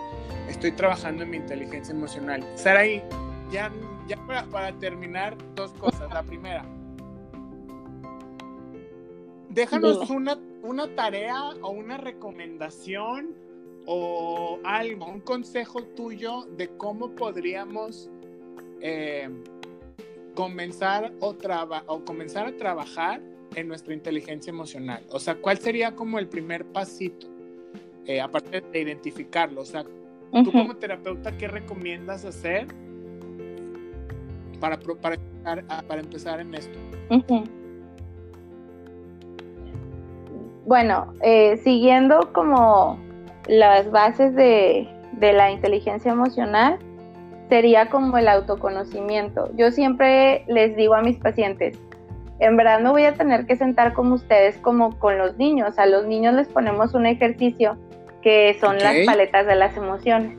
estoy 0.48 0.72
trabajando 0.72 1.22
en 1.22 1.30
mi 1.30 1.36
inteligencia 1.36 1.92
emocional. 1.92 2.44
Saraí, 2.56 3.02
ya, 3.50 3.70
ya 4.08 4.16
para, 4.26 4.44
para 4.46 4.72
terminar, 4.78 5.36
dos 5.54 5.72
cosas. 5.74 6.12
La 6.12 6.22
primera, 6.22 6.64
déjanos 9.50 10.08
una, 10.10 10.38
una 10.62 10.94
tarea 10.94 11.50
o 11.62 11.70
una 11.70 11.96
recomendación 11.96 13.34
o 13.86 14.58
algo, 14.64 15.06
un 15.06 15.20
consejo 15.20 15.82
tuyo 15.82 16.42
de 16.56 16.68
cómo 16.76 17.14
podríamos 17.14 18.10
eh, 18.80 19.28
comenzar 20.34 21.12
o, 21.20 21.36
o 21.86 22.04
comenzar 22.04 22.46
a 22.46 22.56
trabajar 22.56 23.20
en 23.60 23.68
nuestra 23.68 23.94
inteligencia 23.94 24.50
emocional? 24.50 25.02
O 25.10 25.18
sea, 25.18 25.36
¿cuál 25.36 25.58
sería 25.58 25.94
como 25.94 26.18
el 26.18 26.28
primer 26.28 26.64
pasito? 26.66 27.26
Eh, 28.06 28.20
aparte 28.20 28.62
de 28.62 28.80
identificarlo, 28.80 29.60
o 29.60 29.64
sea, 29.64 29.84
tú 30.32 30.52
como 30.52 30.76
terapeuta, 30.76 31.36
¿qué 31.36 31.46
recomiendas 31.46 32.24
hacer 32.24 32.66
para, 34.60 34.78
para, 34.78 35.16
empezar, 35.16 35.86
para 35.86 36.00
empezar 36.00 36.40
en 36.40 36.54
esto? 36.54 36.78
Bueno, 40.64 41.12
eh, 41.22 41.58
siguiendo 41.58 42.32
como 42.32 42.98
las 43.46 43.90
bases 43.90 44.34
de, 44.34 44.88
de 45.12 45.32
la 45.32 45.50
inteligencia 45.50 46.12
emocional, 46.12 46.78
sería 47.48 47.88
como 47.88 48.18
el 48.18 48.28
autoconocimiento. 48.28 49.50
Yo 49.56 49.70
siempre 49.70 50.44
les 50.48 50.76
digo 50.76 50.94
a 50.94 51.02
mis 51.02 51.16
pacientes, 51.16 51.78
en 52.40 52.56
verdad 52.56 52.80
no 52.80 52.92
voy 52.92 53.04
a 53.04 53.14
tener 53.14 53.46
que 53.46 53.56
sentar 53.56 53.92
como 53.92 54.14
ustedes 54.14 54.56
como 54.58 54.98
con 54.98 55.18
los 55.18 55.36
niños. 55.36 55.78
A 55.78 55.86
los 55.86 56.06
niños 56.06 56.34
les 56.34 56.48
ponemos 56.48 56.94
un 56.94 57.06
ejercicio 57.06 57.76
que 58.22 58.56
son 58.60 58.78
las 58.78 58.96
paletas 59.06 59.46
de 59.46 59.54
las 59.56 59.76
emociones. 59.76 60.36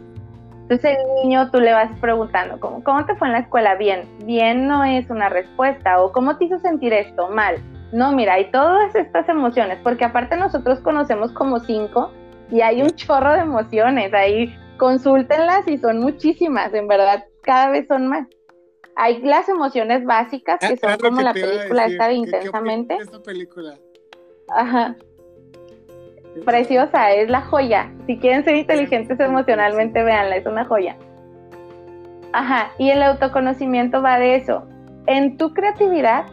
Entonces 0.61 0.97
el 0.99 1.23
niño 1.23 1.49
tú 1.51 1.59
le 1.59 1.73
vas 1.73 1.89
preguntando, 1.99 2.59
¿cómo, 2.59 2.83
¿cómo 2.83 3.05
te 3.05 3.15
fue 3.15 3.27
en 3.27 3.33
la 3.33 3.39
escuela? 3.39 3.75
Bien, 3.75 4.07
bien 4.25 4.67
no 4.67 4.83
es 4.83 5.09
una 5.09 5.27
respuesta. 5.27 6.01
O 6.01 6.11
¿cómo 6.11 6.37
te 6.37 6.45
hizo 6.45 6.59
sentir 6.59 6.93
esto? 6.93 7.27
Mal. 7.29 7.57
No, 7.91 8.11
mira, 8.11 8.35
hay 8.35 8.51
todas 8.51 8.93
estas 8.93 9.27
emociones, 9.29 9.79
porque 9.83 10.05
aparte 10.05 10.37
nosotros 10.37 10.79
conocemos 10.81 11.31
como 11.31 11.59
cinco 11.59 12.11
y 12.51 12.61
hay 12.61 12.83
un 12.83 12.91
chorro 12.91 13.33
de 13.33 13.39
emociones. 13.39 14.13
Ahí 14.13 14.55
consúltenlas 14.77 15.67
y 15.67 15.79
son 15.79 15.99
muchísimas, 15.99 16.73
en 16.73 16.87
verdad, 16.87 17.25
cada 17.41 17.69
vez 17.69 17.87
son 17.87 18.07
más. 18.07 18.27
Hay 19.01 19.21
las 19.21 19.47
emociones 19.47 20.03
básicas 20.03 20.59
que 20.59 20.75
son 20.75 20.97
como 20.97 21.21
la 21.21 21.31
película 21.31 21.85
esta 21.85 22.09
de 22.09 22.15
Intensamente. 22.15 22.97
esta 22.97 23.23
película? 23.23 23.75
Ajá. 24.49 24.97
Preciosa, 26.45 27.13
es 27.13 27.29
la 27.29 27.39
joya. 27.39 27.93
Si 28.07 28.17
quieren 28.17 28.43
ser 28.43 28.57
inteligentes 28.57 29.17
emocionalmente, 29.17 30.03
véanla, 30.03 30.35
es 30.35 30.45
una 30.45 30.65
joya. 30.65 30.97
Ajá, 32.33 32.73
y 32.77 32.89
el 32.89 33.01
autoconocimiento 33.01 34.01
va 34.01 34.19
de 34.19 34.35
eso. 34.35 34.63
En 35.07 35.37
tu 35.37 35.53
creatividad, 35.53 36.25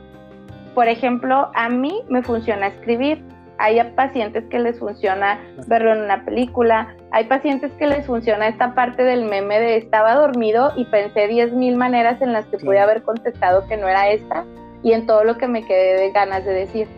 por 0.75 0.89
ejemplo, 0.89 1.53
a 1.55 1.69
mí 1.69 2.03
me 2.09 2.25
funciona 2.25 2.67
escribir 2.67 3.23
hay 3.59 3.83
pacientes 3.95 4.45
que 4.51 4.59
les 4.59 4.79
funciona 4.79 5.41
verlo 5.67 5.93
en 5.93 6.03
una 6.03 6.25
película, 6.25 6.95
hay 7.11 7.25
pacientes 7.25 7.73
que 7.79 7.87
les 7.87 8.07
funciona 8.07 8.49
esta 8.49 8.75
parte 8.75 9.03
del 9.03 9.25
meme 9.25 9.59
de 9.59 9.77
estaba 9.77 10.15
dormido 10.15 10.73
y 10.77 10.85
pensé 10.87 11.27
diez 11.29 11.53
mil 11.53 11.77
maneras 11.77 12.21
en 12.21 12.33
las 12.33 12.47
que 12.47 12.59
podía 12.59 12.85
haber 12.85 13.03
contestado 13.03 13.67
que 13.67 13.77
no 13.77 13.89
era 13.89 14.11
esta 14.11 14.45
y 14.83 14.93
en 14.93 15.07
todo 15.07 15.25
lo 15.25 15.37
que 15.39 15.49
me 15.49 15.65
quedé 15.65 16.01
de 16.01 16.11
ganas 16.13 16.45
de 16.45 16.53
decir. 16.53 16.89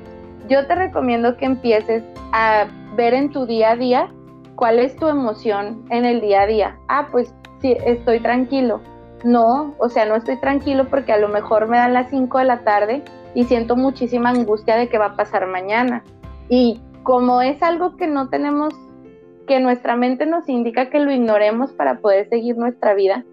Yo 0.49 0.66
te 0.66 0.75
recomiendo 0.75 1.37
que 1.37 1.44
empieces 1.44 2.03
a 2.33 2.66
ver 2.97 3.14
en 3.14 3.31
tu 3.31 3.47
día 3.47 3.73
a 3.73 3.77
día 3.77 4.11
cuál 4.57 4.79
es 4.79 4.97
tu 4.97 5.07
emoción 5.09 5.85
en 5.90 6.05
el 6.05 6.21
día 6.21 6.42
a 6.42 6.47
día. 6.47 6.77
Ah, 6.88 7.09
pues 7.12 7.33
sí, 7.61 7.77
estoy 7.85 8.21
tranquilo. 8.21 8.81
No, 9.25 9.75
o 9.79 9.88
sea, 9.88 10.07
no 10.07 10.14
estoy 10.14 10.37
tranquilo 10.40 10.88
porque 10.88 11.12
a 11.12 11.18
lo 11.18 11.29
mejor 11.29 11.68
me 11.68 11.77
dan 11.77 11.92
las 11.92 12.09
5 12.11 12.38
de 12.38 12.44
la 12.44 12.61
tarde 12.61 13.03
y 13.35 13.44
siento 13.44 13.77
muchísima 13.77 14.31
angustia 14.31 14.77
de 14.77 14.88
qué 14.88 14.97
va 14.97 15.07
a 15.07 15.16
pasar 15.16 15.47
mañana 15.47 16.03
y 16.48 16.80
como 17.02 17.42
es 17.42 17.62
algo 17.62 17.96
que 17.96 18.06
no 18.06 18.28
tenemos, 18.28 18.74
que 19.46 19.61
nuestra 19.61 19.96
mente 19.96 20.26
nos 20.26 20.48
indica 20.48 20.90
que 20.90 21.00
lo 21.00 21.11
ignoremos 21.11 21.72
para 21.72 22.00
poder 22.00 22.28
seguir 22.28 22.56
nuestra 22.56 22.94
vida, 22.94 23.24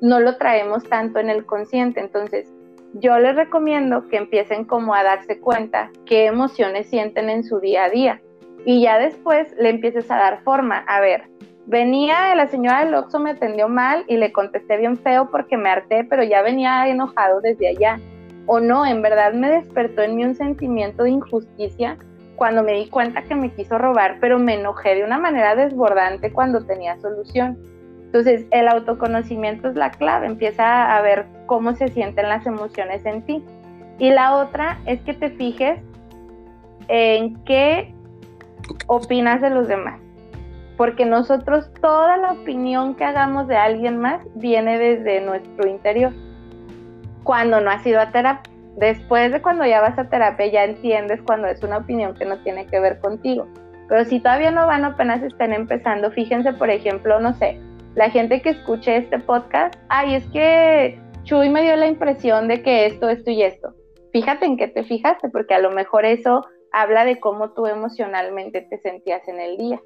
no 0.00 0.20
lo 0.20 0.36
traemos 0.36 0.84
tanto 0.84 1.18
en 1.18 1.30
el 1.30 1.44
consciente. 1.44 2.00
Entonces, 2.00 2.52
yo 2.94 3.18
les 3.18 3.34
recomiendo 3.34 4.08
que 4.08 4.16
empiecen 4.16 4.64
como 4.64 4.94
a 4.94 5.02
darse 5.02 5.40
cuenta 5.40 5.90
qué 6.04 6.26
emociones 6.26 6.88
sienten 6.88 7.28
en 7.28 7.44
su 7.44 7.58
día 7.60 7.84
a 7.84 7.90
día. 7.90 8.22
Y 8.64 8.82
ya 8.82 8.98
después 8.98 9.54
le 9.58 9.70
empieces 9.70 10.10
a 10.10 10.16
dar 10.16 10.42
forma. 10.42 10.78
A 10.86 11.00
ver, 11.00 11.24
venía 11.66 12.34
la 12.34 12.46
señora 12.46 12.84
del 12.84 12.94
Oxxo 12.94 13.18
me 13.18 13.30
atendió 13.30 13.68
mal 13.68 14.04
y 14.08 14.16
le 14.16 14.32
contesté 14.32 14.76
bien 14.76 14.96
feo 14.96 15.30
porque 15.30 15.56
me 15.56 15.68
harté, 15.68 16.04
pero 16.04 16.22
ya 16.22 16.42
venía 16.42 16.88
enojado 16.88 17.40
desde 17.40 17.68
allá. 17.68 18.00
O 18.46 18.60
no, 18.60 18.86
en 18.86 19.02
verdad 19.02 19.32
me 19.32 19.50
despertó 19.50 20.02
en 20.02 20.16
mí 20.16 20.24
un 20.24 20.34
sentimiento 20.36 21.02
de 21.02 21.10
injusticia 21.10 21.98
cuando 22.36 22.62
me 22.62 22.72
di 22.74 22.88
cuenta 22.88 23.22
que 23.22 23.34
me 23.34 23.52
quiso 23.52 23.78
robar, 23.78 24.18
pero 24.20 24.38
me 24.38 24.54
enojé 24.54 24.94
de 24.94 25.04
una 25.04 25.18
manera 25.18 25.56
desbordante 25.56 26.32
cuando 26.32 26.64
tenía 26.64 26.98
solución. 26.98 27.58
Entonces, 28.04 28.46
el 28.50 28.68
autoconocimiento 28.68 29.68
es 29.68 29.74
la 29.74 29.90
clave, 29.90 30.26
empieza 30.26 30.96
a 30.96 31.02
ver 31.02 31.26
cómo 31.46 31.74
se 31.74 31.88
sienten 31.88 32.28
las 32.28 32.46
emociones 32.46 33.04
en 33.04 33.22
ti. 33.22 33.44
Y 33.98 34.10
la 34.10 34.36
otra 34.36 34.78
es 34.86 35.00
que 35.00 35.14
te 35.14 35.30
fijes 35.30 35.80
en 36.88 37.42
qué 37.44 37.92
opinas 38.86 39.40
de 39.40 39.50
los 39.50 39.66
demás. 39.66 40.00
Porque 40.76 41.06
nosotros, 41.06 41.70
toda 41.80 42.18
la 42.18 42.32
opinión 42.32 42.94
que 42.94 43.04
hagamos 43.04 43.48
de 43.48 43.56
alguien 43.56 43.98
más 43.98 44.20
viene 44.34 44.78
desde 44.78 45.22
nuestro 45.22 45.68
interior. 45.68 46.12
Cuando 47.24 47.60
no 47.60 47.70
has 47.70 47.84
ido 47.86 48.00
a 48.00 48.10
terapia 48.12 48.55
Después 48.76 49.32
de 49.32 49.40
cuando 49.40 49.64
ya 49.64 49.80
vas 49.80 49.98
a 49.98 50.08
terapia 50.08 50.46
ya 50.46 50.64
entiendes 50.64 51.20
cuando 51.22 51.48
es 51.48 51.62
una 51.62 51.78
opinión 51.78 52.14
que 52.14 52.26
no 52.26 52.38
tiene 52.42 52.66
que 52.66 52.78
ver 52.78 53.00
contigo. 53.00 53.46
Pero 53.88 54.04
si 54.04 54.20
todavía 54.20 54.50
no 54.50 54.66
van, 54.66 54.84
apenas 54.84 55.22
están 55.22 55.52
empezando, 55.52 56.10
fíjense, 56.10 56.52
por 56.52 56.68
ejemplo, 56.68 57.18
no 57.18 57.32
sé, 57.34 57.58
la 57.94 58.10
gente 58.10 58.42
que 58.42 58.50
escuche 58.50 58.96
este 58.96 59.18
podcast, 59.18 59.74
ay, 59.88 60.16
es 60.16 60.26
que 60.28 61.00
Chuy 61.22 61.48
me 61.48 61.62
dio 61.62 61.74
la 61.76 61.86
impresión 61.86 62.48
de 62.48 62.62
que 62.62 62.86
esto, 62.86 63.08
esto 63.08 63.30
y 63.30 63.42
esto. 63.42 63.74
Fíjate 64.12 64.44
en 64.44 64.58
qué 64.58 64.68
te 64.68 64.84
fijaste, 64.84 65.30
porque 65.30 65.54
a 65.54 65.58
lo 65.58 65.70
mejor 65.70 66.04
eso 66.04 66.42
habla 66.72 67.06
de 67.06 67.18
cómo 67.18 67.52
tú 67.52 67.66
emocionalmente 67.66 68.60
te 68.60 68.78
sentías 68.78 69.26
en 69.26 69.40
el 69.40 69.56
día. 69.56 69.80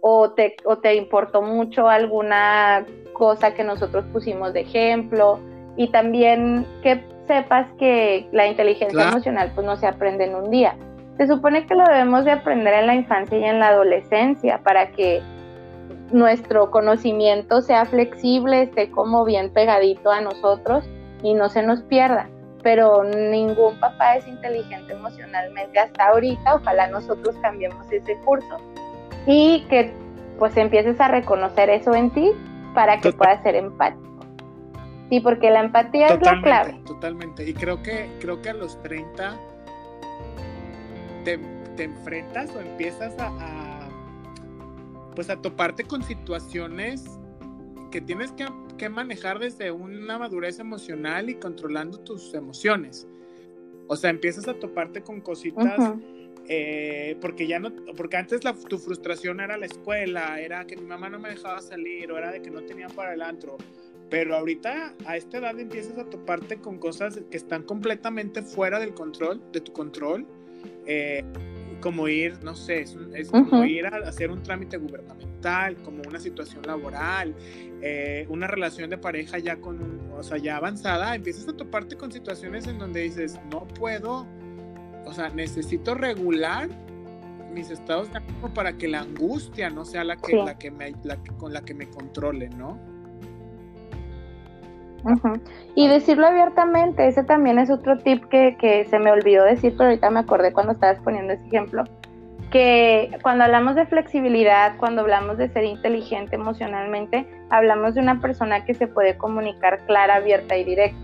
O 0.00 0.32
te, 0.32 0.56
o 0.64 0.78
te 0.78 0.96
importó 0.96 1.40
mucho 1.40 1.88
alguna 1.88 2.84
cosa 3.12 3.54
que 3.54 3.62
nosotros 3.62 4.04
pusimos 4.12 4.52
de 4.52 4.62
ejemplo. 4.62 5.38
Y 5.76 5.88
también 5.88 6.66
qué 6.82 7.02
sepas 7.26 7.66
que 7.78 8.28
la 8.32 8.46
inteligencia 8.46 9.08
emocional 9.08 9.52
pues 9.54 9.66
no 9.66 9.76
se 9.76 9.86
aprende 9.86 10.24
en 10.24 10.34
un 10.34 10.50
día. 10.50 10.76
Se 11.16 11.26
supone 11.26 11.66
que 11.66 11.74
lo 11.74 11.84
debemos 11.84 12.24
de 12.24 12.32
aprender 12.32 12.74
en 12.74 12.86
la 12.86 12.94
infancia 12.94 13.38
y 13.38 13.44
en 13.44 13.60
la 13.60 13.68
adolescencia 13.68 14.58
para 14.58 14.90
que 14.90 15.22
nuestro 16.10 16.70
conocimiento 16.70 17.62
sea 17.62 17.84
flexible, 17.86 18.62
esté 18.62 18.90
como 18.90 19.24
bien 19.24 19.50
pegadito 19.52 20.10
a 20.10 20.20
nosotros 20.20 20.84
y 21.22 21.34
no 21.34 21.48
se 21.48 21.62
nos 21.62 21.82
pierda. 21.82 22.28
Pero 22.62 23.04
ningún 23.04 23.78
papá 23.78 24.16
es 24.16 24.26
inteligente 24.26 24.92
emocionalmente 24.92 25.78
hasta 25.78 26.08
ahorita. 26.08 26.56
Ojalá 26.56 26.88
nosotros 26.88 27.36
cambiemos 27.42 27.90
ese 27.92 28.16
curso 28.24 28.56
y 29.26 29.64
que 29.68 29.92
pues 30.38 30.56
empieces 30.56 31.00
a 31.00 31.08
reconocer 31.08 31.70
eso 31.70 31.94
en 31.94 32.10
ti 32.10 32.32
para 32.74 32.98
que 32.98 33.12
puedas 33.12 33.42
ser 33.42 33.54
empático. 33.54 34.13
Sí, 35.10 35.20
porque 35.20 35.50
la 35.50 35.64
empatía 35.64 36.08
es 36.08 36.22
la 36.22 36.40
clave. 36.42 36.80
Totalmente. 36.86 37.48
Y 37.48 37.54
creo 37.54 37.82
que, 37.82 38.08
creo 38.20 38.40
que 38.40 38.50
a 38.50 38.54
los 38.54 38.80
30 38.82 39.36
te, 41.24 41.38
enfrentas 41.78 42.54
o 42.54 42.60
empiezas 42.60 43.18
a, 43.18 43.28
a, 43.28 43.88
pues 45.14 45.28
a 45.30 45.36
toparte 45.36 45.84
con 45.84 46.02
situaciones 46.02 47.04
que 47.94 48.00
tienes 48.00 48.32
que, 48.32 48.88
manejar 48.88 49.38
desde 49.38 49.70
una 49.70 50.18
madurez 50.18 50.58
emocional 50.58 51.30
y 51.30 51.36
controlando 51.36 52.00
tus 52.00 52.34
emociones. 52.34 53.06
O 53.86 53.96
sea, 53.96 54.10
empiezas 54.10 54.46
a 54.48 54.54
toparte 54.54 55.00
con 55.00 55.20
cositas. 55.20 55.94
Eh, 56.46 57.16
porque 57.22 57.46
ya 57.46 57.58
no, 57.58 57.72
porque 57.96 58.18
antes 58.18 58.44
la, 58.44 58.52
tu 58.52 58.78
frustración 58.78 59.40
era 59.40 59.56
la 59.56 59.64
escuela, 59.64 60.38
era 60.40 60.66
que 60.66 60.76
mi 60.76 60.84
mamá 60.84 61.08
no 61.08 61.18
me 61.18 61.30
dejaba 61.30 61.62
salir, 61.62 62.12
o 62.12 62.18
era 62.18 62.30
de 62.32 62.42
que 62.42 62.50
no 62.50 62.62
tenía 62.64 62.88
para 62.88 63.14
el 63.14 63.22
antro. 63.22 63.56
Pero 64.14 64.36
ahorita 64.36 64.94
a 65.06 65.16
esta 65.16 65.38
edad 65.38 65.58
empiezas 65.58 65.98
a 65.98 66.04
toparte 66.04 66.58
con 66.58 66.78
cosas 66.78 67.18
que 67.32 67.36
están 67.36 67.64
completamente 67.64 68.42
fuera 68.42 68.78
del 68.78 68.94
control, 68.94 69.42
de 69.50 69.60
tu 69.60 69.72
control. 69.72 70.24
Eh, 70.86 71.24
como 71.80 72.06
ir, 72.06 72.38
no 72.44 72.54
sé, 72.54 72.82
es, 72.82 73.28
como 73.28 73.64
ir 73.64 73.86
a 73.86 73.96
hacer 74.06 74.30
un 74.30 74.40
trámite 74.40 74.76
gubernamental, 74.76 75.82
como 75.82 76.00
una 76.06 76.20
situación 76.20 76.62
laboral, 76.64 77.34
eh, 77.82 78.24
una 78.28 78.46
relación 78.46 78.88
de 78.88 78.98
pareja 78.98 79.40
ya 79.40 79.56
con, 79.56 80.08
o 80.12 80.22
sea, 80.22 80.38
ya 80.38 80.58
avanzada, 80.58 81.16
empiezas 81.16 81.48
a 81.48 81.56
toparte 81.56 81.96
con 81.96 82.12
situaciones 82.12 82.68
en 82.68 82.78
donde 82.78 83.00
dices, 83.00 83.40
no 83.50 83.66
puedo, 83.66 84.28
o 85.06 85.12
sea, 85.12 85.30
necesito 85.30 85.96
regular 85.96 86.68
mis 87.52 87.68
estados 87.68 88.12
de 88.12 88.18
ánimo 88.18 88.54
para 88.54 88.76
que 88.76 88.86
la 88.86 89.00
angustia 89.00 89.70
no 89.70 89.84
sea 89.84 90.04
la 90.04 90.16
que, 90.18 90.36
la 90.36 90.56
que 90.56 90.70
me, 90.70 90.94
la 91.02 91.16
con 91.36 91.52
la 91.52 91.62
que 91.64 91.74
me 91.74 91.90
controle, 91.90 92.48
¿no? 92.50 92.93
Y 95.74 95.88
decirlo 95.88 96.26
abiertamente, 96.26 97.06
ese 97.06 97.24
también 97.24 97.58
es 97.58 97.70
otro 97.70 97.98
tip 97.98 98.24
que, 98.26 98.56
que, 98.58 98.84
se 98.86 98.98
me 98.98 99.10
olvidó 99.10 99.44
decir, 99.44 99.74
pero 99.76 99.90
ahorita 99.90 100.10
me 100.10 100.20
acordé 100.20 100.52
cuando 100.52 100.72
estabas 100.72 100.98
poniendo 101.00 101.32
ese 101.32 101.46
ejemplo, 101.46 101.84
que 102.50 103.10
cuando 103.22 103.44
hablamos 103.44 103.74
de 103.74 103.86
flexibilidad, 103.86 104.76
cuando 104.78 105.02
hablamos 105.02 105.38
de 105.38 105.48
ser 105.48 105.64
inteligente 105.64 106.36
emocionalmente, 106.36 107.26
hablamos 107.50 107.94
de 107.94 108.00
una 108.00 108.20
persona 108.20 108.64
que 108.64 108.74
se 108.74 108.86
puede 108.86 109.16
comunicar 109.18 109.84
clara, 109.86 110.16
abierta 110.16 110.56
y 110.56 110.64
directa. 110.64 110.98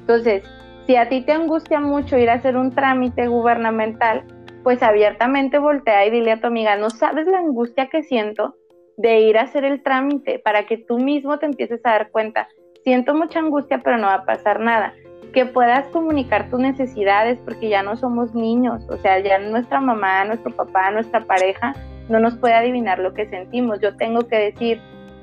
Entonces, 0.00 0.42
si 0.86 0.96
a 0.96 1.08
ti 1.08 1.20
te 1.20 1.32
angustia 1.32 1.80
mucho 1.80 2.16
ir 2.16 2.30
a 2.30 2.34
hacer 2.34 2.56
un 2.56 2.74
trámite 2.74 3.26
gubernamental, 3.26 4.24
pues 4.62 4.82
abiertamente 4.82 5.58
voltea 5.58 6.06
y 6.06 6.10
dile 6.10 6.32
a 6.32 6.40
tu 6.40 6.46
amiga, 6.46 6.76
no 6.76 6.88
sabes 6.90 7.26
la 7.26 7.38
angustia 7.38 7.88
que 7.88 8.02
siento 8.02 8.56
de 8.96 9.20
ir 9.20 9.38
a 9.38 9.42
hacer 9.42 9.64
el 9.64 9.82
trámite 9.82 10.38
para 10.38 10.66
que 10.66 10.78
tú 10.78 10.98
mismo 10.98 11.38
te 11.38 11.46
empieces 11.46 11.80
a 11.84 11.90
dar 11.90 12.10
cuenta 12.10 12.48
siento 12.84 13.14
mucha 13.14 13.38
angustia, 13.38 13.80
pero 13.82 13.98
no 13.98 14.06
va 14.06 14.14
a 14.14 14.24
pasar 14.24 14.60
nada. 14.60 14.94
Que 15.32 15.46
puedas 15.46 15.86
comunicar 15.88 16.48
tus 16.50 16.60
necesidades, 16.60 17.38
porque 17.44 17.68
ya 17.68 17.82
no 17.82 17.96
somos 17.96 18.34
niños, 18.34 18.88
o 18.88 18.96
sea, 18.96 19.18
ya 19.18 19.38
nuestra 19.38 19.80
mamá, 19.80 20.24
nuestro 20.24 20.54
papá, 20.54 20.90
nuestra 20.90 21.24
pareja 21.24 21.74
no 22.08 22.18
nos 22.18 22.36
puede 22.36 22.54
adivinar 22.54 22.98
lo 22.98 23.12
que 23.12 23.28
sentimos. 23.28 23.80
Yo 23.80 23.94
tengo 23.96 24.26
que 24.26 24.36
decir, 24.36 24.80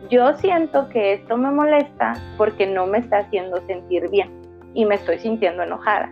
yo 0.09 0.33
siento 0.33 0.89
que 0.89 1.13
esto 1.13 1.37
me 1.37 1.49
molesta 1.51 2.13
porque 2.37 2.67
no 2.67 2.85
me 2.85 2.99
está 2.99 3.19
haciendo 3.19 3.65
sentir 3.65 4.09
bien 4.09 4.29
y 4.73 4.85
me 4.85 4.95
estoy 4.95 5.17
sintiendo 5.17 5.63
enojada. 5.63 6.11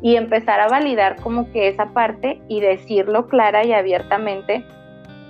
Y 0.00 0.16
empezar 0.16 0.60
a 0.60 0.68
validar 0.68 1.16
como 1.20 1.50
que 1.52 1.68
esa 1.68 1.86
parte 1.92 2.40
y 2.48 2.60
decirlo 2.60 3.26
clara 3.26 3.64
y 3.64 3.72
abiertamente 3.72 4.64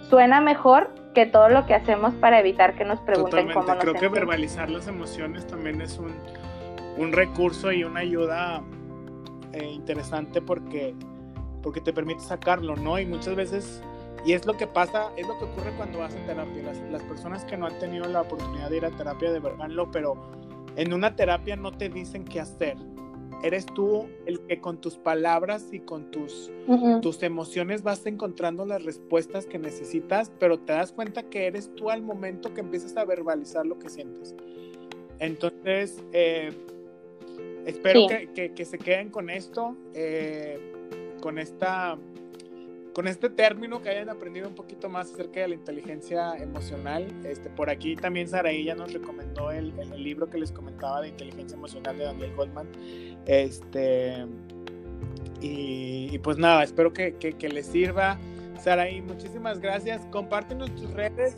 suena 0.09 0.41
mejor 0.41 0.91
que 1.15 1.27
todo 1.27 1.49
lo 1.49 1.65
que 1.67 1.75
hacemos 1.75 2.15
para 2.15 2.39
evitar 2.41 2.75
que 2.75 2.85
nos 2.85 3.01
pregunten 3.01 3.53
cómo 3.53 3.67
nos 3.67 3.79
Creo 3.79 3.95
que 3.95 4.09
verbalizar 4.09 4.69
las 4.69 4.89
emociones 4.89 5.47
también 5.47 5.81
es 5.81 5.99
un, 5.99 6.13
un 6.99 7.13
recurso 7.13 7.73
y 7.73 7.85
una 7.85 8.01
ayuda 8.01 8.63
eh, 9.53 9.65
interesante 9.65 10.43
porque, 10.43 10.95
porque 11.63 11.81
te 11.81 11.93
permite 11.93 12.21
sacarlo, 12.21 12.77
¿no? 12.77 12.99
Y 12.99 13.07
muchas 13.07 13.37
veces, 13.37 13.83
y 14.27 14.33
es 14.33 14.45
lo 14.45 14.57
que 14.57 14.67
pasa, 14.67 15.11
es 15.17 15.27
lo 15.27 15.39
que 15.39 15.45
ocurre 15.45 15.71
cuando 15.77 16.01
vas 16.01 16.15
a 16.15 16.27
terapia. 16.27 16.63
Las, 16.63 16.79
las 16.91 17.03
personas 17.05 17.45
que 17.45 17.57
no 17.57 17.67
han 17.67 17.79
tenido 17.79 18.07
la 18.07 18.23
oportunidad 18.23 18.69
de 18.69 18.77
ir 18.79 18.85
a 18.85 18.91
terapia 18.91 19.33
de 19.33 19.39
verlo, 19.41 19.91
pero 19.91 20.17
en 20.77 20.93
una 20.93 21.15
terapia 21.15 21.57
no 21.57 21.73
te 21.73 21.89
dicen 21.89 22.25
qué 22.25 22.41
hacer 22.41 22.77
eres 23.43 23.67
tú 23.67 24.07
el 24.27 24.41
que 24.41 24.61
con 24.61 24.81
tus 24.81 24.97
palabras 24.97 25.69
y 25.73 25.81
con 25.81 26.11
tus, 26.11 26.51
tus 27.03 27.23
emociones 27.23 27.83
vas 27.83 28.05
encontrando 28.07 28.65
las 28.65 28.85
respuestas 28.85 29.47
que 29.47 29.59
necesitas, 29.59 30.33
pero 30.39 30.59
te 30.59 30.73
das 30.73 30.93
cuenta 30.93 31.25
que 31.25 31.47
eres 31.47 31.71
tú 31.75 31.91
al 31.91 32.03
momento 32.03 32.55
que 32.55 32.61
empiezas 32.61 32.97
a 32.97 33.05
verbalizar 33.05 33.67
lo 33.67 33.79
que 33.79 33.89
sientes. 33.89 34.35
Entonces, 35.19 36.03
eh, 36.13 36.53
espero 37.67 38.07
que, 38.09 38.65
se 38.65 38.79
queden 38.79 39.11
con 39.11 39.31
esto, 39.31 39.77
eh, 39.95 40.59
con 41.21 41.39
esta 41.39 41.99
con 42.95 43.09
este 43.09 43.29
término 43.29 43.83
que 43.83 43.91
hayan 43.91 44.09
aprendido 44.09 44.49
un 44.49 44.55
poquito 44.55 44.89
más 44.89 45.13
acerca 45.13 45.41
de 45.41 45.49
la 45.49 45.55
inteligencia 45.57 46.37
emocional. 46.37 47.07
Este, 47.25 47.51
por 47.51 47.69
aquí 47.69 47.97
también 47.97 48.29
Saraí 48.29 48.65
ya 48.65 48.75
nos 48.75 48.93
recomendó 48.93 49.51
el, 49.51 49.75
el, 49.79 50.03
libro 50.03 50.31
que 50.31 50.39
les 50.39 50.53
comentaba 50.53 51.03
de 51.03 51.09
inteligencia 51.09 51.57
emocional 51.57 51.99
de 51.99 52.05
Daniel 52.05 52.35
Goldman. 52.37 52.69
Este, 53.27 54.27
y, 55.41 56.19
pues 56.21 56.39
nada, 56.39 56.63
espero 56.63 56.93
que, 56.93 57.17
que, 57.17 57.49
les 57.49 57.67
sirva. 57.67 58.19
Saraí, 58.59 59.03
muchísimas 59.03 59.61
gracias. 59.61 60.07
Compártenos 60.07 60.75
tus 60.75 60.91
redes, 60.93 61.35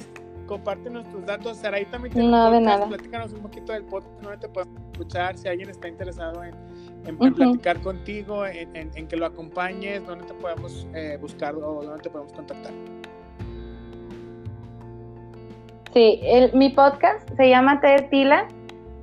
compártenos 0.46 1.10
tus 1.10 1.26
datos. 1.26 1.58
Saraí 1.58 1.84
también 1.86 2.14
tiene 2.14 2.28
no, 2.28 2.50
de 2.50 2.60
nada. 2.60 2.86
Platícanos 2.86 3.32
un 3.32 3.40
poquito 3.40 3.72
del 3.72 3.84
podcast, 3.84 4.22
donde 4.22 4.38
te 4.38 4.48
podemos 4.48 4.80
escuchar 4.92 5.36
si 5.36 5.48
alguien 5.48 5.70
está 5.70 5.88
interesado 5.88 6.42
en 6.42 6.54
en, 7.06 7.34
platicar 7.34 7.80
contigo, 7.80 8.44
en, 8.46 9.08
que 9.08 9.16
lo 9.16 9.26
acompañes, 9.26 10.04
dónde 10.06 10.24
te 10.26 10.34
podemos 10.34 10.86
eh, 10.94 11.18
buscar 11.20 11.54
o 11.54 11.82
dónde 11.82 12.02
te 12.02 12.10
podemos 12.10 12.32
contactar. 12.32 12.72
Sí, 15.92 16.20
mi 16.52 16.70
podcast 16.70 17.28
se 17.36 17.48
llama 17.48 17.80
Te 17.80 18.02
Tila 18.10 18.46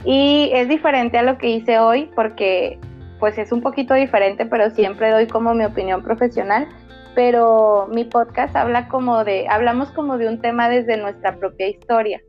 y 0.05 0.51
es 0.53 0.67
diferente 0.69 1.17
a 1.17 1.23
lo 1.23 1.37
que 1.37 1.49
hice 1.49 1.79
hoy 1.79 2.11
porque 2.13 2.77
pues 3.19 3.37
es 3.37 3.51
un 3.51 3.61
poquito 3.61 3.93
diferente, 3.93 4.45
pero 4.45 4.69
siempre 4.71 5.09
doy 5.09 5.27
como 5.27 5.53
mi 5.53 5.63
opinión 5.63 6.03
profesional. 6.03 6.67
Pero 7.15 7.87
mi 7.91 8.05
podcast 8.05 8.55
habla 8.55 8.87
como 8.87 9.23
de, 9.23 9.47
hablamos 9.47 9.91
como 9.91 10.17
de 10.17 10.27
un 10.27 10.41
tema 10.41 10.69
desde 10.69 10.97
nuestra 10.97 11.37
propia 11.37 11.67
historia, 11.67 12.21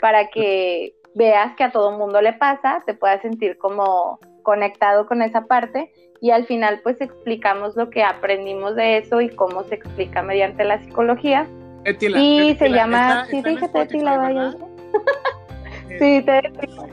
para 0.00 0.28
que 0.28 0.94
veas 1.14 1.54
que 1.56 1.64
a 1.64 1.72
todo 1.72 1.96
mundo 1.96 2.20
le 2.20 2.32
pasa, 2.32 2.82
te 2.86 2.94
puedas 2.94 3.22
sentir 3.22 3.58
como 3.58 4.18
conectado 4.42 5.06
con 5.06 5.22
esa 5.22 5.46
parte 5.46 5.92
y 6.20 6.30
al 6.30 6.46
final 6.46 6.80
pues 6.82 7.00
explicamos 7.00 7.76
lo 7.76 7.90
que 7.90 8.02
aprendimos 8.02 8.76
de 8.76 8.98
eso 8.98 9.20
y 9.20 9.28
cómo 9.28 9.64
se 9.64 9.74
explica 9.74 10.22
mediante 10.22 10.64
la 10.64 10.80
psicología. 10.82 11.46
y 11.84 12.54
se 12.56 12.68
llama, 12.68 13.26
sí, 13.26 13.42
dije 13.42 13.68
Tetila, 13.68 14.16
vaya. 14.18 14.52
sí, 15.98 16.22
Tetila. 16.22 16.86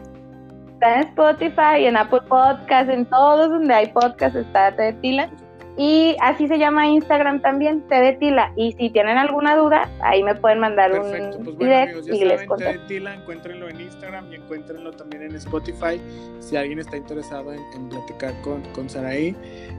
Está 0.73 0.95
en 0.95 1.01
Spotify, 1.01 1.85
en 1.85 1.97
Apple 1.97 2.21
Podcast, 2.27 2.89
en 2.89 3.05
todos 3.05 3.49
donde 3.49 3.73
hay 3.73 3.87
podcast 3.87 4.35
está 4.35 4.75
Tetila. 4.75 5.29
Y 5.77 6.15
así 6.21 6.47
se 6.47 6.57
llama 6.57 6.87
Instagram 6.87 7.41
también, 7.41 7.81
Te 7.87 8.13
Tila. 8.13 8.51
Y 8.55 8.73
si 8.73 8.89
tienen 8.89 9.17
alguna 9.17 9.55
duda, 9.55 9.89
ahí 10.01 10.23
me 10.23 10.35
pueden 10.35 10.59
mandar 10.59 10.91
un 10.91 11.09
pues 11.43 11.57
direct 11.57 12.07
y 12.07 12.25
les 12.25 12.43
contesto. 12.43 12.85
Tila, 12.87 13.15
encuéntrenlo 13.15 13.69
en 13.69 13.81
Instagram 13.81 14.31
y 14.31 14.35
encuéntrenlo 14.35 14.91
también 14.91 15.23
en 15.23 15.35
Spotify 15.35 16.01
si 16.39 16.57
alguien 16.57 16.79
está 16.79 16.97
interesado 16.97 17.53
en, 17.53 17.89
platicar 17.89 18.33
con, 18.41 18.61
con 18.73 18.89
Saraí. 18.89 19.35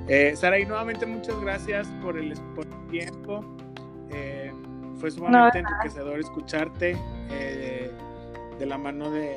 Eh, 0.09 0.33
Saraí, 0.37 0.65
nuevamente 0.65 1.05
muchas 1.05 1.39
gracias 1.41 1.89
por 2.03 2.17
el, 2.17 2.35
tiempo. 2.91 3.45
Eh, 4.11 4.53
fue 4.97 5.11
sumamente 5.11 5.59
enriquecedor 5.59 6.19
escucharte 6.19 6.97
eh, 7.31 7.91
de 8.59 8.67
la 8.67 8.79
mano 8.79 9.11
de, 9.11 9.37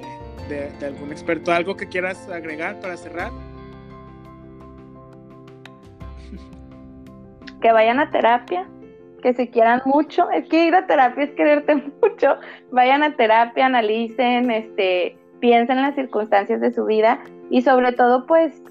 de 0.50 0.86
algún 0.86 1.12
experto. 1.12 1.52
¿Algo 1.52 1.76
que 1.76 1.88
quieras 1.88 2.30
agregar 2.30 2.80
para 2.80 2.98
cerrar? 2.98 3.32
Que 7.64 7.72
vayan 7.72 8.02
a 8.02 8.12
terapia, 8.12 8.68
que 9.22 9.34
se 9.34 9.50
quieran 9.50 9.82
mucho. 9.86 10.30
Es 10.30 10.48
que 10.50 10.66
ir 10.68 10.76
a 10.76 10.86
terapia 10.86 11.24
es 11.24 11.32
quererte 11.32 11.76
mucho. 12.02 12.36
Vayan 12.72 13.02
a 13.04 13.16
terapia, 13.16 13.66
analicen, 13.66 14.52
este, 14.52 15.18
piensen 15.40 15.78
en 15.78 15.84
las 15.84 15.96
circunstancias 15.96 16.60
de 16.60 16.74
su 16.74 16.86
vida 16.86 17.24
y 17.50 17.62
sobre 17.62 17.94
todo, 17.94 18.28
pues, 18.28 18.62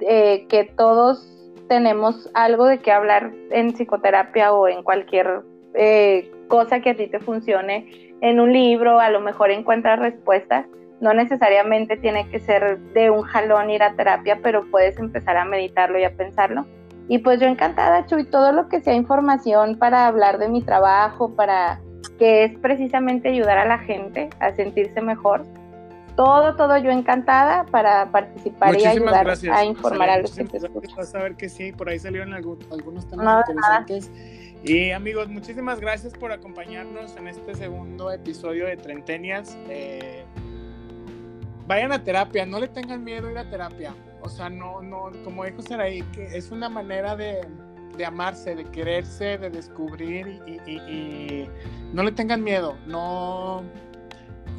eh, 0.00 0.46
que 0.48 0.64
todos 0.64 1.28
tenemos 1.68 2.28
algo 2.34 2.66
de 2.66 2.80
qué 2.80 2.90
hablar 2.90 3.32
en 3.50 3.72
psicoterapia 3.72 4.52
o 4.52 4.66
en 4.66 4.82
cualquier 4.82 5.42
eh, 5.74 6.28
cosa 6.48 6.80
que 6.80 6.90
a 6.90 6.96
ti 6.96 7.06
te 7.06 7.20
funcione. 7.20 8.16
En 8.20 8.40
un 8.40 8.52
libro, 8.52 8.98
a 8.98 9.08
lo 9.08 9.20
mejor 9.20 9.52
encuentras 9.52 10.00
respuestas. 10.00 10.66
No 11.00 11.14
necesariamente 11.14 11.96
tiene 11.96 12.28
que 12.28 12.40
ser 12.40 12.78
de 12.92 13.10
un 13.10 13.22
jalón 13.22 13.70
ir 13.70 13.82
a 13.84 13.94
terapia, 13.94 14.40
pero 14.42 14.68
puedes 14.70 14.98
empezar 14.98 15.36
a 15.36 15.44
meditarlo 15.44 15.98
y 15.98 16.04
a 16.04 16.16
pensarlo. 16.16 16.66
Y 17.12 17.18
pues 17.18 17.38
yo 17.38 17.46
encantada, 17.46 18.06
Chuy, 18.06 18.24
todo 18.24 18.52
lo 18.52 18.70
que 18.70 18.80
sea 18.80 18.94
información 18.94 19.76
para 19.76 20.06
hablar 20.06 20.38
de 20.38 20.48
mi 20.48 20.62
trabajo, 20.62 21.34
para 21.34 21.78
que 22.18 22.44
es 22.44 22.58
precisamente 22.58 23.28
ayudar 23.28 23.58
a 23.58 23.66
la 23.66 23.80
gente 23.80 24.30
a 24.40 24.54
sentirse 24.54 25.02
mejor, 25.02 25.44
todo, 26.16 26.56
todo 26.56 26.78
yo 26.78 26.90
encantada 26.90 27.66
para 27.66 28.10
participar 28.10 28.80
y 28.80 28.86
ayudar 28.86 29.28
a 29.28 29.62
informar 29.62 30.08
a 30.08 30.18
los 30.20 30.34
que 30.34 30.44
te 30.44 30.58
Vas 30.96 31.14
a 31.14 31.18
ver 31.18 31.36
que 31.36 31.50
sí, 31.50 31.70
por 31.72 31.90
ahí 31.90 31.98
salieron 31.98 32.32
algunos 32.32 33.06
temas 33.06 33.44
interesantes. 33.46 34.10
Y 34.64 34.92
amigos, 34.92 35.28
muchísimas 35.28 35.80
gracias 35.80 36.14
por 36.14 36.32
acompañarnos 36.32 37.14
en 37.18 37.28
este 37.28 37.54
segundo 37.54 38.10
episodio 38.10 38.64
de 38.64 38.78
Trentenias. 38.78 39.54
Eh, 39.68 40.24
vayan 41.66 41.92
a 41.92 42.02
terapia, 42.02 42.46
no 42.46 42.58
le 42.58 42.68
tengan 42.68 43.04
miedo 43.04 43.28
a 43.28 43.32
ir 43.32 43.36
a 43.36 43.50
terapia. 43.50 43.92
O 44.22 44.28
sea, 44.28 44.48
no, 44.48 44.82
no, 44.82 45.10
como 45.24 45.44
dijo 45.44 45.62
Saraí, 45.62 46.02
que 46.12 46.36
es 46.36 46.50
una 46.50 46.68
manera 46.68 47.16
de, 47.16 47.46
de 47.96 48.04
amarse, 48.04 48.54
de 48.54 48.64
quererse, 48.64 49.38
de 49.38 49.50
descubrir 49.50 50.26
y, 50.46 51.48
no 51.92 52.02
le 52.02 52.12
tengan 52.12 52.42
miedo, 52.42 52.76
no, 52.86 53.62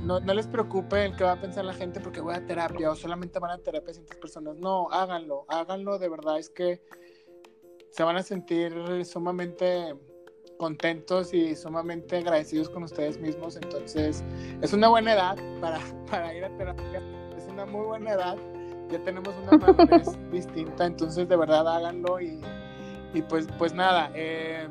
no, 0.03 0.20
les 0.20 0.47
preocupe 0.47 1.05
el 1.05 1.16
que 1.16 1.24
va 1.24 1.34
a 1.34 1.41
pensar 1.41 1.66
la 1.66 1.74
gente 1.74 1.99
porque 1.99 2.22
voy 2.22 2.36
a 2.36 2.45
terapia 2.45 2.91
o 2.91 2.95
solamente 2.95 3.39
van 3.39 3.51
a 3.51 3.57
terapia 3.57 3.93
ciertas 3.93 4.18
personas. 4.18 4.57
No, 4.57 4.89
háganlo, 4.91 5.45
háganlo, 5.47 5.97
de 5.97 6.09
verdad 6.09 6.39
es 6.39 6.49
que 6.49 6.82
se 7.89 8.03
van 8.03 8.18
a 8.18 8.24
sentir 8.24 8.74
sumamente 9.05 9.95
contentos 10.57 11.34
y 11.34 11.55
sumamente 11.55 12.18
agradecidos 12.18 12.70
con 12.70 12.84
ustedes 12.84 13.18
mismos. 13.20 13.55
Entonces, 13.55 14.24
es 14.61 14.74
una 14.74 14.89
buena 14.89 15.14
edad 15.14 15.38
para, 15.59 15.80
para 16.09 16.34
ir 16.36 16.45
a 16.45 16.55
terapia, 16.57 17.01
es 17.36 17.47
una 17.47 17.66
muy 17.66 17.86
buena 17.86 18.11
edad. 18.11 18.38
Ya 18.94 19.04
tenemos 19.04 19.34
una 19.36 19.58
madurez 19.58 20.08
distinta, 20.32 20.86
entonces 20.86 21.28
de 21.28 21.36
verdad 21.36 21.68
háganlo 21.68 22.22
y 22.22 22.39
y 23.14 23.22
pues, 23.22 23.48
pues 23.58 23.74
nada, 23.74 24.10
eh, 24.16 24.68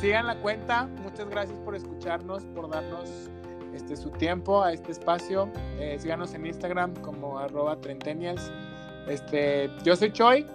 sigan 0.00 0.26
la 0.26 0.36
cuenta. 0.36 0.88
Muchas 1.02 1.28
gracias 1.28 1.58
por 1.64 1.74
escucharnos, 1.74 2.44
por 2.54 2.68
darnos 2.68 3.30
este, 3.74 3.96
su 3.96 4.10
tiempo 4.10 4.62
a 4.62 4.72
este 4.72 4.92
espacio. 4.92 5.50
Eh, 5.78 5.96
síganos 5.98 6.34
en 6.34 6.46
Instagram 6.46 6.94
como 6.96 7.38
arroba. 7.38 7.78
Este, 9.08 9.70
yo 9.82 9.96
soy 9.96 10.12
Choi, 10.12 10.46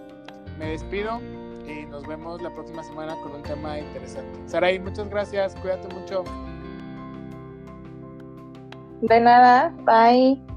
me 0.60 0.70
despido 0.70 1.20
y 1.68 1.88
nos 1.88 2.06
vemos 2.08 2.42
la 2.44 2.54
próxima 2.54 2.84
semana 2.84 3.16
con 3.24 3.34
un 3.34 3.42
tema 3.42 3.80
interesante. 3.80 4.40
Saray, 4.48 4.80
muchas 4.80 5.10
gracias, 5.10 5.56
cuídate 5.56 5.94
mucho. 5.96 6.24
De 9.02 9.20
nada, 9.20 9.74
bye. 9.84 10.55